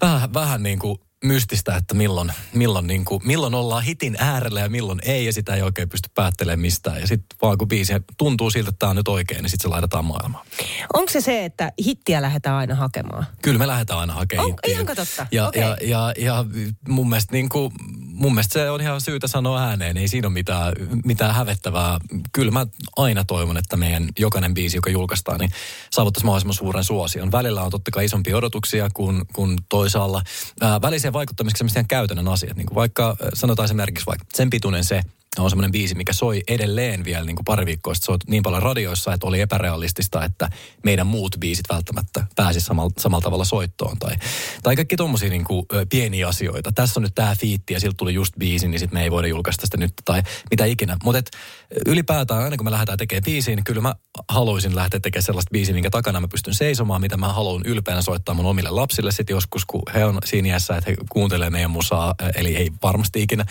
vähän, 0.00 0.34
vähän 0.34 0.62
niin 0.62 0.78
kuin 0.78 0.98
mystistä, 1.24 1.76
että 1.76 1.94
milloin, 1.94 2.32
milloin, 2.54 2.86
niin 2.86 3.04
kuin, 3.04 3.20
milloin 3.24 3.54
ollaan 3.54 3.82
hitin 3.82 4.16
äärellä 4.18 4.60
ja 4.60 4.68
milloin 4.68 4.98
ei, 5.02 5.26
ja 5.26 5.32
sitä 5.32 5.54
ei 5.54 5.62
oikein 5.62 5.88
pysty 5.88 6.10
päättelemään 6.14 6.60
mistään. 6.60 7.00
Ja 7.00 7.06
sitten 7.06 7.38
vaan 7.42 7.58
kun 7.58 7.68
biisi 7.68 7.92
tuntuu 8.18 8.50
siltä, 8.50 8.68
että 8.68 8.78
tämä 8.78 8.90
on 8.90 8.96
nyt 8.96 9.08
oikein, 9.08 9.42
niin 9.42 9.50
sitten 9.50 9.62
se 9.62 9.68
laitetaan 9.68 10.04
maailmaan. 10.04 10.46
Onko 10.94 11.12
se 11.12 11.20
se, 11.20 11.44
että 11.44 11.72
hittiä 11.86 12.22
lähdetään 12.22 12.56
aina 12.56 12.74
hakemaan? 12.74 13.26
Kyllä 13.42 13.58
me 13.58 13.66
lähdetään 13.66 14.00
aina 14.00 14.12
hakemaan 14.12 14.48
hittiä. 14.48 14.72
Ihan 14.72 14.86
totta. 14.86 15.26
Ja, 15.30 15.48
okay. 15.48 15.62
ja, 15.62 15.76
ja, 15.82 16.12
ja 16.18 16.44
mun 16.88 17.08
mielestä 17.08 17.32
niin 17.32 17.48
kuin, 17.48 17.72
mun 17.98 18.34
mielestä 18.34 18.52
se 18.52 18.70
on 18.70 18.80
ihan 18.80 19.00
syytä 19.00 19.28
sanoa 19.28 19.62
ääneen. 19.62 19.96
Ei 19.96 20.08
siinä 20.08 20.28
ole 20.28 20.32
mitään, 20.32 20.72
mitään 21.04 21.34
hävettävää. 21.34 21.98
Kyllä 22.32 22.50
mä 22.50 22.66
aina 22.96 23.24
toivon, 23.24 23.56
että 23.56 23.76
meidän 23.76 24.08
jokainen 24.18 24.54
biisi, 24.54 24.76
joka 24.76 24.90
julkaistaan, 24.90 25.40
niin 25.40 25.50
saavuttaisi 25.90 26.26
mahdollisimman 26.26 26.54
suuren 26.54 26.84
suosion. 26.84 27.32
Välillä 27.32 27.62
on 27.62 27.70
totta 27.70 27.90
kai 27.90 28.04
isompia 28.04 28.36
odotuksia 28.36 28.88
kuin, 28.94 29.22
kuin 29.32 29.58
toisaalla. 29.68 30.22
Ää, 30.60 30.80
väliseen 31.08 31.12
vaikuttamiseksi 31.12 31.84
käytännön 31.88 32.28
asiat. 32.28 32.56
Niin 32.56 32.66
kuin 32.66 32.74
vaikka 32.74 33.16
sanotaan 33.34 33.64
esimerkiksi 33.64 34.06
vaikka 34.06 34.26
sen 34.34 34.50
pituinen 34.50 34.84
se, 34.84 35.02
on 35.38 35.50
semmoinen 35.50 35.72
biisi, 35.72 35.94
mikä 35.94 36.12
soi 36.12 36.42
edelleen 36.48 37.04
vielä 37.04 37.24
niin 37.24 37.36
kuin 37.36 37.44
pari 37.44 37.66
viikkoa 37.66 37.94
sitten. 37.94 38.06
Soi 38.06 38.18
niin 38.28 38.42
paljon 38.42 38.62
radioissa, 38.62 39.12
että 39.12 39.26
oli 39.26 39.40
epärealistista, 39.40 40.24
että 40.24 40.50
meidän 40.84 41.06
muut 41.06 41.36
biisit 41.40 41.64
välttämättä 41.68 42.26
pääsi 42.36 42.60
samalla, 42.60 42.92
samalla 42.98 43.22
tavalla 43.22 43.44
soittoon. 43.44 43.98
Tai, 43.98 44.16
tai 44.62 44.76
kaikki 44.76 44.96
tuommoisia 44.96 45.30
niin 45.30 45.44
kuin, 45.44 45.66
pieniä 45.90 46.28
asioita. 46.28 46.72
Tässä 46.72 47.00
on 47.00 47.02
nyt 47.02 47.14
tämä 47.14 47.34
fiitti 47.40 47.74
ja 47.74 47.80
siltä 47.80 47.94
tuli 47.96 48.14
just 48.14 48.34
biisi, 48.38 48.68
niin 48.68 48.78
sitten 48.78 48.98
me 48.98 49.02
ei 49.02 49.10
voida 49.10 49.28
julkaista 49.28 49.66
sitä 49.66 49.76
nyt 49.76 49.92
tai 50.04 50.22
mitä 50.50 50.64
ikinä. 50.64 50.96
Mutta 51.04 51.38
ylipäätään 51.86 52.44
aina 52.44 52.56
kun 52.56 52.66
me 52.66 52.70
lähdetään 52.70 52.98
tekemään 52.98 53.24
biisiä, 53.24 53.56
niin 53.56 53.64
kyllä 53.64 53.80
mä 53.80 53.94
haluaisin 54.28 54.76
lähteä 54.76 55.00
tekemään 55.00 55.22
sellaista 55.22 55.50
biisiä, 55.52 55.74
minkä 55.74 55.90
takana 55.90 56.20
mä 56.20 56.28
pystyn 56.28 56.54
seisomaan, 56.54 57.00
mitä 57.00 57.16
mä 57.16 57.32
haluan 57.32 57.62
ylpeänä 57.64 58.02
soittaa 58.02 58.34
mun 58.34 58.46
omille 58.46 58.70
lapsille 58.70 59.12
sitten 59.12 59.34
joskus, 59.34 59.64
kun 59.64 59.82
he 59.94 60.04
on 60.04 60.18
siinä 60.24 60.48
iässä, 60.48 60.76
että 60.76 60.90
he 60.90 60.96
kuuntelee 61.10 61.50
meidän 61.50 61.70
musaa, 61.70 62.14
eli 62.34 62.56
ei 62.56 62.70
varmasti 62.82 63.22
ikinä, 63.22 63.44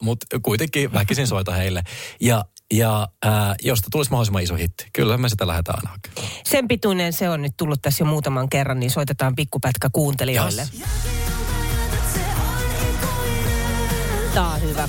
mutta 0.00 0.26
kuitenkin 0.42 0.92
väkisin 0.92 1.26
soita 1.26 1.52
heille. 1.52 1.82
Ja 2.20 2.44
ja 2.72 3.08
ää, 3.24 3.54
josta 3.62 3.88
tulisi 3.92 4.10
mahdollisimman 4.10 4.42
iso 4.42 4.54
hitti. 4.54 4.86
Kyllä 4.92 5.18
me 5.18 5.28
sitä 5.28 5.46
lähdetään 5.46 5.78
aina 5.78 5.90
hakemaan. 5.90 6.32
Sen 6.44 6.68
pituinen 6.68 7.12
se 7.12 7.30
on 7.30 7.42
nyt 7.42 7.52
tullut 7.56 7.82
tässä 7.82 8.04
jo 8.04 8.06
muutaman 8.06 8.48
kerran, 8.48 8.80
niin 8.80 8.90
soitetaan 8.90 9.34
pikkupätkä 9.36 9.88
kuuntelijoille. 9.92 10.62
Jas. 10.62 10.82
Tää 14.34 14.48
on 14.48 14.62
hyvä. 14.62 14.88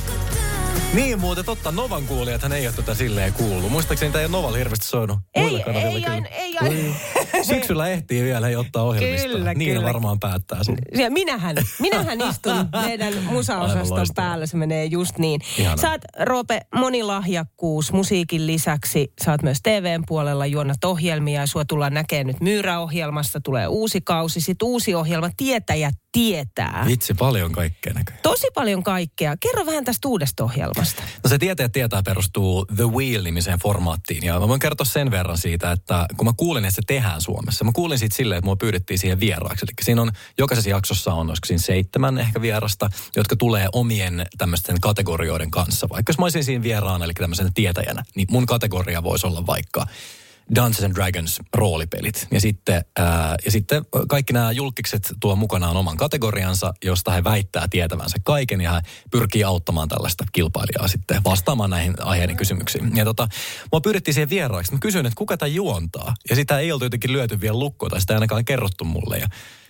Niin 0.94 1.20
muuten 1.20 1.46
totta, 1.46 1.72
Novan 1.72 2.04
kuulijat 2.04 2.41
hän 2.41 2.52
ei 2.52 2.68
ole 2.68 2.76
tätä 2.76 2.94
silleen 2.94 3.34
kuullut. 3.34 3.72
Muistaakseni 3.72 4.12
tämä 4.12 4.20
ei 4.22 4.26
ole 4.26 4.32
Novalla 4.32 4.58
hirveästi 4.58 4.88
soinut. 4.88 5.20
Ei, 5.36 5.44
ei, 5.44 5.64
kyllä. 5.64 6.12
aina, 6.12 6.28
ei 6.28 6.58
aina. 6.58 6.96
Syksyllä 7.44 7.88
ehtii 7.88 8.24
vielä 8.24 8.48
ei 8.48 8.56
ottaa 8.56 8.84
ohjelmista. 8.84 9.28
Kyllä, 9.28 9.54
niin 9.54 9.74
kyllä. 9.74 9.88
varmaan 9.88 10.20
päättää 10.20 10.64
sen. 10.64 10.78
Ja 10.98 11.12
minähän, 11.12 11.56
minähän 11.80 12.22
istun 12.22 12.70
meidän 12.86 13.14
musaosaston 13.24 14.08
päällä, 14.16 14.46
se 14.46 14.58
menee 14.58 14.86
just 14.86 15.18
niin. 15.18 15.41
Ihanaa. 15.58 15.78
Saat 15.78 16.02
Roope 16.20 16.62
monilahjakkuus 16.76 17.91
musiikin 17.91 18.48
lisäksi, 18.48 19.14
saat 19.24 19.44
myös 19.44 19.62
TVn 19.64 20.04
puolella 20.08 20.46
juonnat 20.46 20.84
ohjelmia 20.84 21.41
ja 21.41 21.48
sua 21.48 21.66
tullaan 21.66 21.94
näkemään 21.94 22.28
nyt 22.28 22.41
Myyrä-ohjelmasta, 22.41 23.41
tulee 23.41 23.68
uusi 23.68 24.02
kausi, 24.02 24.41
sitten 24.41 24.68
uusi 24.68 24.96
ohjelma 24.96 25.30
Tietäjä 25.38 25.91
tietää. 26.14 26.84
Vitsi, 26.88 27.14
paljon 27.14 27.52
kaikkea 27.52 27.94
näköjään. 27.94 28.24
Tosi 28.24 28.48
paljon 28.54 28.84
kaikkea. 28.84 29.38
Kerro 29.39 29.66
vähän 29.66 29.86
tästä 29.86 30.08
uudesta 30.08 30.44
ohjelmasta. 30.44 30.83
No 31.24 31.30
se 31.30 31.38
tietää 31.38 31.70
tietää 31.70 32.04
perustuu 32.04 32.66
The 32.66 32.84
Wheel-nimiseen 32.84 33.60
formaattiin. 33.60 34.24
Ja 34.24 34.40
mä 34.40 34.48
voin 34.48 34.60
kertoa 34.60 34.86
sen 34.86 35.12
verran 35.12 35.38
siitä, 35.38 35.72
että 35.72 36.06
kun 36.18 36.28
mä 36.28 36.34
kuulin, 36.38 36.66
että 36.66 36.76
se 36.76 36.82
tehdään 36.88 37.22
Suomessa. 37.22 37.66
Mä 37.66 37.72
kuulin 37.74 38.00
siitä 38.00 38.16
silleen, 38.16 38.38
että 38.38 38.46
mua 38.46 38.56
pyydettiin 38.56 39.00
siihen 39.00 39.20
vieraaksi. 39.20 39.66
Eli 39.66 39.74
siinä 39.82 40.02
on, 40.02 40.12
jokaisessa 40.38 40.70
jaksossa 40.70 41.14
on, 41.14 41.30
olisiko 41.30 41.46
siinä 41.46 41.62
seitsemän 41.62 42.18
ehkä 42.18 42.42
vierasta, 42.42 42.90
jotka 43.16 43.36
tulee 43.36 43.68
omien 43.74 44.26
tämmöisten 44.38 44.82
kategorioiden 44.82 45.52
kanssa. 45.52 45.90
Vaikka 45.90 46.10
jos 46.10 46.18
mä 46.18 46.26
olisin 46.26 46.44
siinä 46.44 46.64
vieraana, 46.64 47.06
eli 47.06 47.14
tämmöisenä 47.14 47.50
tietäjänä, 47.54 48.04
niin 48.16 48.28
mun 48.32 48.46
kategoria 48.46 49.04
voisi 49.04 49.28
olla 49.28 49.46
vaikka 49.46 49.88
Dungeons 50.56 50.84
and 50.84 50.96
Dragons 50.96 51.41
roolipelit. 51.54 52.28
Ja 52.32 52.41
sitten, 52.41 52.86
ää, 52.98 53.36
ja 53.46 53.52
sitten 53.52 53.86
kaikki 54.08 54.34
nämä 54.34 54.52
julkikset 54.52 55.14
tuo 55.20 55.36
mukanaan 55.36 55.78
oman 55.78 55.98
kategoriansa, 55.98 56.74
josta 56.84 57.12
he 57.12 57.24
väittää 57.24 57.68
tietävänsä 57.70 58.18
kaiken 58.24 58.62
ja 58.62 58.74
he 58.74 58.82
pyrkii 59.12 59.44
auttamaan 59.44 59.89
tällaista 59.89 60.26
kilpailijaa 60.32 60.88
sitten 60.88 61.24
vastaamaan 61.24 61.70
näihin 61.70 61.94
aiheiden 62.00 62.38
kysymyksiin. 62.38 62.96
Ja 62.96 63.06
tota, 63.06 63.28
mua 63.72 63.82
pyydettiin 63.82 64.14
siihen 64.14 64.30
vieraaksi. 64.30 64.72
Mä 64.72 64.80
kysyin, 64.80 65.06
että 65.06 65.18
kuka 65.18 65.38
tämä 65.38 65.48
juontaa? 65.48 66.14
Ja 66.30 66.36
sitä 66.36 66.60
ei 66.60 66.72
oltu 66.72 66.86
jotenkin 66.86 67.14
lyöty 67.14 67.41
vielä 67.41 67.60
lukkoon 67.60 67.89
tai 67.89 68.02
sitä 68.02 68.14
ei 68.14 68.16
ainakaan 68.16 68.46
kerrottu 68.46 68.86
mulle. 68.86 69.18
Ja 69.18 69.28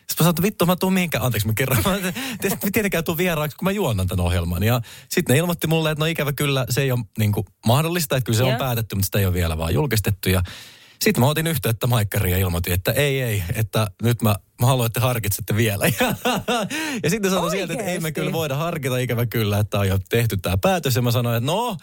sitten 0.07 0.15
mä 0.19 0.23
sanoin, 0.23 0.31
että 0.31 0.41
vittu, 0.41 0.65
mä 0.65 0.75
tuun 0.75 0.93
mihinkään, 0.93 1.23
anteeksi 1.23 1.47
mä 1.47 1.53
kerron, 1.53 1.77
mä 1.85 1.97
te- 2.41 2.49
te- 2.49 2.71
tietenkään 2.73 3.03
tuun 3.03 3.17
vieraaksi, 3.17 3.57
kun 3.57 3.65
mä 3.65 3.71
juonnan 3.71 4.07
tämän 4.07 4.25
ohjelman. 4.25 4.63
Ja 4.63 4.81
sitten 5.09 5.33
ne 5.33 5.39
ilmoitti 5.39 5.67
mulle, 5.67 5.91
että 5.91 5.99
no 5.99 6.05
ikävä 6.05 6.33
kyllä, 6.33 6.65
se 6.69 6.81
ei 6.81 6.91
ole 6.91 6.99
niin 7.17 7.31
kuin 7.31 7.45
mahdollista, 7.65 8.17
että 8.17 8.25
kyllä 8.25 8.37
se 8.37 8.43
Joo. 8.43 8.51
on 8.51 8.57
päätetty, 8.57 8.95
mutta 8.95 9.05
sitä 9.05 9.19
ei 9.19 9.25
ole 9.25 9.33
vielä 9.33 9.57
vaan 9.57 9.73
julkistettu. 9.73 10.29
Ja 10.29 10.43
sitten 11.01 11.21
mä 11.21 11.27
otin 11.27 11.47
yhteyttä 11.47 11.87
Maikkariin 11.87 12.31
ja 12.31 12.37
ilmoitin, 12.37 12.73
että 12.73 12.91
ei, 12.91 13.21
ei, 13.21 13.43
että 13.55 13.87
nyt 14.01 14.21
mä, 14.21 14.35
mä 14.61 14.67
haluan, 14.67 14.85
että 14.85 14.99
harkitsette 14.99 15.55
vielä. 15.55 15.85
ja 17.03 17.09
sitten 17.09 17.31
sanoin 17.31 17.51
sieltä, 17.51 17.73
että 17.73 17.85
ei 17.85 17.99
me 17.99 18.11
kyllä 18.11 18.31
voida 18.31 18.55
harkita 18.55 18.97
ikävä 18.97 19.25
kyllä, 19.25 19.59
että 19.59 19.79
on 19.79 19.87
jo 19.87 19.99
tehty 20.09 20.37
tämä 20.37 20.57
päätös. 20.57 20.95
Ja 20.95 21.01
mä 21.01 21.11
sanoin, 21.11 21.37
että 21.37 21.51
no, 21.51 21.77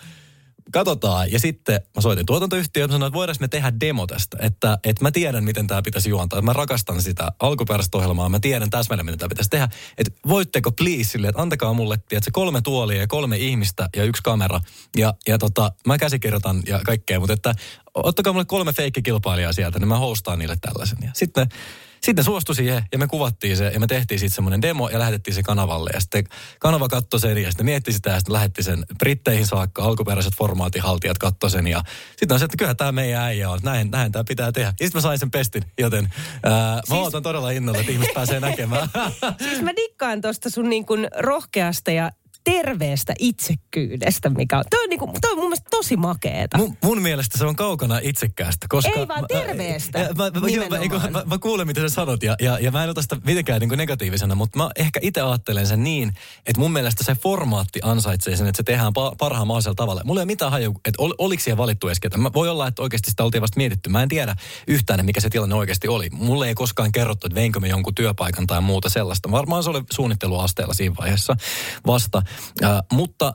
katsotaan. 0.73 1.33
Ja 1.33 1.39
sitten 1.41 1.81
mä 1.97 2.03
soitin 2.03 2.27
tuotantoyhtiöön 2.27 2.91
ja 2.91 2.93
sanoin, 2.93 3.09
että 3.09 3.19
voidaanko 3.19 3.41
me 3.41 3.49
tehdä 3.49 3.73
demo 3.81 4.07
tästä. 4.07 4.37
Että, 4.41 4.79
että 4.85 5.05
mä 5.05 5.11
tiedän, 5.11 5.45
miten 5.45 5.67
tämä 5.67 5.83
pitäisi 5.83 6.11
juontaa. 6.11 6.43
Mä 6.43 6.53
rakastan 6.53 7.03
sitä 7.03 7.33
alkuperäistä 7.39 7.99
ohjelmaa. 7.99 8.29
Mä 8.29 8.41
tiedän 8.41 8.71
täsmälleen, 8.71 9.07
miten 9.07 9.19
tämä 9.19 9.29
pitäisi 9.29 9.51
tehdä. 9.51 9.69
Että 9.99 10.13
voitteko 10.29 10.73
please 10.73 11.05
sille, 11.05 11.29
että 11.29 11.43
antakaa 11.43 11.73
mulle, 11.73 11.99
tiedätkö, 12.09 12.31
kolme 12.35 12.61
tuolia 12.61 13.01
ja 13.01 13.07
kolme 13.07 13.37
ihmistä 13.37 13.89
ja 13.97 14.05
yksi 14.05 14.23
kamera. 14.23 14.61
Ja, 14.97 15.15
ja 15.29 15.39
tota, 15.39 15.73
mä 15.87 15.99
käsikirjoitan 15.99 16.63
ja 16.67 16.81
kaikkea, 16.85 17.21
mutta 17.21 17.33
että 17.33 17.55
ottakaa 17.95 18.33
mulle 18.33 18.45
kolme 18.45 18.73
feikkikilpailijaa 18.73 19.53
sieltä, 19.53 19.79
niin 19.79 19.89
mä 19.89 19.99
hostaan 19.99 20.39
niille 20.39 20.57
tällaisen. 20.61 20.99
Ja 21.03 21.11
sitten 21.15 21.49
sitten 22.03 22.25
suostui 22.25 22.55
siihen 22.55 22.85
ja 22.93 22.99
me 22.99 23.07
kuvattiin 23.07 23.57
se 23.57 23.69
ja 23.69 23.81
me 23.81 23.87
tehtiin 23.87 24.19
sitten 24.19 24.35
semmoinen 24.35 24.63
demo 24.63 24.89
ja 24.89 24.99
lähetettiin 24.99 25.35
se 25.35 25.43
kanavalle. 25.43 25.91
Ja 25.95 26.01
sitten 26.01 26.25
kanava 26.59 26.89
katsoi 26.89 27.21
sen 27.21 27.39
ja 27.39 27.51
sitten 27.51 27.67
mietti 27.67 27.93
sitä 27.93 28.11
ja 28.11 28.19
sitten 28.19 28.33
lähetti 28.33 28.63
sen 28.63 28.85
Britteihin 28.99 29.47
saakka. 29.47 29.83
Alkuperäiset 29.83 30.35
formaatinhaltijat 30.37 31.19
katsoi 31.19 31.51
sen 31.51 31.67
ja 31.67 31.83
sitten 32.17 32.33
on 32.35 32.39
se, 32.39 32.45
että 32.45 32.57
kyllä 32.57 32.75
tämä 32.75 32.93
meidän 32.93 33.23
äijä 33.23 33.51
on. 33.51 33.61
Näin, 33.63 33.91
näin 33.91 34.13
tämä 34.13 34.25
pitää 34.29 34.53
tehdä. 34.53 34.69
Ja 34.81 34.87
sitten 34.87 34.99
mä 34.99 35.03
sain 35.03 35.19
sen 35.19 35.31
pestin, 35.31 35.63
joten 35.79 36.09
ää, 36.43 36.53
mä 36.53 36.81
Siis- 36.85 36.99
ootan 36.99 37.23
todella 37.23 37.51
innolla, 37.51 37.81
että 37.81 37.93
ihmiset 37.93 38.15
pääsee 38.15 38.41
näkemään. 38.41 38.89
Siis 39.49 39.63
mä 39.63 39.77
dikkaan 39.77 40.21
tuosta 40.21 40.51
sun 40.51 40.69
niin 40.71 40.87
kuin 40.87 41.09
rohkeasta 41.19 41.91
ja 41.91 42.13
terveestä 42.45 43.15
itsekkyydestä, 43.19 44.31
mikä 44.31 44.59
on. 44.59 44.65
Toi 44.71 44.83
on, 44.83 44.91
niin 44.91 44.99
kuin, 44.99 45.13
toi 45.21 45.31
on 45.31 45.39
mun 45.39 45.47
mielestä 45.47 45.69
tosi 45.71 45.97
makeeta. 45.97 46.59
Mun, 46.59 46.77
mun 46.85 47.03
mielestä 47.03 47.39
se 47.39 47.45
on 47.45 47.57
kaukana 47.57 47.99
itsekkäästä, 48.03 48.67
koska... 48.69 48.93
Ei 48.97 49.09
vaan 49.09 49.25
terveestä, 49.29 49.99
Mä, 49.99 50.05
mä, 50.05 50.41
mä, 50.41 50.49
joo, 50.49 50.69
mä, 50.69 50.79
nimenomaan. 50.79 51.13
mä, 51.13 51.23
mä 51.27 51.39
kuulen, 51.39 51.67
mitä 51.67 51.81
sä 51.81 51.89
sanot, 51.89 52.23
ja, 52.23 52.37
ja, 52.41 52.59
ja 52.59 52.71
mä 52.71 52.85
en 52.85 52.91
ota 52.91 53.03
sitä 53.03 53.17
mitenkään 53.25 53.61
niin 53.61 53.69
kuin 53.69 53.79
negatiivisena, 53.79 54.35
mutta 54.35 54.59
mä 54.59 54.71
ehkä 54.77 55.01
itse 55.03 55.21
ajattelen 55.21 55.67
sen 55.67 55.85
niin, 55.85 56.09
että 56.47 56.61
mun 56.61 56.73
mielestä 56.73 57.05
se 57.05 57.15
formaatti 57.15 57.81
ansaitsee 57.83 58.37
sen, 58.37 58.47
että 58.47 58.57
se 58.57 58.63
tehdään 58.63 58.93
pa- 58.99 59.17
parhaan 59.19 59.47
mahdollisella 59.47 59.75
tavalla. 59.75 60.03
Mulla 60.05 60.21
ei 60.21 60.23
ole 60.23 60.27
mitään 60.27 60.51
haju, 60.51 60.71
että 60.85 61.03
ol, 61.03 61.13
oliko 61.19 61.43
siellä 61.43 61.59
valittu 61.59 61.89
edes 61.89 62.01
ketään. 62.01 62.23
Mä, 62.23 62.33
voi 62.33 62.49
olla, 62.49 62.67
että 62.67 62.83
oikeasti 62.83 63.11
sitä 63.11 63.25
oltiin 63.25 63.43
vasta 63.43 63.57
mietitty. 63.57 63.91
Mä 63.91 64.03
en 64.03 64.09
tiedä 64.09 64.37
yhtään, 64.67 65.05
mikä 65.05 65.21
se 65.21 65.31
tilanne 65.31 65.55
oikeasti 65.55 65.89
oli. 65.89 66.09
Mulle 66.13 66.49
ei 66.49 66.55
koskaan 66.55 66.93
kerrottu, 66.93 67.27
että 67.27 67.35
veinkö 67.35 67.61
me 67.61 67.69
jonkun 67.69 67.95
työpaikan 67.95 68.47
tai 68.47 68.61
muuta 68.61 68.89
sellaista. 68.89 69.31
Varmaan 69.31 69.63
se 69.63 69.71
oli 69.71 69.83
suunnitteluasteella 69.93 70.75
siinä 70.75 70.95
vaiheessa 71.01 71.37
vasta. 71.87 72.23
Mutta 72.93 73.35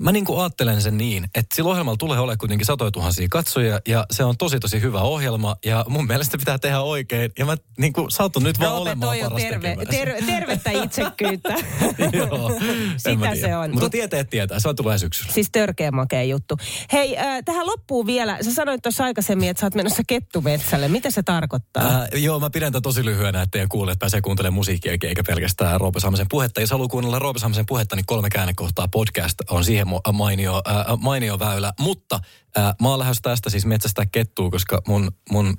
mä 0.00 0.12
niin 0.12 0.24
kuin 0.24 0.40
ajattelen 0.40 0.82
sen 0.82 0.98
niin, 0.98 1.24
että 1.24 1.56
sillä 1.56 1.70
ohjelmalla 1.70 1.96
tulee 1.96 2.18
olemaan 2.18 2.38
kuitenkin 2.38 2.66
satoja 2.66 2.90
tuhansia 2.90 3.26
katsojia 3.30 3.80
ja 3.88 4.06
se 4.10 4.24
on 4.24 4.36
tosi 4.36 4.60
tosi 4.60 4.80
hyvä 4.80 5.00
ohjelma 5.00 5.56
ja 5.64 5.84
mun 5.88 6.06
mielestä 6.06 6.38
pitää 6.38 6.58
tehdä 6.58 6.80
oikein 6.80 7.30
ja 7.38 7.46
mä 7.46 7.56
niin 7.78 7.92
kuin 7.92 8.10
satun 8.10 8.42
nyt 8.42 8.58
vaan 8.58 8.70
Roope, 8.70 8.90
olemaan 8.90 9.18
paras 9.18 9.42
terve, 9.42 9.68
tekemään 9.68 9.86
ter, 9.86 10.16
sen. 10.18 10.26
tervettä 10.26 10.70
itsekkyyttä. 10.70 11.54
Joo, 12.18 12.50
Sitä 12.96 13.34
se 13.40 13.56
on. 13.56 13.70
Mutta 13.70 13.86
Mut- 13.86 13.90
tieteet 13.90 14.30
tietää, 14.30 14.58
se 14.58 14.68
on 14.68 14.76
tulee 14.76 14.98
syksyllä. 14.98 15.32
Siis 15.32 15.48
törkeä 15.52 15.90
makea 15.90 16.22
juttu. 16.22 16.56
Hei, 16.92 17.18
äh, 17.18 17.42
tähän 17.44 17.66
loppuu 17.66 18.06
vielä. 18.06 18.38
Sä 18.42 18.54
sanoit 18.54 18.82
tuossa 18.82 19.04
aikaisemmin, 19.04 19.48
että 19.48 19.60
sä 19.60 19.66
oot 19.66 19.74
menossa 19.74 20.02
kettumetsälle. 20.06 20.88
Mitä 20.88 21.10
se 21.10 21.22
tarkoittaa? 21.22 22.02
Äh, 22.02 22.08
joo, 22.22 22.40
mä 22.40 22.50
pidän 22.50 22.72
tätä 22.72 22.82
tosi 22.82 23.04
lyhyenä, 23.04 23.42
että 23.42 23.50
teidän 23.50 23.68
kuulijat 23.68 23.98
pääsee 23.98 24.20
kuuntelemaan 24.20 24.54
musiikkia 24.54 24.92
eikä 25.02 25.22
pelkästään 25.26 25.80
Roope 25.80 26.00
Samisen 26.00 26.26
puhetta. 26.30 26.60
Jos 26.60 26.70
haluaa 26.70 26.88
kuunnella 26.88 27.18
Roope 27.18 27.38
Samisen 27.38 27.66
puhetta, 27.66 27.96
niin 27.96 28.06
kolme 28.06 28.30
käännekohtaa 28.30 28.88
podcast 28.88 29.38
on 29.50 29.64
siihen 29.72 29.86
mainio, 30.12 30.62
äh, 30.68 30.98
mainio 30.98 31.38
väylä. 31.38 31.72
Mutta 31.80 32.20
äh, 32.58 32.74
mä 32.82 32.88
oon 32.88 32.98
lähdössä 32.98 33.22
tästä 33.22 33.50
siis 33.50 33.66
metsästää 33.66 34.06
kettua, 34.12 34.50
koska 34.50 34.82
mun, 34.86 35.12
mun 35.30 35.56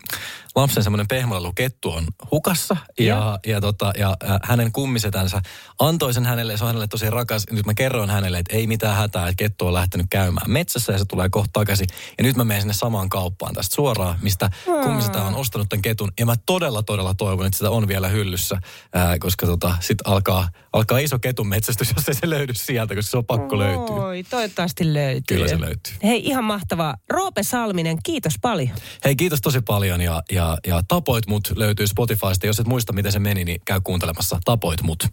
lapsen 0.55 0.83
semmoinen 0.83 1.07
pehmolelu 1.07 1.53
kettu 1.53 1.89
on 1.89 2.05
hukassa. 2.31 2.77
Ja, 2.99 3.39
ja, 3.45 3.61
tota, 3.61 3.93
ja 3.97 4.17
äh, 4.29 4.39
hänen 4.43 4.71
kummisetänsä 4.71 5.41
antoi 5.79 6.13
sen 6.13 6.25
hänelle, 6.25 6.57
se 6.57 6.63
on 6.63 6.67
hänelle 6.67 6.87
tosi 6.87 7.09
rakas. 7.09 7.43
Nyt 7.51 7.65
mä 7.65 7.73
kerroin 7.73 8.09
hänelle, 8.09 8.39
että 8.39 8.55
ei 8.55 8.67
mitään 8.67 8.95
hätää, 8.95 9.27
että 9.27 9.43
kettu 9.43 9.67
on 9.67 9.73
lähtenyt 9.73 10.07
käymään 10.09 10.51
metsässä 10.51 10.93
ja 10.93 10.99
se 10.99 11.05
tulee 11.05 11.29
kohta 11.29 11.49
takaisin. 11.53 11.87
Ja 12.17 12.23
nyt 12.23 12.35
mä 12.35 12.43
menen 12.43 12.61
sinne 12.61 12.73
samaan 12.73 13.09
kauppaan 13.09 13.53
tästä 13.53 13.75
suoraan, 13.75 14.17
mistä 14.21 14.49
kummisetä 14.83 15.23
on 15.23 15.35
ostanut 15.35 15.69
tämän 15.69 15.81
ketun. 15.81 16.11
Ja 16.19 16.25
mä 16.25 16.35
todella, 16.45 16.83
todella 16.83 17.13
toivon, 17.13 17.45
että 17.45 17.57
sitä 17.57 17.69
on 17.69 17.87
vielä 17.87 18.07
hyllyssä, 18.07 18.61
ää, 18.93 19.19
koska 19.19 19.45
tota, 19.45 19.77
sit 19.79 19.97
alkaa, 20.05 20.49
alkaa 20.73 20.97
iso 20.97 21.19
ketun 21.19 21.47
metsästys, 21.47 21.93
jos 21.95 22.09
ei 22.09 22.15
se 22.15 22.29
löydy 22.29 22.53
sieltä, 22.55 22.95
koska 22.95 23.11
se 23.11 23.17
on 23.17 23.25
pakko 23.25 23.59
löytyä. 23.59 23.95
Oi, 23.95 24.23
toivottavasti 24.23 24.93
löytyy. 24.93 25.37
Kyllä 25.37 25.47
se 25.47 25.59
löytyy. 25.59 25.93
Hei, 26.03 26.25
ihan 26.25 26.43
mahtavaa. 26.43 26.82
Roope 27.09 27.43
Salminen, 27.43 27.97
kiitos 28.03 28.33
paljon. 28.41 28.75
Hei, 29.05 29.15
kiitos 29.15 29.41
tosi 29.41 29.61
paljon 29.61 30.01
ja, 30.01 30.23
ja, 30.31 30.57
ja 30.67 30.81
Tapoit 30.87 31.27
mut 31.27 31.53
löytyy 31.55 31.87
Spotifysta. 31.87 32.47
Jos 32.47 32.59
et 32.59 32.67
muista, 32.67 32.93
miten 32.93 33.11
se 33.11 33.19
meni, 33.19 33.45
niin 33.45 33.61
käy 33.65 33.81
kuuntelemassa 33.83 34.39
Tapoit 34.45 34.81
mut. 34.81 35.07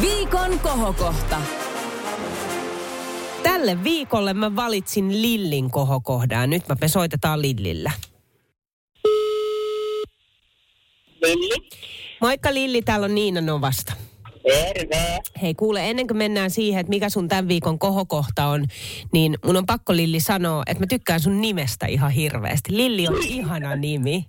Viikon 0.00 0.60
kohokohta. 0.60 1.40
Tälle 3.42 3.84
viikolle 3.84 4.34
mä 4.34 4.56
valitsin 4.56 5.22
Lillin 5.22 5.70
kohokohdan. 5.70 6.50
Nyt 6.50 6.64
me 6.80 6.88
soitetaan 6.88 7.42
Lillillä. 7.42 7.92
Lilli. 11.22 11.68
Moikka 12.20 12.54
Lilli, 12.54 12.82
täällä 12.82 13.04
on 13.04 13.14
Niina 13.14 13.40
Novasta. 13.40 13.92
Terve. 14.44 15.18
Hei 15.42 15.54
kuule, 15.54 15.90
ennen 15.90 16.06
kuin 16.06 16.18
mennään 16.18 16.50
siihen, 16.50 16.80
että 16.80 16.90
mikä 16.90 17.10
sun 17.10 17.28
tämän 17.28 17.48
viikon 17.48 17.78
kohokohta 17.78 18.46
on, 18.46 18.64
niin 19.12 19.38
mun 19.44 19.56
on 19.56 19.66
pakko 19.66 19.96
Lilli 19.96 20.20
sanoa, 20.20 20.62
että 20.66 20.82
mä 20.82 20.86
tykkään 20.86 21.20
sun 21.20 21.40
nimestä 21.40 21.86
ihan 21.86 22.10
hirveästi. 22.10 22.76
Lilli 22.76 23.08
on 23.08 23.22
ihana 23.22 23.76
nimi. 23.76 24.24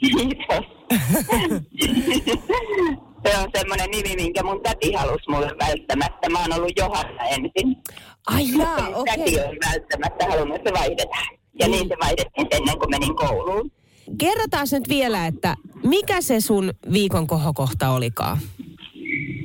Kiitos. 0.00 0.64
Se 3.26 3.38
on 3.38 3.48
semmoinen 3.56 3.90
nimi, 3.90 4.16
minkä 4.16 4.42
mun 4.42 4.62
täti 4.62 4.92
halusi 4.92 5.30
mulle 5.30 5.50
välttämättä. 5.68 6.28
Mä 6.28 6.40
oon 6.40 6.52
ollut 6.52 6.72
Johanna 6.76 7.24
ensin. 7.24 7.76
Ai 8.26 8.44
jaa, 8.58 8.88
okei. 8.94 9.16
Täti 9.16 9.38
ei 9.38 9.58
välttämättä 9.70 10.26
halunnut, 10.26 10.56
että 10.56 10.70
se 10.70 10.74
vaihdetaan. 10.74 11.26
Ja 11.60 11.68
niin 11.68 11.88
se 11.88 11.94
vaihdettiin 12.00 12.46
ennen 12.50 12.78
kuin 12.78 12.90
menin 12.90 13.16
kouluun. 13.16 13.70
Kerrotaan 14.18 14.66
nyt 14.72 14.88
vielä, 14.88 15.26
että 15.26 15.56
mikä 15.84 16.20
se 16.20 16.40
sun 16.40 16.74
viikon 16.92 17.26
kohokohta 17.26 17.90
olikaan? 17.90 18.38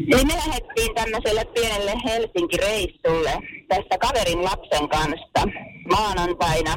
Eli 0.10 0.26
me 0.26 0.34
lähdettiin 0.34 0.96
tämmöiselle 0.96 1.46
pienelle 1.46 1.94
Helsinki-reissulle 2.06 3.34
tästä 3.68 3.98
kaverin 3.98 4.44
lapsen 4.44 4.90
kanssa 4.90 5.42
maanantaina. 5.90 6.76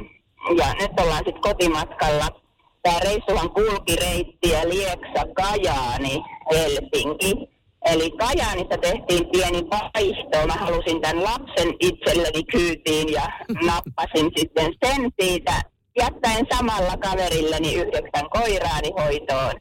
Ja 0.57 0.75
nyt 0.81 1.01
ollaan 1.01 1.25
sitten 1.27 1.43
kotimatkalla. 1.43 2.29
Tämä 2.83 2.99
reissuhan 2.99 3.51
kulki 3.51 3.97
reittiä 3.97 4.69
Lieksa, 4.69 5.25
Kajaani, 5.35 6.23
Helsinki. 6.53 7.33
Eli 7.85 8.11
Kajaanissa 8.11 8.79
tehtiin 8.81 9.27
pieni 9.33 9.63
vaihto. 9.71 10.47
Mä 10.47 10.55
halusin 10.55 11.01
tämän 11.01 11.25
lapsen 11.25 11.75
itselleni 11.81 12.45
kyytiin 12.45 13.13
ja 13.13 13.23
nappasin 13.69 14.31
sitten 14.37 14.75
sen 14.85 15.11
siitä, 15.21 15.61
jättäen 15.99 16.47
samalla 16.55 16.97
kaverilleni 16.97 17.75
yhdeksän 17.75 18.31
koiraani 18.31 18.91
hoitoon, 18.99 19.55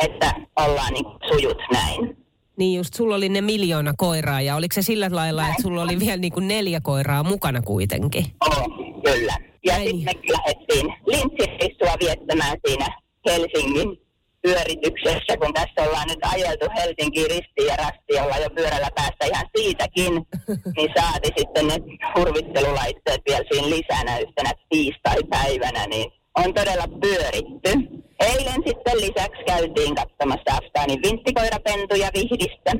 että 0.00 0.34
ollaan 0.56 0.92
niin 0.92 1.06
sujut 1.28 1.58
näin. 1.72 2.27
Niin 2.58 2.76
just, 2.76 2.94
sulla 2.94 3.14
oli 3.14 3.28
ne 3.28 3.40
miljoona 3.40 3.94
koiraa 3.96 4.40
ja 4.40 4.56
oliko 4.56 4.74
se 4.74 4.82
sillä 4.82 5.08
lailla, 5.12 5.48
että 5.48 5.62
sulla 5.62 5.82
oli 5.82 5.98
vielä 5.98 6.16
niin 6.16 6.32
kuin 6.32 6.48
neljä 6.48 6.80
koiraa 6.80 7.22
mukana 7.22 7.62
kuitenkin? 7.62 8.24
On, 8.40 9.02
kyllä. 9.04 9.36
Ja 9.66 9.74
sitten 9.74 10.04
me 10.04 10.12
lähdettiin 10.32 10.86
linssireissua 11.06 11.94
viettämään 12.00 12.56
siinä 12.66 12.86
Helsingin 13.26 14.08
pyörityksessä, 14.42 15.36
kun 15.40 15.54
tässä 15.54 15.82
ollaan 15.82 16.08
nyt 16.08 16.18
ajeltu 16.32 16.66
Helsinkiin 16.76 17.30
ristiin 17.30 17.66
ja 17.68 17.76
rastiin, 17.76 18.22
ollaan 18.22 18.42
jo 18.42 18.50
pyörällä 18.50 18.88
päästä 18.94 19.26
ihan 19.26 19.46
siitäkin, 19.56 20.12
niin 20.76 20.90
saati 20.96 21.28
sitten 21.38 21.66
ne 21.66 21.74
hurvittelulaitteet 22.16 23.20
vielä 23.28 23.44
siinä 23.50 23.70
lisänä 23.70 24.18
yhtenä 24.18 24.52
tiistai-päivänä, 24.68 25.86
niin 25.86 26.12
on 26.44 26.54
todella 26.54 26.88
pyöritty. 27.00 27.70
Eilen 28.20 28.62
sitten 28.66 28.96
lisäksi 28.96 29.44
käytiin 29.46 29.94
katsomassa 29.94 30.56
Afgaanin 30.56 31.02
vinttikoirapentuja 31.02 32.10
Vihdistä. 32.14 32.72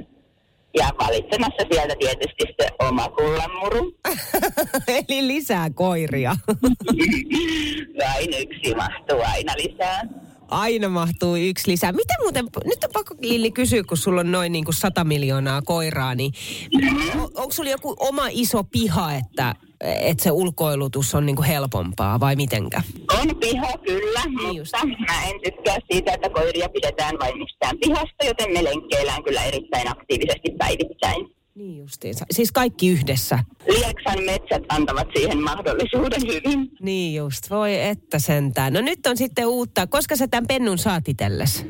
Ja 0.78 0.90
valitsemassa 1.00 1.66
sieltä 1.72 1.94
tietysti 1.98 2.44
se 2.61 2.68
oma 2.88 3.09
kullanmuru. 3.09 3.92
Eli 5.09 5.26
lisää 5.26 5.70
koiria. 5.70 6.36
Vain 8.04 8.34
yksi 8.38 8.74
mahtuu 8.74 9.20
aina 9.32 9.52
lisää. 9.56 10.02
Aina 10.48 10.88
mahtuu 10.88 11.36
yksi 11.36 11.70
lisää. 11.70 11.92
Miten 11.92 12.16
muuten, 12.20 12.44
nyt 12.64 12.84
on 12.84 12.90
pakko 12.92 13.14
Lilli 13.20 13.50
kysyä, 13.50 13.82
kun 13.82 13.96
sulla 13.96 14.20
on 14.20 14.32
noin 14.32 14.52
niin 14.52 14.64
kuin 14.64 14.74
100 14.74 15.04
miljoonaa 15.04 15.62
koiraa, 15.62 16.14
niin 16.14 16.32
on, 17.14 17.20
onko 17.20 17.52
sulla 17.52 17.70
joku 17.70 17.96
oma 17.98 18.28
iso 18.30 18.64
piha, 18.64 19.14
että, 19.14 19.54
että 19.81 20.24
se 20.24 20.31
ulkoilutus 20.31 21.14
on 21.14 21.26
niin 21.26 21.37
kuin 21.37 21.49
helpompaa 21.49 22.20
vai 22.20 22.37
mitenkä? 22.37 22.83
On 23.20 23.37
piha 23.37 23.79
kyllä, 23.87 24.22
niin 24.24 24.61
mutta 24.61 24.87
mä 24.87 25.24
en 25.24 25.41
tykkää 25.45 25.76
siitä, 25.93 26.12
että 26.12 26.31
koiria 26.31 26.68
pidetään 26.68 27.16
vain 27.20 27.39
mistään 27.39 27.79
pihasta, 27.79 28.24
joten 28.24 28.53
me 28.53 28.64
lenkkeillään 28.64 29.24
kyllä 29.24 29.45
erittäin 29.45 29.91
aktiivisesti 29.91 30.51
päivittäin. 30.59 31.39
Niin 31.55 31.79
justiinsa. 31.79 32.24
Siis 32.31 32.53
kaikki 32.53 32.89
yhdessä. 32.89 33.39
Lieksan 33.68 34.24
metsät 34.24 34.62
antavat 34.68 35.09
siihen 35.16 35.43
mahdollisuuden 35.43 36.22
hyvin. 36.26 36.70
Niin 36.81 37.14
just, 37.14 37.51
voi 37.51 37.81
että 37.81 38.18
sentään. 38.18 38.72
No 38.72 38.81
nyt 38.81 39.07
on 39.07 39.16
sitten 39.16 39.47
uutta. 39.47 39.87
Koska 39.87 40.16
sä 40.16 40.29
tämän 40.29 40.47
pennun 40.47 40.79
saat 40.79 41.09
itelles? 41.09 41.66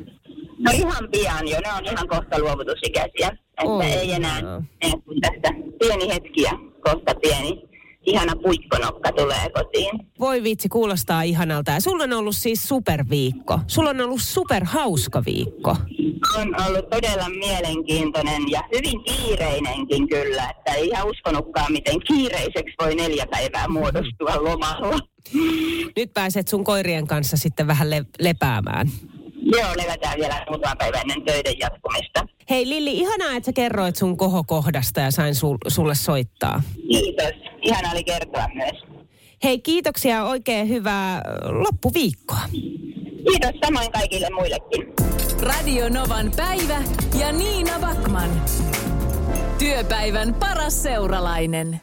No 0.58 0.70
ihan 0.74 1.08
pian 1.10 1.48
jo, 1.48 1.60
ne 1.60 1.72
on 1.78 1.84
ihan 1.84 2.08
kohta 2.08 2.38
luovutusikäisiä. 2.38 3.28
Että 3.28 3.64
Oi, 3.64 3.86
ei 3.86 4.12
enää, 4.12 4.38
enää 4.80 5.00
kuin 5.04 5.20
tästä 5.20 5.48
pieni 5.78 6.08
hetki 6.14 6.42
ja 6.42 6.50
kohta 6.80 7.14
pieni 7.14 7.68
ihana 8.08 8.32
puikkonokka 8.42 9.12
tulee 9.12 9.50
kotiin. 9.54 9.90
Voi 10.20 10.42
vitsi, 10.42 10.68
kuulostaa 10.68 11.22
ihanalta. 11.22 11.70
Ja 11.70 11.80
sulla 11.80 12.04
on 12.04 12.12
ollut 12.12 12.36
siis 12.36 12.68
superviikko. 12.68 13.60
Sulla 13.66 13.90
on 13.90 14.00
ollut 14.00 14.22
superhauska 14.22 15.22
viikko. 15.26 15.76
On 16.40 16.54
ollut 16.66 16.90
todella 16.90 17.28
mielenkiintoinen 17.28 18.42
ja 18.50 18.60
hyvin 18.76 19.04
kiireinenkin 19.04 20.08
kyllä, 20.08 20.50
että 20.50 20.72
ei 20.72 20.86
ihan 20.88 21.08
uskonutkaan, 21.08 21.72
miten 21.72 22.00
kiireiseksi 22.00 22.74
voi 22.82 22.94
neljä 22.94 23.26
päivää 23.30 23.68
muodostua 23.68 24.44
lomalla. 24.44 24.98
Nyt 25.96 26.14
pääset 26.14 26.48
sun 26.48 26.64
koirien 26.64 27.06
kanssa 27.06 27.36
sitten 27.36 27.66
vähän 27.66 27.90
le- 27.90 28.04
lepäämään. 28.20 28.90
Joo, 29.42 29.68
levätään 29.76 30.18
vielä 30.18 30.46
muutama 30.48 30.76
päivä 30.78 31.00
ennen 31.00 31.22
töiden 31.24 31.58
jatkumista. 31.60 32.26
Hei 32.50 32.68
Lilli, 32.68 32.98
ihanaa, 32.98 33.36
että 33.36 33.46
sä 33.46 33.52
kerroit 33.52 33.96
sun 33.96 34.16
kohokohdasta 34.16 35.00
ja 35.00 35.10
sain 35.10 35.34
sul- 35.34 35.70
sulle 35.70 35.94
soittaa. 35.94 36.62
Kiitos. 36.90 37.30
Ihana 37.62 37.90
oli 37.92 38.04
kertoa 38.04 38.44
myös. 38.54 39.04
Hei, 39.44 39.58
kiitoksia 39.58 40.14
ja 40.14 40.24
oikein 40.24 40.68
hyvää 40.68 41.22
loppuviikkoa. 41.44 42.40
Kiitos 43.30 43.50
samoin 43.66 43.92
kaikille 43.92 44.26
muillekin. 44.30 44.94
Radio 45.40 45.88
Novan 45.88 46.32
päivä 46.36 46.82
ja 47.20 47.32
Niina 47.32 47.78
Backman. 47.80 48.42
Työpäivän 49.58 50.34
paras 50.34 50.82
seuralainen. 50.82 51.80